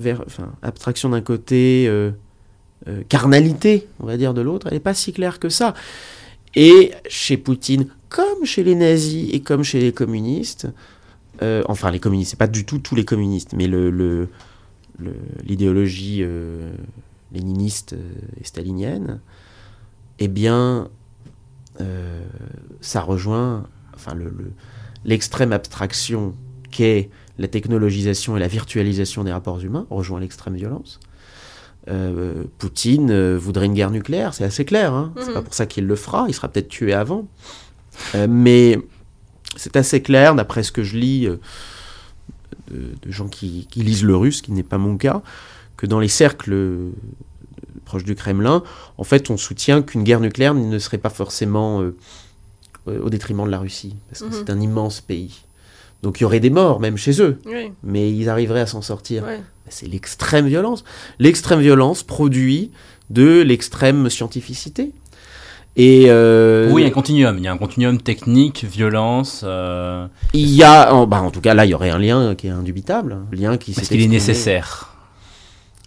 vers, 0.00 0.22
enfin, 0.26 0.52
abstraction 0.62 1.10
d'un 1.10 1.20
côté. 1.20 1.90
carnalité, 3.08 3.86
on 4.00 4.06
va 4.06 4.16
dire, 4.16 4.34
de 4.34 4.40
l'autre, 4.40 4.66
elle 4.68 4.74
n'est 4.74 4.80
pas 4.80 4.94
si 4.94 5.12
claire 5.12 5.38
que 5.38 5.48
ça. 5.48 5.74
Et 6.54 6.90
chez 7.08 7.36
Poutine, 7.36 7.86
comme 8.12 8.44
chez 8.44 8.62
les 8.62 8.74
nazis 8.74 9.30
et 9.32 9.40
comme 9.40 9.62
chez 9.62 9.80
les 9.80 9.92
communistes, 9.92 10.68
euh, 11.42 11.62
enfin 11.66 11.90
les 11.90 11.98
communistes, 12.00 12.30
c'est 12.32 12.36
pas 12.38 12.46
du 12.46 12.64
tout 12.66 12.78
tous 12.78 12.94
les 12.94 13.04
communistes, 13.04 13.54
mais 13.56 13.66
le, 13.66 13.90
le- 13.90 14.28
le- 14.98 15.16
l'idéologie 15.44 16.18
euh, 16.22 16.72
léniniste 17.32 17.94
euh, 17.94 18.12
et 18.40 18.44
stalinienne, 18.44 19.20
eh 20.18 20.28
bien, 20.28 20.88
euh, 21.80 22.22
ça 22.82 23.00
rejoint 23.00 23.66
enfin, 23.94 24.14
le- 24.14 24.24
le- 24.36 24.52
l'extrême 25.04 25.52
abstraction 25.52 26.34
qu'est 26.70 27.08
la 27.38 27.48
technologisation 27.48 28.36
et 28.36 28.40
la 28.40 28.48
virtualisation 28.48 29.24
des 29.24 29.32
rapports 29.32 29.60
humains, 29.60 29.86
rejoint 29.90 30.20
l'extrême 30.20 30.54
violence. 30.54 31.00
Euh, 31.88 32.44
Poutine 32.58 33.34
voudrait 33.36 33.66
une 33.66 33.74
guerre 33.74 33.90
nucléaire, 33.90 34.34
c'est 34.34 34.44
assez 34.44 34.64
clair. 34.64 34.92
Hein 34.92 35.12
C'est 35.16 35.28
Mhm. 35.28 35.34
pas 35.34 35.42
pour 35.42 35.54
ça 35.54 35.66
qu'il 35.66 35.86
le 35.86 35.96
fera. 35.96 36.26
Il 36.28 36.34
sera 36.34 36.48
peut-être 36.48 36.68
tué 36.68 36.92
avant. 36.92 37.26
Euh, 38.14 38.26
mais 38.28 38.78
c'est 39.56 39.76
assez 39.76 40.00
clair, 40.02 40.34
d'après 40.34 40.62
ce 40.62 40.72
que 40.72 40.82
je 40.82 40.96
lis 40.96 41.26
euh, 41.26 41.36
de, 42.70 42.92
de 43.02 43.10
gens 43.12 43.28
qui, 43.28 43.66
qui 43.70 43.82
lisent 43.82 44.04
le 44.04 44.16
russe, 44.16 44.42
qui 44.42 44.52
n'est 44.52 44.62
pas 44.62 44.78
mon 44.78 44.96
cas, 44.96 45.22
que 45.76 45.86
dans 45.86 46.00
les 46.00 46.08
cercles 46.08 46.52
euh, 46.52 46.90
proches 47.84 48.04
du 48.04 48.14
Kremlin, 48.14 48.62
en 48.98 49.04
fait, 49.04 49.30
on 49.30 49.36
soutient 49.36 49.82
qu'une 49.82 50.04
guerre 50.04 50.20
nucléaire 50.20 50.54
ne 50.54 50.78
serait 50.78 50.98
pas 50.98 51.10
forcément 51.10 51.82
euh, 51.82 51.96
au 52.86 53.10
détriment 53.10 53.44
de 53.44 53.50
la 53.50 53.58
Russie, 53.58 53.94
parce 54.08 54.20
que 54.20 54.26
Mhm. 54.26 54.32
c'est 54.34 54.50
un 54.50 54.60
immense 54.60 55.00
pays. 55.00 55.42
Donc 56.02 56.18
il 56.18 56.22
y 56.22 56.26
aurait 56.26 56.40
des 56.40 56.50
morts, 56.50 56.80
même 56.80 56.96
chez 56.96 57.20
eux, 57.22 57.38
Oui, 57.46 57.70
mais 57.84 58.12
ils 58.12 58.28
arriveraient 58.28 58.62
à 58.62 58.66
s'en 58.66 58.82
sortir. 58.82 59.24
C'est 59.68 59.86
l'extrême 59.86 60.48
violence. 60.48 60.82
L'extrême 61.20 61.60
violence 61.60 62.02
produit 62.02 62.72
de 63.10 63.40
l'extrême 63.42 64.10
scientificité. 64.10 64.90
Et 65.76 66.04
euh, 66.08 66.68
Oui, 66.70 66.82
il 66.82 66.84
y 66.84 66.88
a 66.88 66.90
un 66.90 66.92
continuum. 66.92 67.38
Il 67.38 67.44
y 67.44 67.48
a 67.48 67.52
un 67.52 67.56
continuum 67.58 67.98
technique, 67.98 68.64
violence. 68.64 69.42
euh, 69.44 70.06
il 70.34 70.50
y 70.50 70.62
a, 70.62 70.94
en, 70.94 71.06
bah, 71.06 71.22
en 71.22 71.30
tout 71.30 71.40
cas 71.40 71.54
là, 71.54 71.64
il 71.64 71.70
y 71.70 71.74
aurait 71.74 71.90
un 71.90 71.98
lien 71.98 72.34
qui 72.34 72.48
est 72.48 72.50
indubitable, 72.50 73.16
un 73.32 73.34
lien 73.34 73.56
qui 73.56 73.70
Est-ce 73.72 73.88
qu'il 73.88 74.02
est 74.02 74.06
nécessaire 74.08 74.94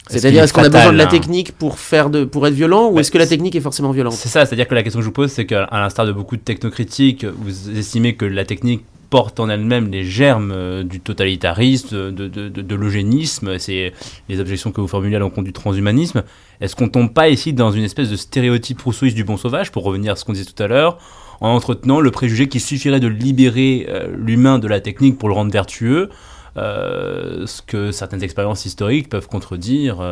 C'est-à-dire, 0.07 0.43
est-ce 0.43 0.53
qu'on 0.53 0.63
a 0.63 0.69
besoin 0.69 0.91
de 0.91 0.97
la 0.97 1.03
hein 1.03 1.07
technique 1.07 1.51
pour 1.51 1.77
faire 1.77 2.09
de, 2.09 2.25
pour 2.25 2.47
être 2.47 2.53
violent, 2.53 2.89
ou 2.89 2.95
Bah, 2.95 3.01
est-ce 3.01 3.11
que 3.11 3.19
la 3.19 3.27
technique 3.27 3.55
est 3.55 3.61
forcément 3.61 3.91
violente? 3.91 4.13
C'est 4.13 4.29
ça, 4.29 4.45
c'est-à-dire 4.45 4.67
que 4.67 4.73
la 4.75 4.81
question 4.81 4.99
que 4.99 5.03
je 5.03 5.09
vous 5.09 5.13
pose, 5.13 5.31
c'est 5.31 5.45
qu'à 5.45 5.67
l'instar 5.71 6.07
de 6.07 6.11
beaucoup 6.11 6.35
de 6.35 6.41
technocritiques, 6.41 7.23
vous 7.25 7.77
estimez 7.77 8.15
que 8.15 8.25
la 8.25 8.43
technique 8.45 8.83
porte 9.15 9.39
en 9.39 9.47
elle-même 9.47 9.89
les 9.91 10.03
germes 10.03 10.51
euh, 10.51 10.83
du 10.83 10.99
totalitarisme, 10.99 12.11
de, 12.11 12.75
l'eugénisme, 12.75 13.57
c'est 13.59 13.93
les 14.27 14.41
objections 14.41 14.73
que 14.73 14.81
vous 14.81 14.89
formulez 14.89 15.15
à 15.15 15.19
l'encontre 15.19 15.45
du 15.45 15.53
transhumanisme. 15.53 16.23
Est-ce 16.59 16.75
qu'on 16.75 16.89
tombe 16.89 17.13
pas 17.13 17.29
ici 17.29 17.53
dans 17.53 17.71
une 17.71 17.85
espèce 17.85 18.09
de 18.09 18.17
stéréotype 18.17 18.81
rousseauiste 18.81 19.15
du 19.15 19.23
bon 19.23 19.37
sauvage, 19.37 19.71
pour 19.71 19.85
revenir 19.85 20.11
à 20.11 20.15
ce 20.17 20.25
qu'on 20.25 20.33
disait 20.33 20.51
tout 20.51 20.61
à 20.61 20.67
l'heure, 20.67 20.97
en 21.39 21.55
entretenant 21.55 22.01
le 22.01 22.11
préjugé 22.11 22.49
qu'il 22.49 22.59
suffirait 22.59 22.99
de 22.99 23.07
libérer 23.07 23.85
euh, 23.87 24.13
l'humain 24.17 24.59
de 24.59 24.67
la 24.67 24.81
technique 24.81 25.17
pour 25.17 25.29
le 25.29 25.35
rendre 25.35 25.53
vertueux, 25.53 26.09
euh, 26.57 27.47
ce 27.47 27.61
que 27.61 27.93
certaines 27.93 28.21
expériences 28.21 28.65
historiques 28.65 29.07
peuvent 29.07 29.29
contredire 29.29 30.03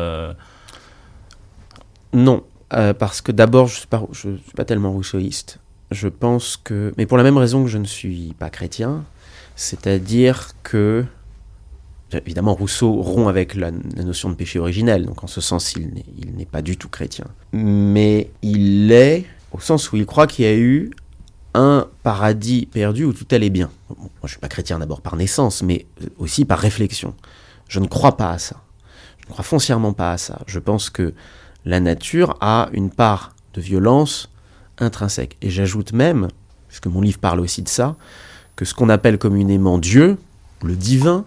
Non, 2.14 2.42
parce 2.70 3.20
que 3.20 3.32
d'abord, 3.32 3.66
je 3.66 3.82
ne 3.92 4.14
suis, 4.14 4.42
suis 4.42 4.54
pas 4.56 4.64
tellement 4.64 4.92
rousseauiste. 4.92 5.58
Je 5.94 6.08
pense 6.08 6.56
que, 6.56 6.92
mais 6.98 7.06
pour 7.06 7.16
la 7.16 7.22
même 7.22 7.36
raison 7.36 7.62
que 7.62 7.70
je 7.70 7.78
ne 7.78 7.84
suis 7.84 8.34
pas 8.36 8.50
chrétien, 8.50 9.04
c'est-à-dire 9.54 10.50
que, 10.64 11.04
évidemment, 12.12 12.52
Rousseau 12.54 13.00
rompt 13.00 13.28
avec 13.28 13.54
la, 13.54 13.70
notion 13.70 14.28
de 14.28 14.34
péché 14.34 14.58
originel, 14.58 15.06
donc 15.06 15.22
en 15.22 15.28
ce 15.28 15.40
sens, 15.40 15.74
il 15.74 15.92
n'est- 16.36 16.46
pas 16.46 16.62
du 16.62 16.76
tout 16.76 16.88
chrétien. 16.88 17.26
Mais 17.52 18.30
il 18.42 18.88
l'est 18.88 19.24
au 19.52 19.60
sens 19.60 19.92
où 19.92 19.96
il 19.96 20.04
croit 20.04 20.26
qu'il 20.26 20.44
y 20.44 20.48
a 20.48 20.56
eu 20.56 20.90
un 21.54 21.86
paradis 22.02 22.66
perdu 22.66 23.04
où 23.04 23.12
tout 23.12 23.28
allait 23.30 23.50
bien. 23.50 23.70
Moi, 23.88 24.08
je 24.22 24.26
ne 24.26 24.28
suis 24.30 24.38
pas 24.38 24.48
chrétien 24.48 24.80
d'abord 24.80 25.00
par 25.00 25.14
naissance, 25.14 25.62
mais 25.62 25.86
aussi 26.18 26.44
par 26.44 26.58
réflexion. 26.58 27.14
Je 27.68 27.78
ne 27.78 27.86
crois 27.86 28.16
pas 28.16 28.30
à 28.30 28.38
ça. 28.38 28.56
Je 29.20 29.26
ne 29.26 29.30
crois 29.30 29.44
foncièrement 29.44 29.92
pas 29.92 30.10
à 30.10 30.18
ça. 30.18 30.40
Je 30.48 30.58
pense 30.58 30.90
que 30.90 31.14
la 31.64 31.78
nature 31.78 32.36
a 32.40 32.68
une 32.72 32.90
part 32.90 33.36
de 33.54 33.60
violence 33.60 34.28
intrinsèque. 34.78 35.36
Et 35.42 35.50
j'ajoute 35.50 35.92
même, 35.92 36.28
puisque 36.68 36.86
mon 36.86 37.00
livre 37.00 37.18
parle 37.18 37.40
aussi 37.40 37.62
de 37.62 37.68
ça, 37.68 37.96
que 38.56 38.64
ce 38.64 38.74
qu'on 38.74 38.88
appelle 38.88 39.18
communément 39.18 39.78
Dieu, 39.78 40.16
le 40.62 40.74
divin, 40.74 41.24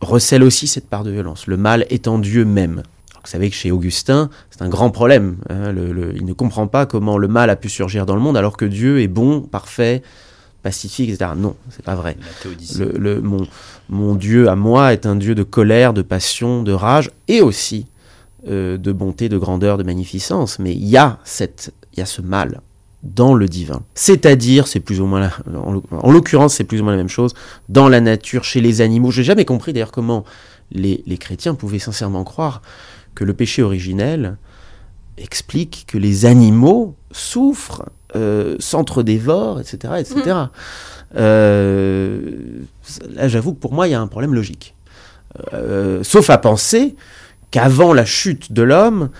recèle 0.00 0.42
aussi 0.42 0.66
cette 0.66 0.88
part 0.88 1.04
de 1.04 1.10
violence, 1.10 1.46
le 1.46 1.56
mal 1.56 1.86
étant 1.90 2.18
Dieu 2.18 2.44
même. 2.44 2.82
Alors, 3.12 3.22
vous 3.24 3.30
savez 3.30 3.50
que 3.50 3.56
chez 3.56 3.70
Augustin, 3.70 4.30
c'est 4.50 4.62
un 4.62 4.68
grand 4.68 4.90
problème. 4.90 5.36
hein, 5.50 5.72
le- 5.72 5.92
le- 5.92 6.16
il 6.16 6.24
ne 6.24 6.32
comprend 6.32 6.66
pas 6.66 6.86
comment 6.86 7.18
le 7.18 7.28
mal 7.28 7.50
a 7.50 7.56
pu 7.56 7.68
surgir 7.68 8.06
dans 8.06 8.14
le 8.14 8.20
monde 8.22 8.36
alors 8.36 8.56
que 8.56 8.64
Dieu 8.64 9.00
est 9.02 9.08
bon, 9.08 9.42
parfait, 9.42 10.02
pacifique, 10.62 11.10
etc. 11.10 11.32
Non, 11.36 11.54
c'est 11.70 11.84
pas 11.84 11.94
vrai. 11.94 12.16
Le, 12.78 12.92
le- 12.98 13.20
mon, 13.20 13.46
mon 13.90 14.14
Dieu 14.14 14.48
à 14.48 14.56
moi 14.56 14.92
est 14.94 15.04
un 15.06 15.16
Dieu 15.16 15.34
de 15.34 15.42
colère, 15.42 15.92
de 15.92 16.02
passion, 16.02 16.62
de 16.62 16.72
rage 16.72 17.10
et 17.28 17.42
aussi 17.42 17.86
euh, 18.48 18.78
de 18.78 18.92
bonté, 18.92 19.28
de 19.28 19.36
grandeur, 19.36 19.76
de 19.76 19.82
magnificence. 19.82 20.58
Mais 20.58 20.72
il 20.72 20.86
y 20.88 20.96
a 20.96 21.18
cette, 21.24 21.74
y 22.00 22.02
a 22.02 22.06
ce 22.06 22.22
mal 22.22 22.60
dans 23.02 23.32
le 23.34 23.48
divin. 23.48 23.80
C'est-à-dire, 23.94 24.66
c'est 24.68 24.80
plus 24.80 25.00
ou 25.00 25.06
moins, 25.06 25.20
la- 25.20 25.58
en 25.58 25.72
l'oc- 25.72 25.84
en 25.90 26.10
l'occurrence, 26.12 26.54
c'est 26.54 26.64
plus 26.64 26.80
ou 26.80 26.84
moins 26.84 26.92
la 26.92 26.98
même 26.98 27.08
chose 27.08 27.32
dans 27.70 27.88
la 27.88 28.00
nature, 28.00 28.44
chez 28.44 28.60
les 28.60 28.80
animaux. 28.82 29.10
J'ai 29.10 29.24
jamais 29.24 29.44
compris 29.46 29.72
d'ailleurs 29.72 29.92
comment 29.92 30.24
les, 30.70 31.02
les 31.06 31.16
chrétiens 31.18 31.54
pouvaient 31.54 31.78
sincèrement 31.78 32.24
croire 32.24 32.60
que 33.14 33.24
le 33.24 33.32
péché 33.32 33.62
originel 33.62 34.36
explique 35.16 35.84
que 35.88 35.96
les 35.98 36.26
animaux 36.26 36.94
souffrent, 37.10 37.88
euh, 38.16 38.56
s'entre-dévorent, 38.58 39.60
etc., 39.60 39.94
etc. 39.98 40.36
Euh, 41.16 42.20
là, 43.14 43.28
j'avoue 43.28 43.52
que 43.54 43.58
pour 43.60 43.72
moi, 43.72 43.88
il 43.88 43.92
y 43.92 43.94
a 43.94 44.00
un 44.00 44.06
problème 44.06 44.34
logique. 44.34 44.74
Euh, 45.54 46.02
sauf 46.02 46.28
à 46.30 46.38
penser 46.38 46.96
qu'avant 47.50 47.92
la 47.92 48.04
chute 48.04 48.52
de 48.52 48.62
l'homme, 48.62 49.10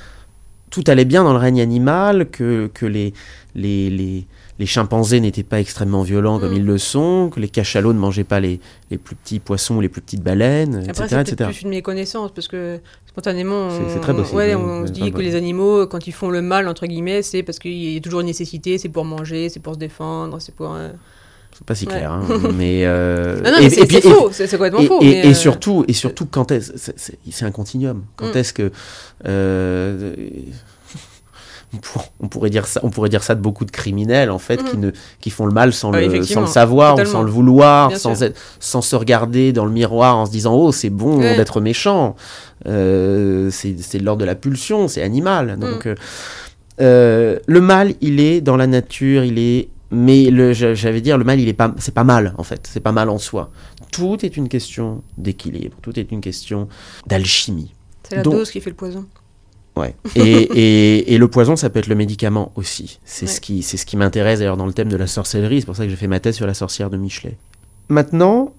tout 0.70 0.84
allait 0.86 1.04
bien 1.04 1.24
dans 1.24 1.32
le 1.32 1.38
règne 1.38 1.60
animal, 1.60 2.30
que, 2.30 2.70
que 2.72 2.86
les, 2.86 3.12
les, 3.54 3.90
les, 3.90 4.26
les 4.58 4.66
chimpanzés 4.66 5.20
n'étaient 5.20 5.42
pas 5.42 5.58
extrêmement 5.60 6.02
violents 6.02 6.38
comme 6.38 6.52
Mm. 6.52 6.56
ils 6.56 6.64
le 6.64 6.78
sont, 6.78 7.30
que 7.34 7.40
les 7.40 7.48
cachalots 7.48 7.92
ne 7.92 7.98
mangeaient 7.98 8.24
pas 8.24 8.40
les, 8.40 8.60
les 8.90 8.98
plus 8.98 9.16
petits 9.16 9.40
poissons 9.40 9.76
ou 9.76 9.80
les 9.80 9.88
plus 9.88 10.00
petites 10.00 10.22
baleines, 10.22 10.84
Après, 10.88 11.04
etc. 11.06 11.24
c'est 11.26 11.44
plus 11.44 11.62
une 11.62 11.70
méconnaissance, 11.70 12.30
parce 12.32 12.46
que 12.48 12.78
spontanément, 13.06 13.68
on, 13.68 14.00
très 14.00 14.14
possible, 14.14 14.36
ouais, 14.36 14.54
oui, 14.54 14.62
on 14.62 14.86
se 14.86 14.92
dit 14.92 15.10
que 15.10 15.18
les 15.18 15.34
animaux, 15.34 15.86
quand 15.86 16.06
ils 16.06 16.12
font 16.12 16.30
le 16.30 16.42
mal, 16.42 16.68
entre 16.68 16.86
guillemets, 16.86 17.22
c'est 17.22 17.42
parce 17.42 17.58
qu'il 17.58 17.74
y 17.74 17.96
a 17.96 18.00
toujours 18.00 18.20
une 18.20 18.26
nécessité, 18.26 18.78
c'est 18.78 18.88
pour 18.88 19.04
manger, 19.04 19.48
c'est 19.48 19.60
pour 19.60 19.74
se 19.74 19.78
défendre, 19.78 20.40
c'est 20.40 20.54
pour... 20.54 20.74
euh, 20.74 20.90
C'est 21.60 21.66
pas 21.66 21.74
si 21.74 21.86
Ouais. 21.86 21.92
clair, 21.92 22.10
hein, 22.12 22.22
mais... 22.56 22.82
euh, 22.84 23.36
Non, 23.42 23.50
non, 23.52 23.58
et- 23.58 23.62
mais 23.64 23.70
c'est 23.70 23.92
et 23.92 24.00
faux, 24.00 24.30
c'est 24.32 24.48
complètement 24.50 24.80
et, 24.80 24.86
faux. 24.86 24.98
et- 25.02 25.26
euh, 25.26 25.34
surtout, 25.34 25.84
et 25.88 25.92
surtout, 25.92 26.26
quand 26.26 26.50
est-ce 26.50 26.72
c'est- 26.96 27.44
un 27.44 27.50
continuum. 27.50 28.02
Quand 28.16 28.34
Mm. 28.34 28.38
est-ce 28.38 28.52
que 28.52 28.72
euh, 29.26 30.14
on, 31.72 31.76
pour- 31.76 32.12
on 32.20 32.28
pourrait 32.28 32.50
dire 32.50 32.66
ça, 32.66 32.80
on 32.82 32.90
pourrait 32.90 33.10
dire 33.10 33.22
ça 33.22 33.34
de 33.36 33.40
beaucoup 33.40 33.64
de 33.64 33.70
criminels 33.70 34.30
en 34.30 34.38
fait 34.40 34.56
qui 34.64 34.76
Mhm. 34.76 34.86
ne 34.86 34.90
qui 35.20 35.30
font 35.30 35.46
le 35.46 35.52
mal 35.52 35.72
sans 35.72 35.92
Ouais, 35.92 36.00
le 36.00 36.06
sans 36.06 36.10
effectivement, 36.14 36.40
le 36.42 36.46
savoir 36.48 36.98
ou 36.98 37.04
sans 37.04 37.22
le 37.22 37.30
vouloir, 37.30 37.88
Bien 37.90 37.98
sans 37.98 38.14
sûr. 38.16 38.26
être- 38.26 38.40
sans 38.58 38.82
se 38.82 38.96
regarder 38.96 39.52
dans 39.52 39.64
le 39.66 39.70
miroir 39.70 40.16
en 40.16 40.26
se 40.26 40.32
disant 40.32 40.54
oh 40.54 40.72
c'est 40.72 40.90
bon 40.90 41.18
Ouais. 41.18 41.36
d'être 41.36 41.60
méchant. 41.60 42.16
Euh, 42.66 43.50
c'est 43.52 43.98
de 43.98 44.04
l'ordre 44.04 44.20
de 44.22 44.26
la 44.26 44.34
pulsion, 44.34 44.88
c'est 44.88 45.02
animal. 45.02 45.56
Mm. 45.56 45.60
Donc 45.60 45.86
euh, 45.86 45.94
euh, 46.80 47.38
le 47.46 47.60
mal, 47.60 47.92
il 48.00 48.18
est 48.18 48.40
dans 48.40 48.56
la 48.56 48.66
nature, 48.66 49.22
il 49.24 49.38
est 49.38 49.68
Mais 49.92 50.30
le, 50.30 50.52
j'allais 50.52 51.00
dire, 51.00 51.18
le 51.18 51.24
mal, 51.24 51.40
il 51.40 51.48
est 51.48 51.52
pas, 51.52 51.74
c'est 51.78 51.94
pas 51.94 52.04
mal 52.04 52.34
en 52.38 52.44
fait. 52.44 52.68
C'est 52.70 52.80
pas 52.80 52.92
mal 52.92 53.08
en 53.10 53.18
soi. 53.18 53.50
Tout 53.90 54.24
est 54.24 54.36
une 54.36 54.48
question 54.48 55.02
d'équilibre. 55.18 55.76
Tout 55.82 55.98
est 55.98 56.12
une 56.12 56.20
question 56.20 56.68
d'alchimie. 57.06 57.72
C'est 58.08 58.16
la 58.16 58.22
Donc- 58.22 58.34
dose 58.34 58.50
qui 58.50 58.60
fait 58.60 58.70
le 58.70 58.76
poison. 58.76 59.04
Ouais. 59.76 59.94
Et, 60.16 60.20
et, 60.22 61.14
et 61.14 61.18
le 61.18 61.28
poison, 61.28 61.56
ça 61.56 61.70
peut 61.70 61.78
être 61.78 61.86
le 61.86 61.94
médicament 61.94 62.52
aussi. 62.56 62.98
C'est 63.04 63.26
Ouais. 63.26 63.32
ce 63.32 63.40
qui, 63.40 63.62
c'est 63.62 63.76
ce 63.76 63.86
qui 63.86 63.96
m'intéresse 63.96 64.40
d'ailleurs 64.40 64.56
dans 64.56 64.66
le 64.66 64.72
thème 64.72 64.88
de 64.88 64.96
la 64.96 65.06
sorcellerie. 65.06 65.60
C'est 65.60 65.66
pour 65.66 65.76
ça 65.76 65.84
que 65.84 65.90
j'ai 65.90 65.96
fait 65.96 66.08
ma 66.08 66.20
thèse 66.20 66.36
sur 66.36 66.46
la 66.46 66.54
sorcière 66.54 66.90
de 66.90 66.96
Michelet. 66.96 67.36
Maintenant, 67.88 68.52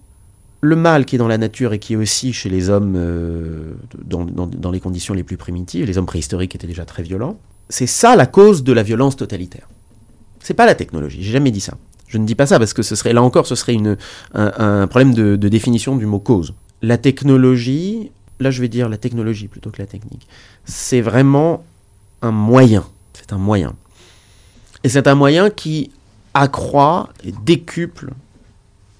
le 0.62 0.76
mal 0.76 1.06
qui 1.06 1.16
est 1.16 1.20
dans 1.20 1.28
la 1.28 1.38
nature 1.38 1.74
et 1.74 1.80
qui 1.80 1.94
est 1.94 1.98
aussi 1.98 2.34
chez 2.34 2.50
les 2.50 2.70
hommes 2.70 2.96
euh, 2.98 3.74
dans, 4.04 4.26
dans- 4.26 4.48
dans 4.48 4.72
les 4.72 4.80
conditions 4.80 5.14
les 5.14 5.24
plus 5.24 5.38
primitives, 5.38 5.86
les 5.86 5.98
hommes 5.98 6.06
préhistoriques 6.06 6.56
étaient 6.56 6.68
déjà 6.68 6.86
très 6.86 7.04
violents. 7.04 7.38
C'est 7.70 7.88
ça 7.88 8.16
la 8.16 8.26
cause 8.26 8.64
de 8.64 8.74
la 8.74 8.84
violence 8.84 9.16
totalitaire. 9.16 9.68
C'est 10.44 10.54
pas 10.54 10.66
la 10.66 10.76
technologie. 10.76 11.22
J'ai 11.22 11.32
jamais 11.32 11.52
dit 11.52 11.62
ça. 11.62 11.74
Je 12.08 12.18
ne 12.18 12.26
dis 12.26 12.36
pas 12.36 12.46
ça 12.46 12.60
parce 12.60 12.74
que 12.74 12.82
ce 12.82 12.96
serait 12.96 13.14
là 13.14 13.24
encore, 13.24 13.48
ce 13.48 13.56
serait 13.56 13.78
un 14.34 14.88
problème 14.88 15.14
de, 15.14 15.36
de 15.36 15.50
définition 15.50 15.96
du 15.96 16.06
mot 16.06 16.20
cause. 16.20 16.54
La 16.82 16.98
technologie, 16.98 18.12
là 18.40 18.52
je 18.52 18.60
vais 18.60 18.68
dire 18.68 18.90
la 18.90 18.98
technologie 18.98 19.48
plutôt 19.48 19.70
que 19.70 19.82
la 19.82 19.88
technique 19.88 20.28
c'est 20.66 21.02
vraiment 21.02 21.64
un 22.22 22.32
moyen. 22.32 22.86
C'est 23.14 23.34
un 23.34 23.38
moyen. 23.38 23.74
Et 24.84 24.90
c'est 24.90 25.08
un 25.08 25.16
moyen 25.16 25.50
qui 25.50 25.92
accroît 26.34 27.10
et 27.24 27.34
décuple 27.44 28.12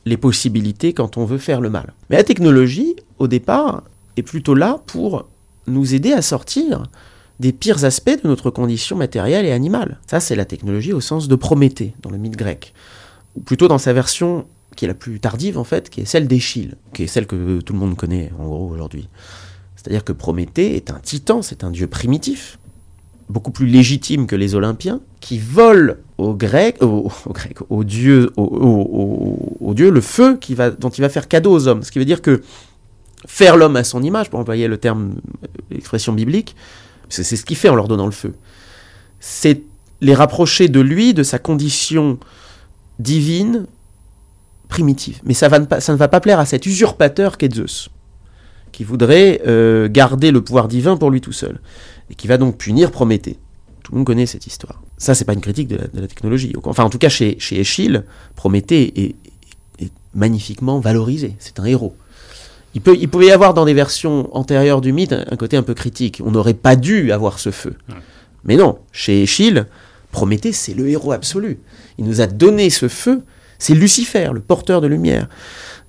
les 0.06 0.18
possibilités 0.18 0.94
quand 0.94 1.18
on 1.18 1.26
veut 1.26 1.38
faire 1.38 1.62
le 1.62 1.70
mal. 1.70 1.94
Mais 2.10 2.18
la 2.18 2.24
technologie, 2.24 2.96
au 3.20 3.28
départ, 3.28 3.84
est 4.18 4.24
plutôt 4.24 4.56
là 4.56 4.80
pour 4.88 5.28
nous 5.68 5.94
aider 5.94 6.12
à 6.12 6.22
sortir 6.22 6.84
des 7.42 7.52
pires 7.52 7.84
aspects 7.84 8.22
de 8.24 8.28
notre 8.28 8.52
condition 8.52 8.96
matérielle 8.96 9.46
et 9.46 9.52
animale. 9.52 10.00
Ça, 10.06 10.20
c'est 10.20 10.36
la 10.36 10.46
technologie 10.46 10.94
au 10.94 11.02
sens 11.02 11.28
de 11.28 11.36
Prométhée, 11.36 11.94
dans 12.04 12.12
le 12.12 12.18
mythe 12.18 12.38
grec. 12.38 12.74
Ou 13.36 13.42
plutôt 13.42 13.68
dans 13.68 13.80
sa 13.80 13.94
version 13.94 14.46
qui 14.76 14.86
est 14.86 14.88
la 14.88 14.94
plus 14.94 15.20
tardive, 15.20 15.58
en 15.58 15.64
fait, 15.64 15.90
qui 15.90 16.02
est 16.02 16.06
celle 16.06 16.28
d'Échille, 16.28 16.76
qui 16.94 17.04
est 17.04 17.08
celle 17.08 17.26
que 17.26 17.60
tout 17.60 17.74
le 17.74 17.80
monde 17.80 17.98
connaît, 17.98 18.32
en 18.40 18.46
gros, 18.46 18.70
aujourd'hui. 18.70 19.10
C'est-à-dire 19.76 20.04
que 20.04 20.14
Prométhée 20.14 20.76
est 20.76 20.92
un 20.92 21.00
titan, 21.00 21.42
c'est 21.42 21.64
un 21.64 21.72
dieu 21.72 21.88
primitif, 21.88 22.60
beaucoup 23.28 23.52
plus 23.52 23.66
légitime 23.66 24.28
que 24.28 24.36
les 24.36 24.54
Olympiens, 24.54 25.02
qui 25.20 25.40
vole 25.40 25.98
aux 26.20 26.36
Grecs, 26.36 26.78
aux, 26.82 27.12
Grecs, 27.30 27.58
aux 27.70 27.84
dieux, 27.84 28.32
aux, 28.38 29.74
le 29.76 30.02
feu 30.02 30.40
dont 30.80 30.90
il 30.90 31.02
va 31.02 31.10
faire 31.10 31.28
cadeau 31.28 31.52
aux 31.52 31.68
hommes. 31.68 31.82
Ce 31.82 31.92
qui 31.92 31.98
veut 31.98 32.06
dire 32.06 32.22
que 32.22 32.44
faire 33.26 33.58
l'homme 33.58 33.76
à 33.76 33.84
son 33.84 34.04
image, 34.04 34.30
pour 34.30 34.40
employer 34.40 34.68
le 34.68 34.78
terme, 34.78 35.16
euh, 35.44 35.48
l'expression 35.72 36.14
biblique, 36.14 36.56
c'est 37.12 37.36
ce 37.36 37.46
qu'il 37.46 37.58
fait 37.58 37.70
en 37.70 37.76
leur 37.76 37.88
donnant 37.88 38.06
le 38.06 38.12
feu. 38.12 38.34
C'est 39.20 39.62
les 40.02 40.16
rapprocher 40.16 40.68
de 40.68 40.80
lui, 40.80 41.14
de 41.14 41.24
sa 41.24 41.40
condition 41.40 42.18
divine, 43.00 43.66
primitive. 44.68 45.20
Mais 45.24 45.34
ça, 45.34 45.50
ne 45.50 45.96
va 45.96 46.08
pas 46.08 46.20
plaire 46.20 46.40
à 46.40 46.46
cet 46.46 46.66
usurpateur 46.66 47.38
qu'est 47.38 47.54
Zeus 47.54 47.90
qui 48.72 48.86
voudrait 48.86 49.42
euh, 49.46 49.90
garder 49.90 50.32
le 50.32 50.42
pouvoir 50.42 50.70
divin 50.70 50.96
pour 50.96 51.12
lui 51.12 51.20
tout 51.20 51.34
seul, 51.34 51.60
et 52.10 52.16
qui 52.16 52.28
va 52.28 52.38
donc 52.38 52.58
punir 52.58 52.90
Prométhée. 52.90 53.38
Tout 53.84 53.92
le 53.92 53.98
monde 53.98 54.08
connaît 54.08 54.26
cette 54.26 54.48
histoire. 54.48 54.82
Ça, 54.98 55.14
c'est 55.14 55.26
pas 55.26 55.34
une 55.34 55.42
critique 55.42 55.68
de 55.68 55.78
la, 55.94 56.08
technologie. 56.08 56.54
Enfin, 56.64 56.86
en 56.86 56.90
tout 56.90 56.98
cas, 56.98 57.10
chez, 57.10 57.38
chez 57.38 57.60
Échille, 57.60 58.04
Prométhée 58.36 58.94
est 58.98 59.16
magnifiquement 60.14 60.80
valorisé. 60.80 61.36
C'est 61.40 61.60
un 61.60 61.66
héros. 61.66 61.96
Il, 62.74 62.82
peut, 62.82 62.98
il 63.00 63.10
pouvait 63.10 63.28
y 63.28 63.32
avoir 63.32 63.54
dans 63.54 63.66
des 63.66 63.74
versions 63.74 64.36
antérieures 64.36 64.82
du 64.82 64.94
mythe 64.94 65.14
un, 65.14 65.36
côté 65.36 65.58
un 65.58 65.64
peu 65.64 65.74
critique. 65.74 66.22
On 66.26 66.32
n'aurait 66.32 66.54
pas 66.54 66.76
dû 66.76 67.12
avoir 67.12 67.40
ce 67.40 67.52
feu. 67.52 67.74
Mais 68.46 68.56
non, 68.56 68.80
chez 68.92 69.22
Échille, 69.22 69.66
Prométhée, 70.12 70.52
c'est 70.52 70.74
le 70.74 70.90
héros 70.90 71.14
absolu. 71.14 71.60
Il 71.98 72.06
nous 72.06 72.22
a 72.22 72.28
donné 72.28 72.70
ce 72.70 72.88
feu. 72.88 73.22
C'est 73.60 73.74
Lucifer, 73.74 74.32
le 74.34 74.40
porteur 74.40 74.82
de 74.82 74.88
lumière. 74.88 75.30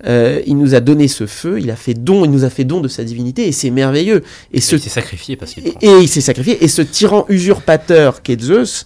Euh, 0.05 0.41
il 0.45 0.57
nous 0.57 0.75
a 0.75 0.79
donné 0.79 1.07
ce 1.07 1.25
feu, 1.25 1.59
il 1.59 1.71
a 1.71 1.75
fait 1.75 1.93
don, 1.93 2.25
il 2.25 2.31
nous 2.31 2.43
a 2.43 2.49
fait 2.49 2.65
don 2.65 2.81
de 2.81 2.87
sa 2.87 3.03
divinité, 3.03 3.47
et 3.47 3.51
c'est 3.51 3.69
merveilleux. 3.69 4.23
Et, 4.51 4.59
ce, 4.59 4.75
Il 4.75 4.81
s'est 4.81 4.89
sacrifié 4.89 5.35
parce 5.37 5.53
qu'il 5.53 5.67
et, 5.67 5.75
et 5.81 5.99
il 5.99 6.07
s'est 6.09 6.21
sacrifié, 6.21 6.63
et 6.63 6.67
ce 6.67 6.81
tyran 6.81 7.25
usurpateur 7.29 8.21
qu'est 8.21 8.39
Zeus 8.41 8.85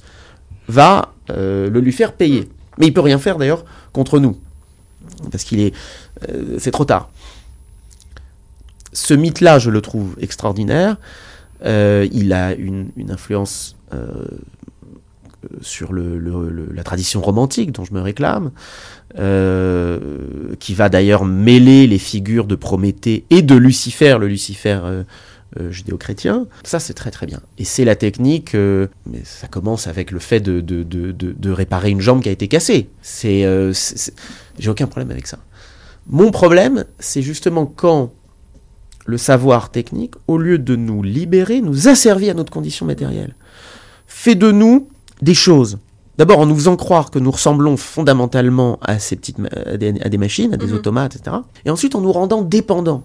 va 0.68 1.14
euh, 1.32 1.70
le 1.70 1.80
lui 1.80 1.92
faire 1.92 2.14
payer. 2.14 2.48
Mais 2.78 2.88
il 2.88 2.94
peut 2.94 3.02
rien 3.02 3.18
faire 3.18 3.38
d'ailleurs 3.38 3.66
contre 3.94 4.20
nous, 4.20 4.38
parce 5.32 5.44
qu'il 5.44 5.60
est, 5.60 5.74
euh, 6.30 6.58
c'est 6.60 6.72
trop 6.72 6.86
tard. 6.86 7.10
Ce 8.94 9.14
mythe-là, 9.14 9.60
je 9.60 9.70
le 9.70 9.82
trouve 9.82 10.16
extraordinaire. 10.20 10.98
Euh, 11.66 12.08
il 12.12 12.34
a 12.34 12.54
une, 12.54 12.92
influence 13.10 13.76
euh, 13.94 14.08
sur 15.62 15.94
la 15.94 16.84
tradition 16.84 17.22
romantique 17.22 17.72
dont 17.72 17.86
je 17.86 17.94
me 17.94 18.02
réclame, 18.02 18.52
euh, 19.18 20.00
qui 20.60 20.74
va 20.74 20.90
d'ailleurs 20.90 21.26
mêler 21.26 21.88
les 21.88 22.00
figures 22.00 22.46
de 22.46 22.56
Prométhée 22.56 23.26
et 23.30 23.42
de 23.42 23.56
Lucifer, 23.56 24.18
le 24.20 24.28
Lucifer 24.28 24.80
judéo-chrétien. 25.70 26.46
Ça, 26.64 26.80
c'est 26.80 26.94
très 26.94 27.10
très 27.10 27.26
bien. 27.26 27.40
Et 27.58 27.64
c'est 27.64 27.86
la 27.86 27.96
technique, 27.96 28.54
mais 28.54 29.22
ça 29.24 29.48
commence 29.48 29.88
avec 29.88 30.12
le 30.12 30.20
fait 30.20 30.42
de, 30.42 31.52
réparer 31.52 31.90
une 31.90 32.02
jambe 32.02 32.22
qui 32.22 32.30
a 32.30 32.34
été 32.34 32.48
cassée. 32.48 32.90
J'ai 33.22 34.70
aucun 34.70 34.88
problème 34.88 35.12
avec 35.12 35.28
ça. 35.28 35.40
Mon 36.10 36.32
problème, 36.32 36.86
c'est 37.00 37.22
justement 37.22 37.66
quand 37.66 38.12
le 39.08 39.18
savoir 39.18 39.72
technique, 39.72 40.14
au 40.28 40.38
lieu 40.38 40.60
de 40.60 40.76
nous 40.76 41.02
libérer, 41.02 41.62
nous 41.62 41.88
asservit 41.88 42.30
à 42.30 42.34
notre 42.36 42.52
condition 42.52 42.86
matérielle. 42.86 43.36
Fait 44.06 44.36
de 44.36 44.52
nous 44.52 44.88
des 45.22 45.34
choses. 45.34 45.80
D'abord 46.18 46.40
en 46.40 46.46
nous 46.46 46.56
faisant 46.56 46.76
croire 46.76 47.10
que 47.10 47.20
nous 47.20 47.32
ressemblons 47.32 47.78
fondamentalement 47.78 48.80
à 48.82 49.00
ces 49.00 49.16
petites 49.16 49.38
à 49.66 49.78
des, 49.78 50.00
à 50.02 50.10
des 50.10 50.18
machines, 50.18 50.54
à 50.54 50.58
des 50.58 50.68
Mhm. 50.68 50.74
automates, 50.76 51.16
etc. 51.16 51.38
Et 51.66 51.70
ensuite 51.70 51.96
en 51.96 52.02
nous 52.02 52.12
rendant 52.12 52.42
dépendants. 52.42 53.04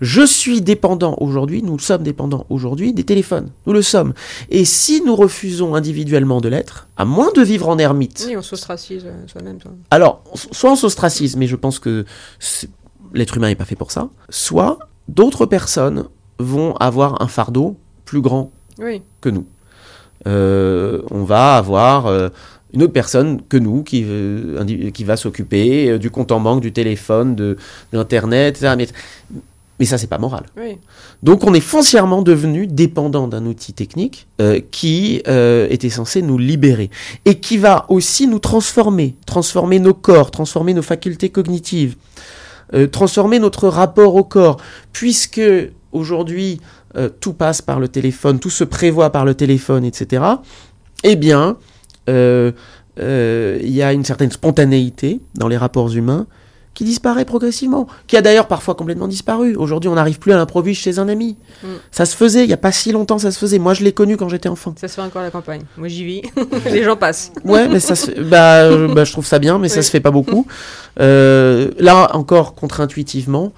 Je 0.00 0.26
suis 0.26 0.60
dépendant 0.60 1.16
aujourd'hui, 1.20 1.62
nous 1.62 1.78
sommes 1.78 2.02
dépendants 2.02 2.44
aujourd'hui 2.50 2.92
des 2.92 3.04
téléphones. 3.04 3.50
Nous 3.66 3.72
le 3.72 3.80
sommes. 3.82 4.12
Et 4.50 4.64
si 4.64 5.00
nous 5.06 5.14
refusons 5.14 5.76
individuellement 5.76 6.40
de 6.40 6.48
l'être, 6.48 6.88
à 6.96 7.04
moins 7.04 7.30
de 7.32 7.40
vivre 7.42 7.68
en 7.68 7.78
ermite, 7.78 8.24
Oui, 8.28 8.36
on 8.36 8.42
s'ostracise 8.42 9.04
euh, 9.06 9.12
soi-même. 9.28 9.58
toi. 9.58 9.70
alors, 9.92 10.22
soit 10.50 10.72
on 10.72 10.76
s'ostracise, 10.76 11.36
mais 11.36 11.46
je 11.46 11.54
pense 11.56 11.78
que 11.78 12.04
l'être 13.14 13.36
humain 13.36 13.46
n'est 13.46 13.54
pas 13.54 13.64
fait 13.64 13.76
pour 13.76 13.92
ça, 13.92 14.08
soit 14.28 14.80
d'autres 15.08 15.46
personnes 15.46 16.04
vont 16.38 16.74
avoir 16.76 17.22
un 17.22 17.28
fardeau 17.28 17.76
plus 18.04 18.20
grand 18.20 18.50
Oui. 18.78 19.02
que 19.20 19.28
nous. 19.28 19.46
Euh, 20.26 21.02
on 21.10 21.24
va 21.24 21.56
avoir 21.56 22.06
euh, 22.06 22.28
une 22.72 22.82
autre 22.82 22.92
personne 22.92 23.42
que 23.48 23.56
nous 23.56 23.82
qui, 23.82 24.04
euh, 24.06 24.64
qui 24.90 25.04
va 25.04 25.16
s'occuper 25.16 25.98
du 25.98 26.10
compte 26.10 26.32
en 26.32 26.40
banque, 26.40 26.60
du 26.60 26.72
téléphone, 26.72 27.34
de, 27.34 27.56
de 27.92 27.98
l'Internet, 27.98 28.56
etc. 28.56 28.74
Mais, 28.76 28.88
mais 29.78 29.86
ça, 29.86 29.98
c'est 29.98 30.06
pas 30.06 30.18
moral. 30.18 30.44
Oui. 30.56 30.78
Donc 31.22 31.44
on 31.44 31.52
est 31.52 31.60
foncièrement 31.60 32.22
devenu 32.22 32.66
dépendant 32.66 33.28
d'un 33.28 33.44
outil 33.46 33.72
technique 33.74 34.26
qui 34.70 35.16
était 35.26 35.90
censé 35.90 36.22
nous 36.22 36.38
libérer 36.38 36.90
et 37.24 37.40
qui 37.40 37.58
va 37.58 37.84
aussi 37.88 38.26
nous 38.26 38.38
transformer, 38.38 39.16
transformer 39.26 39.78
nos 39.80 39.94
corps, 39.94 40.30
transformer 40.30 40.74
nos 40.74 40.82
facultés 40.82 41.28
cognitives, 41.28 41.96
euh, 42.72 42.86
transformer 42.86 43.38
notre 43.38 43.68
rapport 43.68 44.14
au 44.14 44.24
corps, 44.24 44.58
puisque 44.92 45.42
aujourd'hui 45.92 46.60
euh, 46.96 47.08
tout 47.08 47.32
passe 47.34 47.60
par 47.60 47.80
le 47.80 47.88
téléphone, 47.88 48.38
tout 48.38 48.50
se 48.50 48.64
prévoit 48.64 49.10
par 49.10 49.24
le 49.24 49.34
téléphone, 49.34 49.84
etc. 49.84 50.24
Eh 51.02 51.16
bien, 51.16 51.56
euh, 52.08 52.52
il 52.96 53.70
y 53.70 53.82
a 53.82 53.92
une 53.92 54.04
certaine 54.04 54.30
spontanéité 54.30 55.20
dans 55.34 55.48
les 55.48 55.56
rapports 55.56 55.94
humains 55.94 56.26
qui 56.74 56.84
disparaît 56.84 57.24
progressivement, 57.24 57.86
qui 58.08 58.16
a 58.16 58.20
d'ailleurs 58.22 58.48
parfois 58.48 58.74
complètement 58.74 59.06
disparu. 59.08 59.54
Aujourd'hui, 59.56 59.88
on 59.88 59.94
n'arrive 59.94 60.18
plus 60.18 60.32
à 60.32 60.36
l'improviste 60.36 60.82
chez 60.82 60.98
un 60.98 61.08
ami. 61.08 61.36
Mm. 61.62 61.68
Ça 61.92 62.04
se 62.04 62.16
faisait, 62.16 62.42
il 62.44 62.48
n'y 62.48 62.52
a 62.52 62.56
pas 62.58 62.72
si 62.72 62.90
longtemps, 62.92 63.18
ça 63.18 63.30
se 63.30 63.38
faisait. 63.38 63.58
Moi, 63.60 63.74
je 63.74 63.84
l'ai 63.84 63.92
connu 63.92 64.16
quand 64.16 64.28
j'étais 64.28 64.48
enfant. 64.48 64.74
Ça 64.80 64.88
se 64.88 64.94
fait 64.94 65.00
encore 65.02 65.22
à 65.22 65.24
la 65.26 65.30
campagne. 65.30 65.62
Moi, 65.78 65.88
j'y 65.88 66.04
vis. 66.04 66.22
Les 66.70 66.82
gens 66.82 66.96
passent. 66.96 67.30
Ouais, 67.44 67.68
mais 67.68 67.80
ça 67.80 67.94
se 67.94 68.10
fait- 68.10 68.20
bah, 68.20 68.62
euh, 68.64 68.92
bah, 68.92 69.04
je 69.04 69.12
trouve 69.12 69.24
ça 69.26 69.38
bien, 69.38 69.58
mais 69.58 69.68
ça 69.68 69.78
Oui. 69.78 69.84
se 69.84 69.90
fait 69.90 70.00
pas 70.00 70.10
beaucoup. 70.10 70.46
Euh, 71.00 71.70
là, 71.78 72.10
encore 72.16 72.54
contre-intuitivement, 72.54 73.52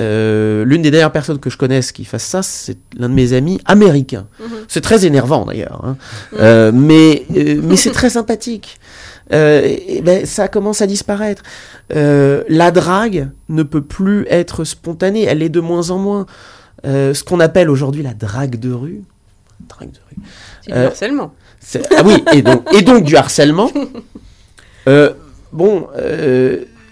euh, 0.00 0.64
l'une 0.64 0.80
des 0.82 0.90
dernières 0.90 1.12
personnes 1.12 1.38
que 1.38 1.50
je 1.50 1.58
connaisse 1.58 1.92
qui 1.92 2.04
fasse 2.06 2.22
ça, 2.24 2.42
c'est 2.42 2.78
l'un 2.96 3.08
de 3.10 3.14
mes 3.14 3.32
amis 3.34 3.60
américains. 3.66 4.26
Mhm. 4.40 4.46
C'est 4.68 4.80
très 4.80 5.04
énervant 5.04 5.44
d'ailleurs, 5.44 5.82
hein. 5.84 5.96
Mm. 6.72 6.78
Mais, 6.78 7.26
mais 7.62 7.76
c'est 7.76 7.90
très 7.90 8.08
sympathique. 8.10 8.79
Euh, 9.32 9.62
et- 9.64 10.02
ben, 10.02 10.26
ça 10.26 10.48
commence 10.48 10.82
à 10.82 10.86
disparaître. 10.86 11.42
Euh, 11.94 12.42
la 12.48 12.70
drague 12.70 13.28
ne 13.48 13.62
peut 13.62 13.82
plus 13.82 14.26
être 14.28 14.64
spontanée, 14.64 15.22
elle 15.24 15.42
est 15.42 15.48
de 15.48 15.60
moins 15.60 15.90
en 15.90 15.98
moins. 15.98 16.26
Euh, 16.86 17.12
ce 17.14 17.22
qu'on 17.24 17.40
appelle 17.40 17.68
aujourd'hui 17.70 18.02
la 18.02 18.14
drague 18.14 18.56
de 18.58 18.72
rue. 18.72 19.02
Drague 19.68 19.90
de 19.92 19.98
rue. 20.10 20.22
C'est 20.62 20.72
du 20.72 20.78
harcèlement. 20.78 21.34
Ah 21.96 22.02
oui, 22.04 22.24
et 22.32 22.42
donc, 22.42 22.64
et 22.74 22.82
donc 22.82 23.04
du 23.04 23.16
harcèlement. 23.16 23.70
Bon, 25.52 25.88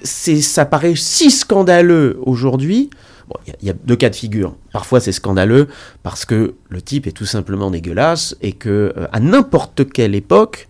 ça 0.05 0.65
paraît 0.65 0.95
si 0.97 1.31
scandaleux 1.31 2.19
aujourd'hui. 2.23 2.91
Bon, 3.29 3.37
il 3.47 3.51
y 3.51 3.53
a- 3.53 3.57
il 3.63 3.69
y, 3.69 3.71
a 3.71 3.75
deux 3.85 3.97
cas 3.97 4.09
de 4.11 4.15
figure. 4.17 4.55
Parfois, 4.73 5.01
c'est 5.01 5.13
scandaleux 5.13 5.69
parce 6.03 6.25
que 6.25 6.55
le 6.71 6.81
type 6.83 7.07
est 7.07 7.13
tout 7.13 7.27
simplement 7.27 7.71
dégueulasse 7.71 8.37
et 8.41 8.53
que 8.53 8.95
euh, 8.97 9.07
à 9.13 9.21
n'importe 9.21 9.91
quelle 9.93 10.15
époque, 10.15 10.67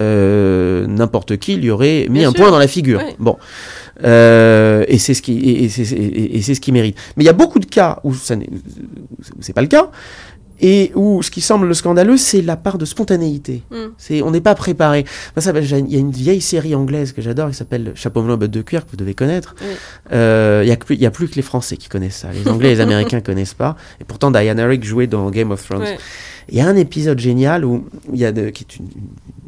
euh, 0.00 0.86
n'importe 0.86 1.36
qui 1.38 1.56
lui 1.56 1.70
aurait 1.70 2.06
mis 2.08 2.20
Bien 2.20 2.28
un 2.28 2.32
sûr. 2.32 2.40
point 2.42 2.50
dans 2.50 2.58
la 2.58 2.68
figure. 2.68 3.00
Ouais. 3.00 3.16
Bon. 3.18 3.36
Euh, 4.04 4.84
et 4.86 4.98
c'est 4.98 5.14
ce 5.14 5.22
qui 5.22 5.38
et, 5.64 5.68
c'est 5.68 6.54
ce 6.54 6.60
qui 6.60 6.72
mérite. 6.72 6.96
Mais 7.16 7.24
il 7.24 7.26
y 7.26 7.30
a 7.30 7.34
beaucoup 7.34 7.58
de 7.58 7.66
cas 7.66 7.98
où 8.04 8.14
ça 8.14 8.36
c'est 9.40 9.52
pas 9.52 9.62
le 9.62 9.66
cas 9.66 9.90
et 10.60 10.90
où 10.94 11.22
ce 11.22 11.30
qui 11.30 11.40
semble 11.40 11.72
scandaleux 11.74 12.16
c'est 12.16 12.42
la 12.42 12.56
part 12.56 12.78
de 12.78 12.84
spontanéité. 12.84 13.62
Mm. 13.70 13.76
C'est 13.96 14.22
on 14.22 14.30
n'est 14.30 14.40
pas 14.40 14.54
préparé. 14.54 15.04
Il 15.36 15.92
y 15.92 15.96
a 15.96 15.98
une 15.98 16.10
vieille 16.12 16.40
série 16.40 16.74
anglaise 16.74 17.12
que 17.12 17.22
j'adore 17.22 17.48
qui 17.50 17.54
s'appelle 17.56 17.92
Chapeau 17.94 18.22
melon 18.22 18.36
botte 18.36 18.50
de 18.50 18.62
cuir 18.62 18.84
que 18.84 18.90
vous 18.90 18.96
devez 18.96 19.14
connaître. 19.14 19.54
Oui. 19.60 19.66
Euh, 20.12 20.62
Il 20.64 20.68
y 20.68 20.72
a 20.72 20.76
plus 20.76 20.94
il 20.94 21.00
y 21.00 21.06
a 21.06 21.10
plus 21.10 21.28
que 21.28 21.34
les 21.36 21.42
Français 21.42 21.76
qui 21.76 21.88
connaissent 21.88 22.18
ça. 22.18 22.28
Les 22.32 22.48
Anglais 22.48 22.70
et 22.72 22.74
les 22.74 22.80
Américains 22.88 23.20
connaissent 23.20 23.54
pas. 23.54 23.76
Et 24.00 24.04
pourtant 24.04 24.30
Diana 24.30 24.66
Rigg 24.66 24.84
jouait 24.84 25.06
dans 25.08 25.28
Game 25.30 25.50
of 25.50 25.64
Thrones. 25.66 25.82
Ouais. 25.82 25.98
Il 26.50 26.56
y 26.56 26.60
a 26.60 26.66
un 26.66 26.76
épisode 26.76 27.18
génial 27.18 27.64
où 27.64 27.84
il 28.12 28.18
y 28.18 28.24
a 28.24 28.32
de, 28.32 28.48
qui 28.50 28.64
est 28.64 28.76
une, 28.76 28.88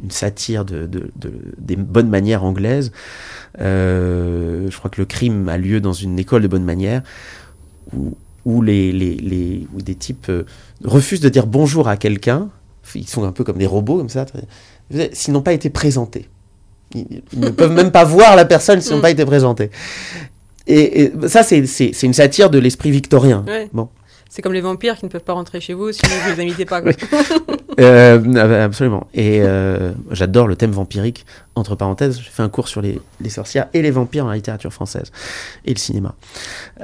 une 0.03 0.11
satire 0.11 0.65
de, 0.65 0.85
de- 0.85 1.11
de- 1.15 1.33
des 1.57 1.75
bonnes 1.75 2.09
manières 2.09 2.43
anglaises. 2.43 2.91
Euh, 3.59 4.67
je 4.69 4.77
crois 4.77 4.89
que 4.89 5.01
le 5.01 5.05
crime 5.05 5.49
a 5.49 5.57
lieu 5.57 5.81
dans 5.81 5.93
une 5.93 6.17
école 6.19 6.41
de 6.43 6.47
bonnes 6.47 6.63
manières 6.63 7.01
où, 7.95 8.15
où 8.45 8.61
les, 8.61 8.91
les, 8.91 9.15
les- 9.15 9.67
où 9.75 9.81
des 9.81 9.95
types 9.95 10.27
euh, 10.29 10.43
refusent 10.83 11.21
de 11.21 11.29
dire 11.29 11.47
bonjour 11.47 11.87
à 11.87 11.97
quelqu'un. 11.97 12.49
Ils 12.95 13.07
sont 13.07 13.23
un 13.23 13.31
peu 13.31 13.43
comme 13.43 13.57
des 13.57 13.67
robots 13.67 13.97
comme 13.97 14.09
ça, 14.09 14.25
s'ils 15.13 15.33
n'ont 15.33 15.41
pas 15.41 15.53
été 15.53 15.69
présentés. 15.69 16.27
Ils, 16.93 17.21
ils 17.33 17.39
ne 17.39 17.49
peuvent 17.51 17.73
même 17.73 17.91
pas 17.91 18.03
voir 18.03 18.35
la 18.35 18.45
personne 18.45 18.81
s'ils 18.81 18.91
n'ont 18.93 18.99
Mm. 18.99 19.01
pas 19.01 19.11
été 19.11 19.25
présentés. 19.25 19.69
Et, 20.67 21.03
et 21.03 21.11
ça, 21.27 21.41
c'est- 21.43 22.03
une 22.03 22.13
satire 22.13 22.49
de 22.49 22.59
l'esprit 22.59 22.91
victorien. 22.91 23.43
Ouais. 23.47 23.69
Bon. 23.73 23.89
C'est 24.33 24.41
comme 24.41 24.53
les 24.53 24.61
vampires 24.61 24.97
qui 24.97 25.03
ne 25.03 25.09
peuvent 25.09 25.25
pas 25.25 25.33
rentrer 25.33 25.59
chez 25.59 25.73
vous 25.73 25.91
si 25.91 25.99
vous 26.05 26.35
les 26.35 26.41
invitez 26.41 26.65
pas. 26.65 26.81
quoi. 26.81 26.93
Euh, 27.79 28.65
absolument. 28.65 29.07
Et 29.13 29.39
euh, 29.41 29.93
j'adore 30.11 30.47
le 30.47 30.57
thème 30.57 30.71
vampirique. 30.71 31.25
Entre 31.55 31.75
parenthèses, 31.75 32.19
j'ai 32.19 32.29
fait 32.29 32.43
un 32.43 32.49
cours 32.49 32.67
sur 32.67 32.81
les, 32.81 32.99
les 33.21 33.29
sorcières 33.29 33.69
et 33.73 33.81
les 33.81 33.91
vampires 33.91 34.25
dans 34.25 34.29
la 34.29 34.35
littérature 34.35 34.73
française 34.73 35.11
et 35.63 35.73
le 35.73 35.79
cinéma. 35.79 36.13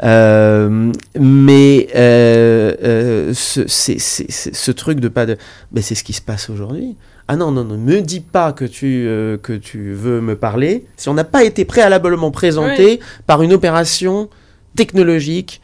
Euh, 0.01 0.91
mais 1.19 1.89
ce, 1.93 3.65
ce 3.67 4.71
truc 4.71 5.01
de 5.01 5.09
pas 5.09 5.25
de, 5.25 5.37
ben 5.73 5.83
c'est 5.83 5.93
ce 5.93 6.05
qui 6.05 6.13
se 6.13 6.21
passe 6.21 6.49
aujourd'hui. 6.49 6.95
Ah 7.29 7.35
non 7.35 7.51
non 7.51 7.65
non, 7.65 7.77
me 7.77 7.99
dis 7.99 8.21
pas 8.21 8.53
que 8.53 8.63
tu 8.63 9.05
euh, 9.05 9.37
que 9.37 9.51
tu 9.51 9.91
veux 9.91 10.21
me 10.21 10.37
parler 10.37 10.85
si 10.95 11.09
on 11.09 11.13
n'a 11.13 11.25
pas 11.25 11.43
été 11.43 11.65
préalablement 11.65 12.31
présenté 12.31 13.01
par 13.25 13.43
une 13.43 13.51
opération 13.51 14.29
technologique 14.77 15.61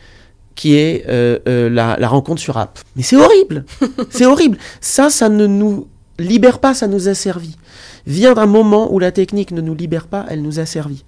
qui 0.55 0.75
est 0.75 1.05
euh, 1.09 1.39
euh, 1.47 1.69
la, 1.69 1.97
la 1.99 2.07
rencontre 2.07 2.41
sur 2.41 2.57
app. 2.57 2.79
Mais 2.95 3.03
c'est 3.03 3.15
horrible, 3.17 3.65
c'est 4.09 4.25
horrible. 4.25 4.57
Ça, 4.81 5.09
ça 5.09 5.29
ne 5.29 5.47
nous 5.47 5.87
libère 6.19 6.59
pas, 6.59 6.73
ça 6.73 6.87
nous 6.87 7.07
a 7.07 7.13
servi. 7.13 7.57
Vient 8.05 8.37
un 8.37 8.45
moment 8.45 8.93
où 8.93 8.99
la 8.99 9.11
technique 9.11 9.51
ne 9.51 9.61
nous 9.61 9.75
libère 9.75 10.07
pas, 10.07 10.25
elle 10.29 10.41
nous 10.41 10.59
a 10.59 10.65
servi. 10.65 11.03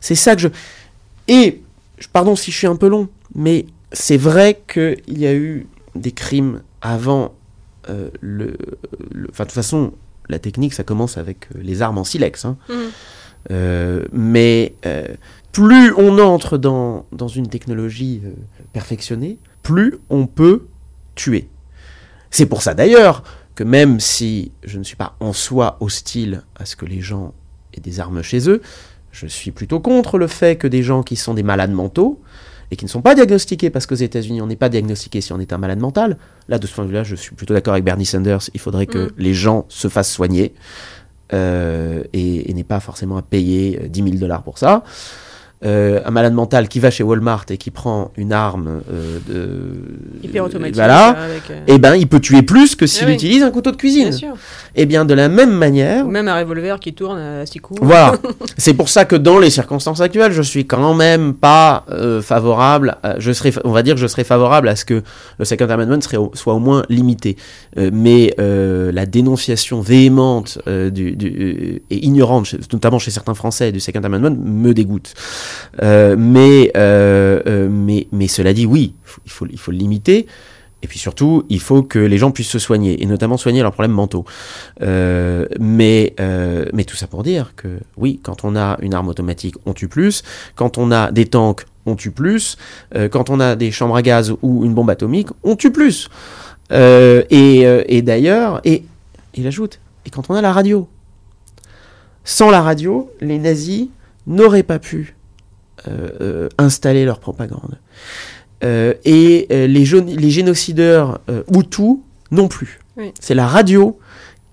C'est 0.00 0.14
ça 0.14 0.34
que 0.34 0.42
je... 0.42 0.48
Et, 1.28 1.60
pardon 2.12 2.36
si 2.36 2.50
je 2.52 2.56
suis 2.56 2.66
un 2.66 2.76
peu 2.76 2.88
long, 2.88 3.08
mais 3.34 3.66
c'est 3.92 4.16
vrai 4.16 4.62
qu'il 4.72 5.18
y 5.18 5.26
a 5.26 5.34
eu 5.34 5.66
des 5.94 6.12
crimes 6.12 6.62
avant 6.80 7.34
euh, 7.90 8.08
le... 8.20 8.56
Enfin, 9.30 9.44
de 9.44 9.48
toute 9.48 9.52
façon, 9.52 9.92
la 10.28 10.38
technique, 10.38 10.74
ça 10.74 10.84
commence 10.84 11.18
avec 11.18 11.48
les 11.54 11.82
armes 11.82 11.98
en 11.98 12.04
silex. 12.04 12.44
hein. 12.44 12.56
Euh, 13.52 14.04
mais 14.12 14.74
plus 15.52 15.92
on 15.96 16.18
entre 16.18 16.58
dans, 16.58 17.06
dans 17.12 17.28
une 17.28 17.48
technologie 17.48 18.22
euh, 18.76 19.34
plus 19.62 19.96
on 20.10 20.26
peut 20.26 20.66
tuer. 21.14 21.48
C'est 22.30 22.46
pour 22.46 22.62
ça 22.62 22.74
d'ailleurs 22.74 23.22
que 23.54 23.64
même 23.64 24.00
si 24.00 24.52
je 24.64 24.78
ne 24.78 24.84
suis 24.84 24.96
pas 24.96 25.16
en 25.20 25.32
soi 25.32 25.78
hostile 25.80 26.42
à 26.56 26.66
ce 26.66 26.76
que 26.76 26.84
les 26.84 27.00
gens 27.00 27.32
aient 27.74 27.80
des 27.80 28.00
armes 28.00 28.22
chez 28.22 28.48
eux, 28.50 28.60
je 29.12 29.26
suis 29.26 29.50
plutôt 29.50 29.80
contre 29.80 30.18
le 30.18 30.26
fait 30.26 30.56
que 30.56 30.66
des 30.66 30.82
gens 30.82 31.02
qui 31.02 31.16
sont 31.16 31.32
des 31.32 31.42
malades 31.42 31.72
mentaux 31.72 32.20
et 32.70 32.76
qui 32.76 32.84
ne 32.84 32.90
sont 32.90 33.00
pas 33.00 33.14
diagnostiqués, 33.14 33.70
parce 33.70 33.86
qu'aux 33.86 33.94
États-Unis, 33.94 34.42
on 34.42 34.46
n'est 34.46 34.56
pas 34.56 34.68
diagnostiqué 34.68 35.20
si 35.20 35.32
on 35.32 35.38
est 35.40 35.52
un 35.52 35.58
malade 35.58 35.78
mental. 35.78 36.18
Là, 36.48 36.58
de 36.58 36.66
ce 36.66 36.74
point 36.74 36.84
de 36.84 36.88
vue-là, 36.90 37.04
je 37.04 37.14
suis 37.14 37.34
plutôt 37.34 37.54
d'accord 37.54 37.74
avec 37.74 37.84
Bernie 37.84 38.04
Sanders. 38.04 38.50
Il 38.54 38.60
faudrait 38.60 38.86
que 38.86 39.06
Mm. 39.06 39.10
les 39.18 39.34
gens 39.34 39.64
se 39.68 39.88
fassent 39.88 40.12
soigner 40.12 40.52
euh, 41.32 42.02
et, 42.12 42.50
et 42.50 42.54
n'aient 42.54 42.64
pas 42.64 42.80
forcément 42.80 43.16
à 43.16 43.22
payer 43.22 43.80
euh, 43.84 43.88
10 43.88 44.02
000 44.02 44.16
dollars 44.16 44.42
pour 44.42 44.58
ça. 44.58 44.82
Euh, 45.66 46.00
un 46.04 46.10
malade 46.12 46.32
mental 46.32 46.68
qui 46.68 46.78
va 46.78 46.90
chez 46.90 47.02
Walmart 47.02 47.44
et 47.50 47.56
qui 47.56 47.72
prend 47.72 48.12
une 48.16 48.32
arme 48.32 48.82
euh, 48.92 49.18
de 49.28 50.22
Hyper 50.22 50.44
automatique. 50.44 50.76
voilà, 50.76 51.08
Avec, 51.08 51.50
euh, 51.50 51.60
eh 51.66 51.78
ben 51.78 51.96
il 51.96 52.06
peut 52.06 52.20
tuer 52.20 52.42
plus 52.42 52.76
que 52.76 52.86
s'il 52.86 53.04
Ah 53.04 53.08
oui. 53.08 53.14
utilise 53.14 53.42
un 53.42 53.50
couteau 53.50 53.72
de 53.72 53.76
cuisine. 53.76 54.10
Bien 54.10 54.16
sûr. 54.16 54.34
Et 54.76 54.86
bien 54.86 55.04
de 55.04 55.12
la 55.14 55.28
même 55.28 55.50
manière, 55.52 56.06
Ou 56.06 56.10
même 56.10 56.28
un 56.28 56.38
revolver 56.38 56.78
qui 56.78 56.94
tourne 56.94 57.18
à 57.18 57.46
six 57.46 57.58
coups. 57.58 57.80
voilà. 57.82 58.14
C'est 58.58 58.74
pour 58.74 58.88
ça 58.88 59.04
que 59.06 59.16
dans 59.16 59.38
les 59.40 59.50
circonstances 59.50 60.00
actuelles, 60.00 60.30
je 60.32 60.42
suis 60.42 60.66
quand 60.66 60.94
même 60.94 61.34
pas 61.34 61.84
euh, 61.90 62.22
favorable. 62.22 62.98
à- 63.02 63.18
je 63.18 63.32
serais, 63.32 63.52
on 63.64 63.72
va 63.72 63.82
dire, 63.82 63.94
que 63.96 64.00
je 64.00 64.06
serais 64.06 64.24
favorable 64.24 64.68
à 64.68 64.76
ce 64.76 64.84
que 64.84 65.02
le 65.38 65.44
Second 65.44 65.68
Amendment 65.68 66.00
serait 66.00 66.16
au- 66.18 66.30
soit 66.34 66.54
au 66.54 66.60
moins 66.60 66.84
limité. 66.88 67.36
Euh, 67.78 67.90
mais 67.92 68.34
euh, 68.38 68.92
la 68.92 69.04
dénonciation 69.06 69.80
véhémente 69.80 70.58
euh, 70.68 70.90
du, 70.90 71.16
du- 71.16 71.26
euh, 71.80 71.82
et 71.90 72.06
ignorante, 72.06 72.54
notamment 72.72 72.98
chez 73.00 73.10
certains 73.10 73.34
Français, 73.34 73.72
du 73.72 73.80
Second 73.80 74.04
Amendment, 74.04 74.36
me 74.38 74.72
dégoûte. 74.72 75.14
Euh, 75.82 76.16
mais, 76.18 76.70
euh, 76.76 77.40
euh, 77.46 77.68
mais, 77.70 78.06
mais 78.12 78.28
cela 78.28 78.52
dit, 78.52 78.66
oui, 78.66 78.94
il 79.24 79.30
faut, 79.30 79.46
il 79.50 79.58
faut 79.58 79.70
le 79.70 79.78
limiter. 79.78 80.26
Et 80.82 80.88
puis 80.88 80.98
surtout, 80.98 81.44
il 81.48 81.60
faut 81.60 81.82
que 81.82 81.98
les 81.98 82.18
gens 82.18 82.30
puissent 82.30 82.50
se 82.50 82.58
soigner, 82.58 83.02
et 83.02 83.06
notamment 83.06 83.36
soigner 83.36 83.62
leurs 83.62 83.72
problèmes 83.72 83.92
mentaux. 83.92 84.24
Mais, 84.80 86.14
mais 86.72 86.84
tout 86.84 86.96
ça 86.96 87.06
pour 87.06 87.22
dire 87.22 87.54
que 87.56 87.80
oui, 87.96 88.20
quand 88.22 88.44
on 88.44 88.54
a 88.54 88.76
une 88.82 88.94
arme 88.94 89.08
automatique, 89.08 89.56
on 89.64 89.72
tue 89.72 89.88
plus. 89.88 90.22
Quand 90.54 90.78
on 90.78 90.92
a 90.92 91.10
des 91.10 91.26
tanks, 91.26 91.64
on 91.86 91.96
tue 91.96 92.10
plus. 92.10 92.56
Quand 93.10 93.30
on 93.30 93.40
a 93.40 93.56
des 93.56 93.72
chambres 93.72 93.96
à 93.96 94.02
gaz 94.02 94.32
ou 94.42 94.64
une 94.64 94.74
bombe 94.74 94.90
atomique, 94.90 95.28
on 95.42 95.56
tue 95.56 95.72
plus. 95.72 96.08
Et 96.70 97.60
et 97.88 98.02
d'ailleurs, 98.02 98.60
et 98.64 98.84
il 99.34 99.46
ajoute, 99.46 99.80
et 100.04 100.10
quand 100.10 100.30
on 100.30 100.34
a 100.34 100.42
la 100.42 100.52
radio. 100.52 100.86
Sans 102.28 102.50
la 102.50 102.60
radio, 102.60 103.10
les 103.20 103.38
nazis 103.38 103.86
n'auraient 104.26 104.64
pas 104.64 104.80
pu 104.80 105.15
installer 106.58 107.04
leur 107.04 107.18
propagande. 107.20 107.78
Euh, 108.64 108.94
et 109.04 109.46
euh, 109.50 109.66
les, 109.66 109.84
les 109.84 110.30
génocideurs 110.30 111.20
euh, 111.28 111.42
Hutus 111.54 111.96
non 112.30 112.48
plus. 112.48 112.80
Oui. 112.96 113.12
C'est 113.20 113.34
la 113.34 113.46
radio 113.46 113.98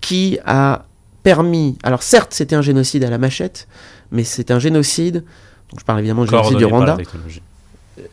qui 0.02 0.38
a 0.44 0.84
permis. 1.22 1.78
Alors 1.82 2.02
certes, 2.02 2.34
c'était 2.34 2.54
un 2.54 2.60
génocide 2.62 3.02
à 3.04 3.10
la 3.10 3.16
machette, 3.18 3.66
mais 4.10 4.22
c'est 4.24 4.50
un 4.50 4.58
génocide. 4.58 5.24
Donc 5.70 5.80
je 5.80 5.84
parle 5.84 6.00
évidemment 6.00 6.24
du 6.24 6.30
génocide 6.30 6.58
du 6.58 6.64
Rwanda. 6.66 6.98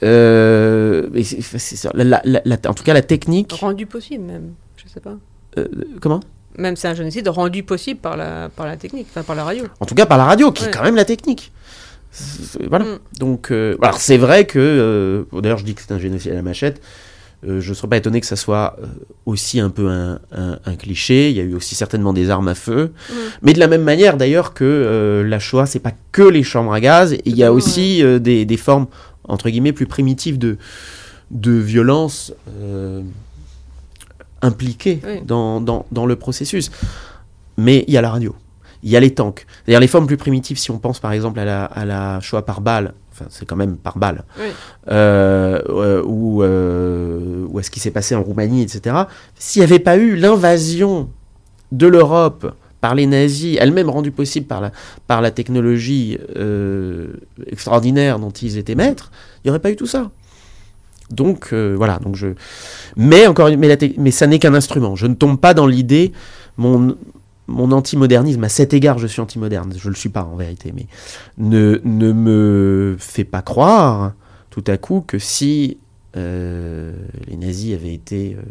Euh, 0.03 1.09
c'est- 1.23 2.67
en 2.67 2.73
tout 2.73 2.83
cas, 2.83 2.93
la 2.93 3.01
technique. 3.01 3.51
Rendu 3.53 3.85
possible 3.85 4.23
même. 4.23 4.53
Je 4.77 4.87
sais 4.91 4.99
pas. 4.99 5.15
euh, 5.57 5.67
comment? 5.99 6.21
Même 6.57 6.75
c'est 6.75 6.87
un 6.87 6.93
génocide 6.93 7.27
rendu 7.29 7.63
possible 7.63 7.99
par 7.99 8.17
la, 8.17 8.49
par 8.49 8.65
la 8.65 8.75
technique, 8.77 9.07
enfin 9.09 9.23
par 9.23 9.35
la 9.35 9.43
radio. 9.43 9.65
En 9.79 9.85
tout 9.85 9.95
cas, 9.95 10.05
par 10.05 10.17
la 10.17 10.25
radio, 10.25 10.51
qui 10.51 10.65
est 10.65 10.71
quand 10.71 10.83
même 10.83 10.95
la 10.95 11.05
technique. 11.05 11.51
Voilà. 12.69 12.85
Mm. 12.85 12.99
Donc, 13.19 13.51
euh, 13.51 13.75
alors 13.81 13.99
c'est 13.99 14.17
vrai 14.17 14.45
que. 14.45 14.59
euh, 14.59 15.23
bon, 15.31 15.41
D'ailleurs, 15.41 15.57
je 15.59 15.65
dis 15.65 15.73
que 15.75 15.81
c'est 15.81 15.93
un 15.93 15.99
génocide 15.99 16.31
à 16.31 16.35
la 16.35 16.41
machette. 16.41 16.81
Euh, 17.47 17.59
je 17.59 17.69
ne 17.69 17.73
serais 17.73 17.87
pas 17.87 17.97
étonné 17.97 18.21
que 18.21 18.27
ça 18.27 18.35
soit 18.35 18.77
aussi 19.25 19.59
un 19.59 19.69
peu 19.71 19.89
un, 19.89 20.19
un- 20.31 20.59
un 20.63 20.75
cliché. 20.75 21.29
Il 21.31 21.37
y 21.37 21.39
a 21.39 21.43
eu 21.43 21.55
aussi 21.55 21.73
certainement 21.73 22.13
des 22.13 22.29
armes 22.29 22.47
à 22.49 22.55
feu. 22.55 22.91
Mm. 23.09 23.13
Mais 23.41 23.53
de 23.53 23.59
la 23.59 23.67
même 23.67 23.83
manière, 23.83 24.17
d'ailleurs, 24.17 24.53
que 24.53 25.23
la 25.25 25.39
Shoah, 25.39 25.65
c'est 25.65 25.79
pas 25.79 25.93
que 26.11 26.21
les 26.23 26.43
chambres 26.43 26.73
à 26.73 26.79
gaz. 26.79 27.15
Il 27.25 27.35
y 27.35 27.43
a 27.43 27.51
aussi 27.53 28.03
des, 28.19 28.45
des 28.45 28.57
formes, 28.57 28.87
entre 29.27 29.49
guillemets, 29.49 29.73
plus 29.73 29.87
primitives 29.87 30.37
de, 30.37 30.57
de 31.31 31.51
violence 31.53 32.33
impliquées 34.41 34.99
Oui. 35.05 35.21
dans, 35.25 35.61
dans, 35.61 35.85
dans 35.91 36.05
le 36.05 36.15
processus. 36.15 36.71
Mais 37.57 37.85
il 37.87 37.93
y 37.93 37.97
a 37.97 38.01
la 38.01 38.11
radio. 38.11 38.35
Il 38.83 38.89
y 38.89 38.95
a 38.95 38.99
les 38.99 39.13
tanks. 39.13 39.45
C'est-à-dire 39.65 39.79
les 39.79 39.87
formes 39.87 40.07
plus 40.07 40.17
primitives, 40.17 40.57
si 40.57 40.71
on 40.71 40.79
pense 40.79 40.99
par 40.99 41.11
exemple 41.11 41.39
à 41.39 41.45
la, 41.45 41.65
à 41.65 41.85
la 41.85 42.19
Shoah 42.19 42.43
par 42.43 42.61
balle, 42.61 42.93
enfin 43.11 43.25
c'est 43.29 43.45
quand 43.45 43.55
même 43.55 43.77
par 43.77 43.97
balle, 43.97 44.23
Oui. 44.39 44.47
euh, 44.89 45.61
euh, 45.69 46.03
ou, 46.05 46.43
euh, 46.43 47.45
ou 47.49 47.59
à 47.59 47.63
ce 47.63 47.69
qui 47.69 47.79
s'est 47.79 47.91
passé 47.91 48.15
en 48.15 48.23
Roumanie, 48.23 48.63
etc. 48.63 48.95
S'il 49.35 49.61
n'y 49.61 49.65
avait 49.65 49.79
pas 49.79 49.97
eu 49.97 50.15
l'invasion 50.15 51.09
de 51.71 51.87
l'Europe 51.87 52.53
par 52.81 52.95
les 52.95 53.05
nazis, 53.05 53.57
elle-même 53.59 53.89
rendue 53.89 54.11
possible 54.11 54.47
par 54.47 54.59
la, 54.61 54.71
par 55.05 55.21
la 55.21 55.29
technologie 55.29 56.17
euh, 56.35 57.07
extraordinaire 57.45 58.17
dont 58.17 58.31
ils 58.31 58.57
étaient 58.57 58.73
maîtres, 58.75 59.11
il 59.43 59.47
n'y 59.47 59.49
aurait 59.51 59.59
pas 59.59 59.69
eu 59.71 59.75
tout 59.75 59.85
ça. 59.85 60.09
Donc 61.11 61.49
euh, 61.51 61.73
voilà, 61.77 61.99
donc 61.99 62.15
je. 62.15 62.27
Mais 62.95 63.27
encore, 63.27 63.49
mais, 63.57 63.67
la 63.67 63.75
mais 63.97 64.11
ça 64.11 64.27
n'est 64.27 64.39
qu'un 64.39 64.53
instrument. 64.53 64.95
Je 64.95 65.07
ne 65.07 65.13
tombe 65.13 65.37
pas 65.39 65.53
dans 65.53 65.67
l'idée. 65.67 66.13
Mon 66.57 66.95
mon 67.51 67.71
antimodernisme, 67.71 68.43
à 68.43 68.49
cet 68.49 68.73
égard, 68.73 68.97
je 68.97 69.07
suis 69.07 69.21
antimoderne. 69.21 69.73
Je 69.77 69.89
le 69.89 69.95
suis 69.95 70.09
pas 70.09 70.23
en 70.23 70.35
vérité, 70.35 70.73
mais 70.75 70.87
ne 71.37 71.79
ne 71.83 72.11
me 72.11 72.95
fait 72.99 73.23
pas 73.23 73.41
croire 73.41 74.13
tout 74.49 74.63
à 74.67 74.77
coup 74.77 75.03
que 75.05 75.19
si 75.19 75.77
euh, 76.17 76.93
les 77.27 77.37
nazis 77.37 77.73
avaient 77.73 77.93
été 77.93 78.35
euh, 78.37 78.41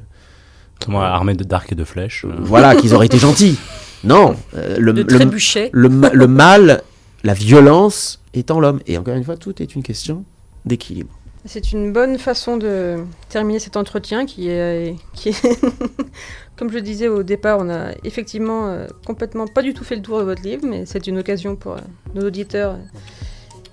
Comment 0.85 1.03
armé 1.03 1.35
de 1.35 1.45
d'arcs 1.45 1.73
et 1.73 1.75
de 1.75 1.85
flèches. 1.85 2.25
euh, 2.25 2.35
voilà, 2.41 2.75
qu'ils 2.75 2.95
auraient 2.95 3.07
été 3.07 3.19
gentils. 3.27 3.59
Non, 4.03 4.35
euh, 4.57 4.77
le, 4.79 6.27
mal, 6.27 6.83
la 7.23 7.35
violence 7.35 8.23
est 8.33 8.51
en 8.51 8.61
l'homme. 8.61 8.81
Et 8.87 8.97
encore 8.97 9.15
une 9.15 9.25
fois, 9.25 9.37
tout 9.37 9.63
est 9.63 9.75
une 9.75 9.83
question 9.83 10.25
d'équilibre. 10.65 11.11
C'est 11.47 11.73
une 11.73 11.93
bonne 11.93 12.19
façon 12.19 12.57
de 12.59 12.99
terminer 13.31 13.59
cet 13.61 13.77
entretien 13.77 14.27
qui 14.27 14.51
est, 14.51 14.95
qui 15.15 15.31
est 15.31 15.61
comme 16.57 16.69
je 16.71 16.75
le 16.75 16.83
disais 16.83 17.09
au 17.09 17.23
départ, 17.23 17.59
on 17.61 17.71
a 17.71 17.93
effectivement 18.05 18.69
euh, 18.69 18.87
complètement 19.07 19.47
pas 19.47 19.63
du 19.63 19.73
tout 19.73 19.83
fait 19.85 19.97
le 19.97 20.03
tour 20.03 20.19
de 20.19 20.25
votre 20.25 20.43
livre, 20.43 20.67
mais 20.67 20.85
c'est 20.85 21.07
une 21.07 21.19
occasion 21.19 21.57
pour 21.57 21.73
euh, 21.73 21.81
nos 22.15 22.27
auditeurs 22.27 22.73
euh, 22.73 22.77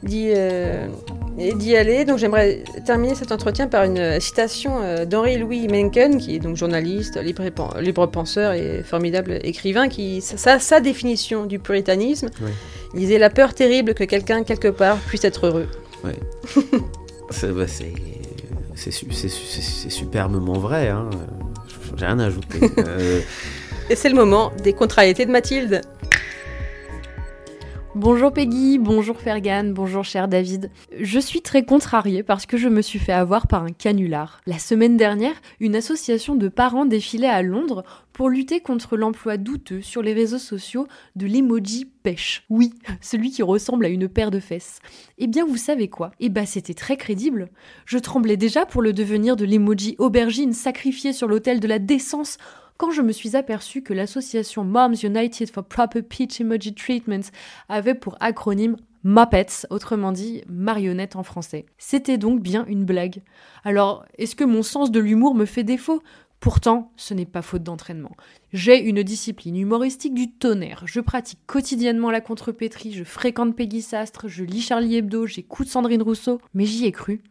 d'y 0.04 0.32
euh, 0.34 0.88
aller. 1.78 2.06
Donc 2.06 2.18
j'aimerais 2.20 2.64
terminer 2.86 3.16
cet 3.16 3.32
entretien 3.34 3.68
par 3.68 3.84
une 3.84 4.20
citation 4.22 4.82
euh, 4.82 5.06
d'Henri 5.06 5.38
Louis 5.38 5.68
Mencken, 5.68 6.18
qui 6.20 6.36
est 6.36 6.40
donc 6.40 6.56
journaliste, 6.56 7.22
libre, 7.22 7.44
libre 7.82 8.06
penseur 8.06 8.54
et 8.54 8.84
formidable 8.84 9.40
écrivain, 9.44 9.90
qui 9.90 10.22
sa, 10.22 10.60
sa 10.60 10.80
définition 10.80 11.46
du 11.46 11.60
puritanisme, 11.60 12.30
Oui. 12.42 12.52
il 12.94 13.00
disait 13.02 13.18
la 13.18 13.30
peur 13.30 13.54
terrible 13.54 13.94
que 13.94 14.06
quelqu'un 14.06 14.44
quelque 14.44 14.70
part 14.70 14.98
puisse 14.98 15.26
être 15.26 15.48
heureux. 15.48 15.68
C'est 17.30 17.52
bah, 17.52 17.68
c'est- 17.68 17.94
c'est 18.76 18.92
su- 18.92 19.08
c'est 19.12 19.30
su- 19.30 19.46
c'est- 19.46 19.62
c'est 19.62 19.90
superbement 19.90 20.54
vrai. 20.54 20.90
Hein. 20.90 21.10
J'ai 21.98 22.06
rien 22.06 22.20
à 22.20 22.26
ajouter. 22.26 22.60
Euh, 22.78 23.22
Et 23.90 23.96
c'est 23.96 24.10
le 24.10 24.16
moment 24.16 24.52
des 24.64 24.74
contrariétés 24.74 25.26
de 25.26 25.32
Mathilde. 25.32 25.82
Bonjour 27.98 28.32
Peggy, 28.32 28.78
bonjour 28.78 29.20
Fergan, 29.20 29.72
bonjour 29.74 30.04
cher 30.04 30.28
David. 30.28 30.70
Je 31.00 31.18
suis 31.18 31.42
très 31.42 31.66
contrariée 31.66 32.22
parce 32.22 32.46
que 32.46 32.56
je 32.56 32.70
me 32.70 32.84
suis 32.84 33.00
fait 33.00 33.12
avoir 33.12 33.48
par 33.48 33.64
un 33.64 33.72
canular. 33.72 34.40
La 34.46 34.60
semaine 34.60 34.98
dernière, 34.98 35.34
une 35.60 35.76
association 35.76 36.36
de 36.36 36.48
parents 36.48 36.86
défilait 36.86 37.28
à 37.28 37.42
Londres 37.42 37.84
pour 38.14 38.30
lutter 38.30 38.60
contre 38.60 38.98
l'emploi 38.98 39.38
douteux 39.38 39.82
sur 39.82 40.04
les 40.04 40.14
réseaux 40.14 40.38
sociaux 40.38 40.88
de 41.16 41.26
l'emoji 41.26 41.86
pêche. 42.04 42.46
Oui, 42.52 42.72
celui 43.02 43.32
qui 43.32 43.42
ressemble 43.42 43.86
à 43.86 43.90
une 43.90 44.08
paire 44.08 44.30
de 44.30 44.40
fesses. 44.40 44.80
Eh 45.18 45.26
bien, 45.26 45.44
vous 45.44 45.58
savez 45.58 45.88
quoi? 45.88 46.12
Eh 46.20 46.30
ben, 46.30 46.46
c'était 46.46 46.76
très 46.76 46.98
crédible. 46.98 47.50
Je 47.86 47.98
tremblais 47.98 48.38
déjà 48.38 48.68
pour 48.68 48.84
le 48.84 48.94
devenir 48.94 49.36
de 49.36 49.46
l'emoji 49.46 49.96
aubergine 49.98 50.54
sacrifié 50.54 51.14
sur 51.14 51.28
l'autel 51.28 51.60
de 51.60 51.68
la 51.68 51.80
décence 51.80 52.38
quand 52.78 52.92
je 52.92 53.02
me 53.02 53.12
suis 53.12 53.36
aperçue 53.36 53.82
que 53.82 53.94
l'association 53.94 54.64
Moms 54.64 54.94
United 55.04 55.50
for 55.50 55.64
Proper 55.64 56.02
Peach 56.02 56.40
Emoji 56.40 56.74
Treatment 56.74 57.32
avait 57.70 57.96
pour 57.96 58.16
acronyme 58.20 58.78
Muppets, 59.04 59.66
autrement 59.70 60.12
dit 60.12 60.44
marionnette 60.48 61.16
en 61.16 61.24
français. 61.24 61.66
C'était 61.78 62.18
donc 62.18 62.42
bien 62.42 62.66
une 62.66 62.86
blague. 62.86 63.22
Alors, 63.64 64.06
est-ce 64.18 64.36
que 64.36 64.44
mon 64.44 64.64
sens 64.64 64.92
de 64.92 65.00
l'humour 65.00 65.34
me 65.34 65.46
fait 65.46 65.64
défaut? 65.64 66.02
Pourtant, 66.40 66.92
ce 66.98 67.14
n'est 67.14 67.26
pas 67.26 67.42
faute 67.42 67.64
d'entraînement. 67.64 68.16
J'ai 68.54 68.80
une 68.80 69.02
discipline 69.02 69.58
humoristique 69.58 70.14
du 70.14 70.32
tonnerre. 70.32 70.84
Je 70.86 71.00
pratique 71.00 71.40
quotidiennement 71.48 72.12
la 72.12 72.22
contrepétrie, 72.22 72.94
je 72.94 73.04
fréquente 73.04 73.56
Peggy 73.56 73.82
Sastre, 73.82 74.28
je 74.28 74.44
lis 74.44 74.62
Charlie 74.62 74.98
Hebdo, 74.98 75.26
j'écoute 75.26 75.68
Sandrine 75.68 76.04
Rousseau, 76.04 76.40
mais 76.54 76.66
j'y 76.66 76.86
ai 76.86 76.92
cru. 76.92 77.24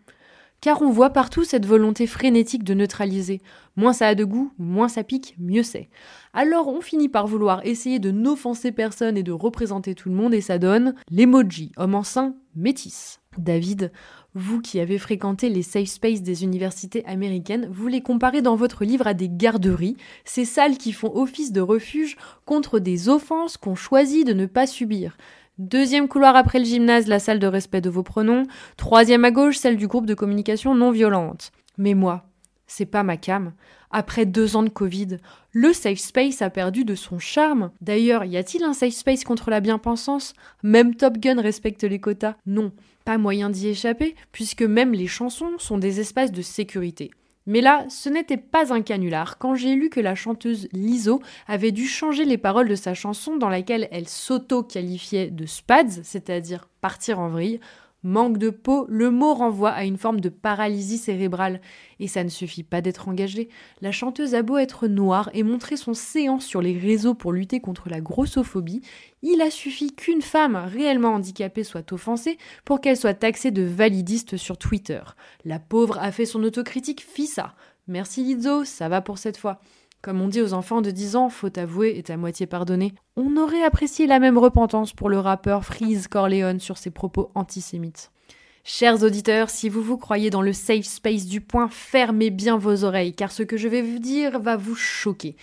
Car 0.60 0.82
on 0.82 0.90
voit 0.90 1.10
partout 1.10 1.44
cette 1.44 1.66
volonté 1.66 2.06
frénétique 2.06 2.64
de 2.64 2.74
neutraliser. 2.74 3.40
Moins 3.76 3.92
ça 3.92 4.08
a 4.08 4.14
de 4.14 4.24
goût, 4.24 4.52
moins 4.58 4.88
ça 4.88 5.04
pique, 5.04 5.34
mieux 5.38 5.62
c'est. 5.62 5.88
Alors 6.32 6.68
on 6.68 6.80
finit 6.80 7.08
par 7.08 7.26
vouloir 7.26 7.64
essayer 7.64 7.98
de 7.98 8.10
n'offenser 8.10 8.72
personne 8.72 9.16
et 9.16 9.22
de 9.22 9.32
représenter 9.32 9.94
tout 9.94 10.08
le 10.08 10.14
monde 10.14 10.34
et 10.34 10.40
ça 10.40 10.58
donne 10.58 10.94
l'emoji, 11.10 11.72
homme 11.76 11.94
enceint, 11.94 12.34
métis. 12.54 13.20
David, 13.38 13.92
vous 14.34 14.60
qui 14.60 14.80
avez 14.80 14.98
fréquenté 14.98 15.48
les 15.48 15.62
safe 15.62 15.88
spaces 15.88 16.22
des 16.22 16.44
universités 16.44 17.04
américaines, 17.06 17.68
vous 17.70 17.88
les 17.88 18.02
comparez 18.02 18.42
dans 18.42 18.56
votre 18.56 18.84
livre 18.84 19.06
à 19.06 19.14
des 19.14 19.28
garderies, 19.30 19.96
ces 20.24 20.44
salles 20.44 20.78
qui 20.78 20.92
font 20.92 21.14
office 21.14 21.52
de 21.52 21.60
refuge 21.60 22.16
contre 22.44 22.78
des 22.78 23.08
offenses 23.08 23.56
qu'on 23.56 23.74
choisit 23.74 24.26
de 24.26 24.32
ne 24.32 24.46
pas 24.46 24.66
subir. 24.66 25.16
Deuxième 25.58 26.06
couloir 26.06 26.36
après 26.36 26.58
le 26.58 26.66
gymnase, 26.66 27.06
la 27.06 27.18
salle 27.18 27.38
de 27.38 27.46
respect 27.46 27.80
de 27.80 27.88
vos 27.88 28.02
pronoms. 28.02 28.42
Troisième 28.76 29.24
à 29.24 29.30
gauche, 29.30 29.56
celle 29.56 29.78
du 29.78 29.86
groupe 29.86 30.04
de 30.04 30.12
communication 30.12 30.74
non 30.74 30.90
violente. 30.90 31.50
Mais 31.78 31.94
moi, 31.94 32.26
c'est 32.66 32.84
pas 32.84 33.02
ma 33.02 33.16
cam. 33.16 33.54
Après 33.90 34.26
deux 34.26 34.56
ans 34.56 34.62
de 34.62 34.68
Covid, 34.68 35.16
le 35.52 35.72
safe 35.72 35.98
space 35.98 36.42
a 36.42 36.50
perdu 36.50 36.84
de 36.84 36.94
son 36.94 37.18
charme. 37.18 37.70
D'ailleurs, 37.80 38.24
y 38.24 38.36
a-t-il 38.36 38.64
un 38.64 38.74
safe 38.74 38.92
space 38.92 39.24
contre 39.24 39.48
la 39.48 39.60
bien-pensance? 39.60 40.34
Même 40.62 40.94
Top 40.94 41.16
Gun 41.16 41.40
respecte 41.40 41.84
les 41.84 42.00
quotas 42.00 42.34
Non, 42.44 42.72
pas 43.06 43.16
moyen 43.16 43.48
d'y 43.48 43.68
échapper, 43.68 44.14
puisque 44.32 44.62
même 44.62 44.92
les 44.92 45.06
chansons 45.06 45.52
sont 45.56 45.78
des 45.78 46.00
espaces 46.00 46.32
de 46.32 46.42
sécurité. 46.42 47.10
Mais 47.46 47.60
là, 47.60 47.86
ce 47.88 48.08
n'était 48.08 48.36
pas 48.36 48.72
un 48.72 48.82
canular 48.82 49.38
quand 49.38 49.54
j'ai 49.54 49.74
lu 49.74 49.88
que 49.88 50.00
la 50.00 50.14
chanteuse 50.14 50.68
Lizzo 50.72 51.22
avait 51.46 51.72
dû 51.72 51.86
changer 51.86 52.24
les 52.24 52.38
paroles 52.38 52.68
de 52.68 52.74
sa 52.74 52.94
chanson 52.94 53.36
dans 53.36 53.48
laquelle 53.48 53.88
elle 53.92 54.08
s'auto-qualifiait 54.08 55.30
de 55.30 55.46
spads, 55.46 56.02
c'est-à-dire 56.02 56.68
partir 56.80 57.20
en 57.20 57.28
vrille. 57.28 57.60
Manque 58.02 58.38
de 58.38 58.50
peau, 58.50 58.86
le 58.88 59.10
mot 59.10 59.34
renvoie 59.34 59.70
à 59.70 59.84
une 59.84 59.96
forme 59.96 60.20
de 60.20 60.28
paralysie 60.28 60.98
cérébrale. 60.98 61.60
Et 61.98 62.08
ça 62.08 62.22
ne 62.22 62.28
suffit 62.28 62.62
pas 62.62 62.80
d'être 62.80 63.08
engagée. 63.08 63.48
La 63.80 63.90
chanteuse 63.90 64.34
a 64.34 64.42
beau 64.42 64.58
être 64.58 64.86
noire 64.86 65.28
et 65.34 65.42
montrer 65.42 65.76
son 65.76 65.94
séance 65.94 66.44
sur 66.44 66.62
les 66.62 66.78
réseaux 66.78 67.14
pour 67.14 67.32
lutter 67.32 67.60
contre 67.60 67.88
la 67.88 68.00
grossophobie, 68.00 68.82
il 69.22 69.40
a 69.40 69.50
suffi 69.50 69.92
qu'une 69.92 70.22
femme 70.22 70.56
réellement 70.56 71.14
handicapée 71.14 71.64
soit 71.64 71.92
offensée 71.92 72.38
pour 72.64 72.80
qu'elle 72.80 72.96
soit 72.96 73.14
taxée 73.14 73.50
de 73.50 73.62
validiste 73.62 74.36
sur 74.36 74.56
Twitter. 74.56 75.00
La 75.44 75.58
pauvre 75.58 75.98
a 75.98 76.12
fait 76.12 76.26
son 76.26 76.44
autocritique 76.44 77.02
FISA. 77.02 77.54
Merci 77.88 78.22
Lizzo, 78.22 78.64
ça 78.64 78.88
va 78.88 79.00
pour 79.00 79.18
cette 79.18 79.36
fois. 79.36 79.60
Comme 80.06 80.20
on 80.20 80.28
dit 80.28 80.40
aux 80.40 80.52
enfants 80.52 80.82
de 80.82 80.92
10 80.92 81.16
ans, 81.16 81.28
faut 81.28 81.58
avouer 81.58 81.98
est 81.98 82.10
à 82.10 82.16
moitié 82.16 82.46
pardonné. 82.46 82.94
On 83.16 83.36
aurait 83.36 83.64
apprécié 83.64 84.06
la 84.06 84.20
même 84.20 84.38
repentance 84.38 84.92
pour 84.92 85.08
le 85.08 85.18
rappeur 85.18 85.64
Freeze 85.64 86.06
Corleone 86.06 86.60
sur 86.60 86.78
ses 86.78 86.92
propos 86.92 87.32
antisémites. 87.34 88.12
Chers 88.62 89.02
auditeurs, 89.02 89.50
si 89.50 89.68
vous 89.68 89.82
vous 89.82 89.96
croyez 89.96 90.30
dans 90.30 90.42
le 90.42 90.52
safe 90.52 90.84
space 90.84 91.26
du 91.26 91.40
point, 91.40 91.66
fermez 91.68 92.30
bien 92.30 92.56
vos 92.56 92.84
oreilles, 92.84 93.14
car 93.14 93.32
ce 93.32 93.42
que 93.42 93.56
je 93.56 93.66
vais 93.66 93.82
vous 93.82 93.98
dire 93.98 94.38
va 94.38 94.56
vous 94.56 94.76
choquer. 94.76 95.34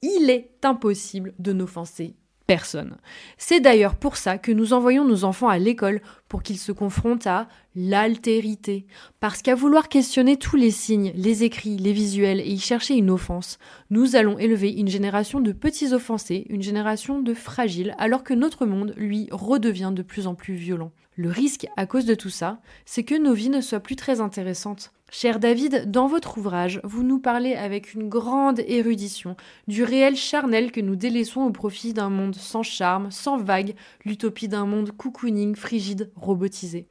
Il 0.00 0.30
est 0.30 0.48
impossible 0.64 1.34
de 1.38 1.52
n'offenser 1.52 2.14
personne. 2.50 2.96
C'est 3.38 3.60
d'ailleurs 3.60 3.94
pour 3.94 4.16
ça 4.16 4.36
que 4.36 4.50
nous 4.50 4.72
envoyons 4.72 5.04
nos 5.04 5.22
enfants 5.22 5.46
à 5.46 5.60
l'école 5.60 6.00
pour 6.28 6.42
qu'ils 6.42 6.58
se 6.58 6.72
confrontent 6.72 7.28
à 7.28 7.46
l'altérité. 7.76 8.88
Parce 9.20 9.40
qu'à 9.40 9.54
vouloir 9.54 9.88
questionner 9.88 10.36
tous 10.36 10.56
les 10.56 10.72
signes, 10.72 11.12
les 11.14 11.44
écrits, 11.44 11.76
les 11.76 11.92
visuels 11.92 12.40
et 12.40 12.48
y 12.48 12.58
chercher 12.58 12.94
une 12.94 13.10
offense, 13.10 13.60
nous 13.90 14.16
allons 14.16 14.36
élever 14.36 14.72
une 14.72 14.88
génération 14.88 15.38
de 15.38 15.52
petits 15.52 15.92
offensés, 15.92 16.44
une 16.50 16.60
génération 16.60 17.20
de 17.20 17.34
fragiles, 17.34 17.94
alors 17.98 18.24
que 18.24 18.34
notre 18.34 18.66
monde, 18.66 18.94
lui, 18.96 19.28
redevient 19.30 19.92
de 19.94 20.02
plus 20.02 20.26
en 20.26 20.34
plus 20.34 20.54
violent. 20.54 20.90
Le 21.14 21.28
risque, 21.28 21.68
à 21.76 21.86
cause 21.86 22.04
de 22.04 22.16
tout 22.16 22.30
ça, 22.30 22.60
c'est 22.84 23.04
que 23.04 23.14
nos 23.14 23.32
vies 23.32 23.50
ne 23.50 23.60
soient 23.60 23.78
plus 23.78 23.94
très 23.94 24.20
intéressantes. 24.20 24.90
Cher 25.12 25.40
David, 25.40 25.90
dans 25.90 26.06
votre 26.06 26.38
ouvrage, 26.38 26.80
vous 26.84 27.02
nous 27.02 27.18
parlez 27.18 27.54
avec 27.54 27.94
une 27.94 28.08
grande 28.08 28.60
érudition 28.60 29.36
du 29.66 29.82
réel 29.82 30.14
charnel 30.14 30.70
que 30.70 30.80
nous 30.80 30.94
délaissons 30.94 31.40
au 31.40 31.50
profit 31.50 31.92
d'un 31.92 32.10
monde 32.10 32.36
sans 32.36 32.62
charme, 32.62 33.10
sans 33.10 33.36
vague, 33.36 33.74
l'utopie 34.04 34.46
d'un 34.46 34.66
monde 34.66 34.92
cocooning, 34.96 35.56
frigide, 35.56 36.12
robotisé. 36.14 36.86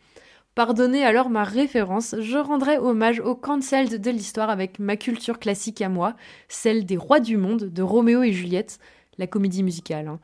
Pardonnez 0.53 1.05
alors 1.05 1.29
ma 1.29 1.45
référence, 1.45 2.13
je 2.19 2.37
rendrai 2.37 2.77
hommage 2.77 3.21
au 3.21 3.35
cancelled 3.35 4.01
de 4.01 4.11
l'histoire 4.11 4.49
avec 4.49 4.79
ma 4.79 4.97
culture 4.97 5.39
classique 5.39 5.81
à 5.81 5.87
moi, 5.87 6.17
celle 6.49 6.85
des 6.85 6.97
rois 6.97 7.21
du 7.21 7.37
monde 7.37 7.71
de 7.71 7.81
Roméo 7.81 8.21
et 8.23 8.33
Juliette, 8.33 8.79
la 9.17 9.27
comédie 9.27 9.63
musicale, 9.63 10.09
hein, 10.09 10.19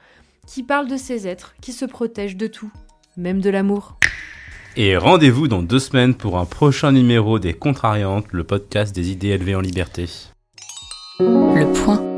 qui 0.45 0.63
parle 0.63 0.89
de 0.89 0.97
ces 0.97 1.29
êtres 1.29 1.55
qui 1.61 1.71
se 1.71 1.85
protègent 1.85 2.35
de 2.35 2.47
tout, 2.47 2.71
même 3.15 3.39
de 3.39 3.49
l'amour. 3.49 3.97
Et 4.77 4.97
rendez-vous 4.97 5.47
dans 5.47 5.61
deux 5.61 5.79
semaines 5.79 6.13
pour 6.13 6.37
un 6.37 6.43
prochain 6.43 6.91
numéro 6.91 7.39
des 7.39 7.53
Contrariantes, 7.53 8.25
le 8.33 8.43
podcast 8.43 8.93
des 8.93 9.09
idées 9.09 9.29
élevées 9.29 9.55
en 9.55 9.61
liberté. 9.61 10.09
Le 11.19 11.71
point. 11.71 12.14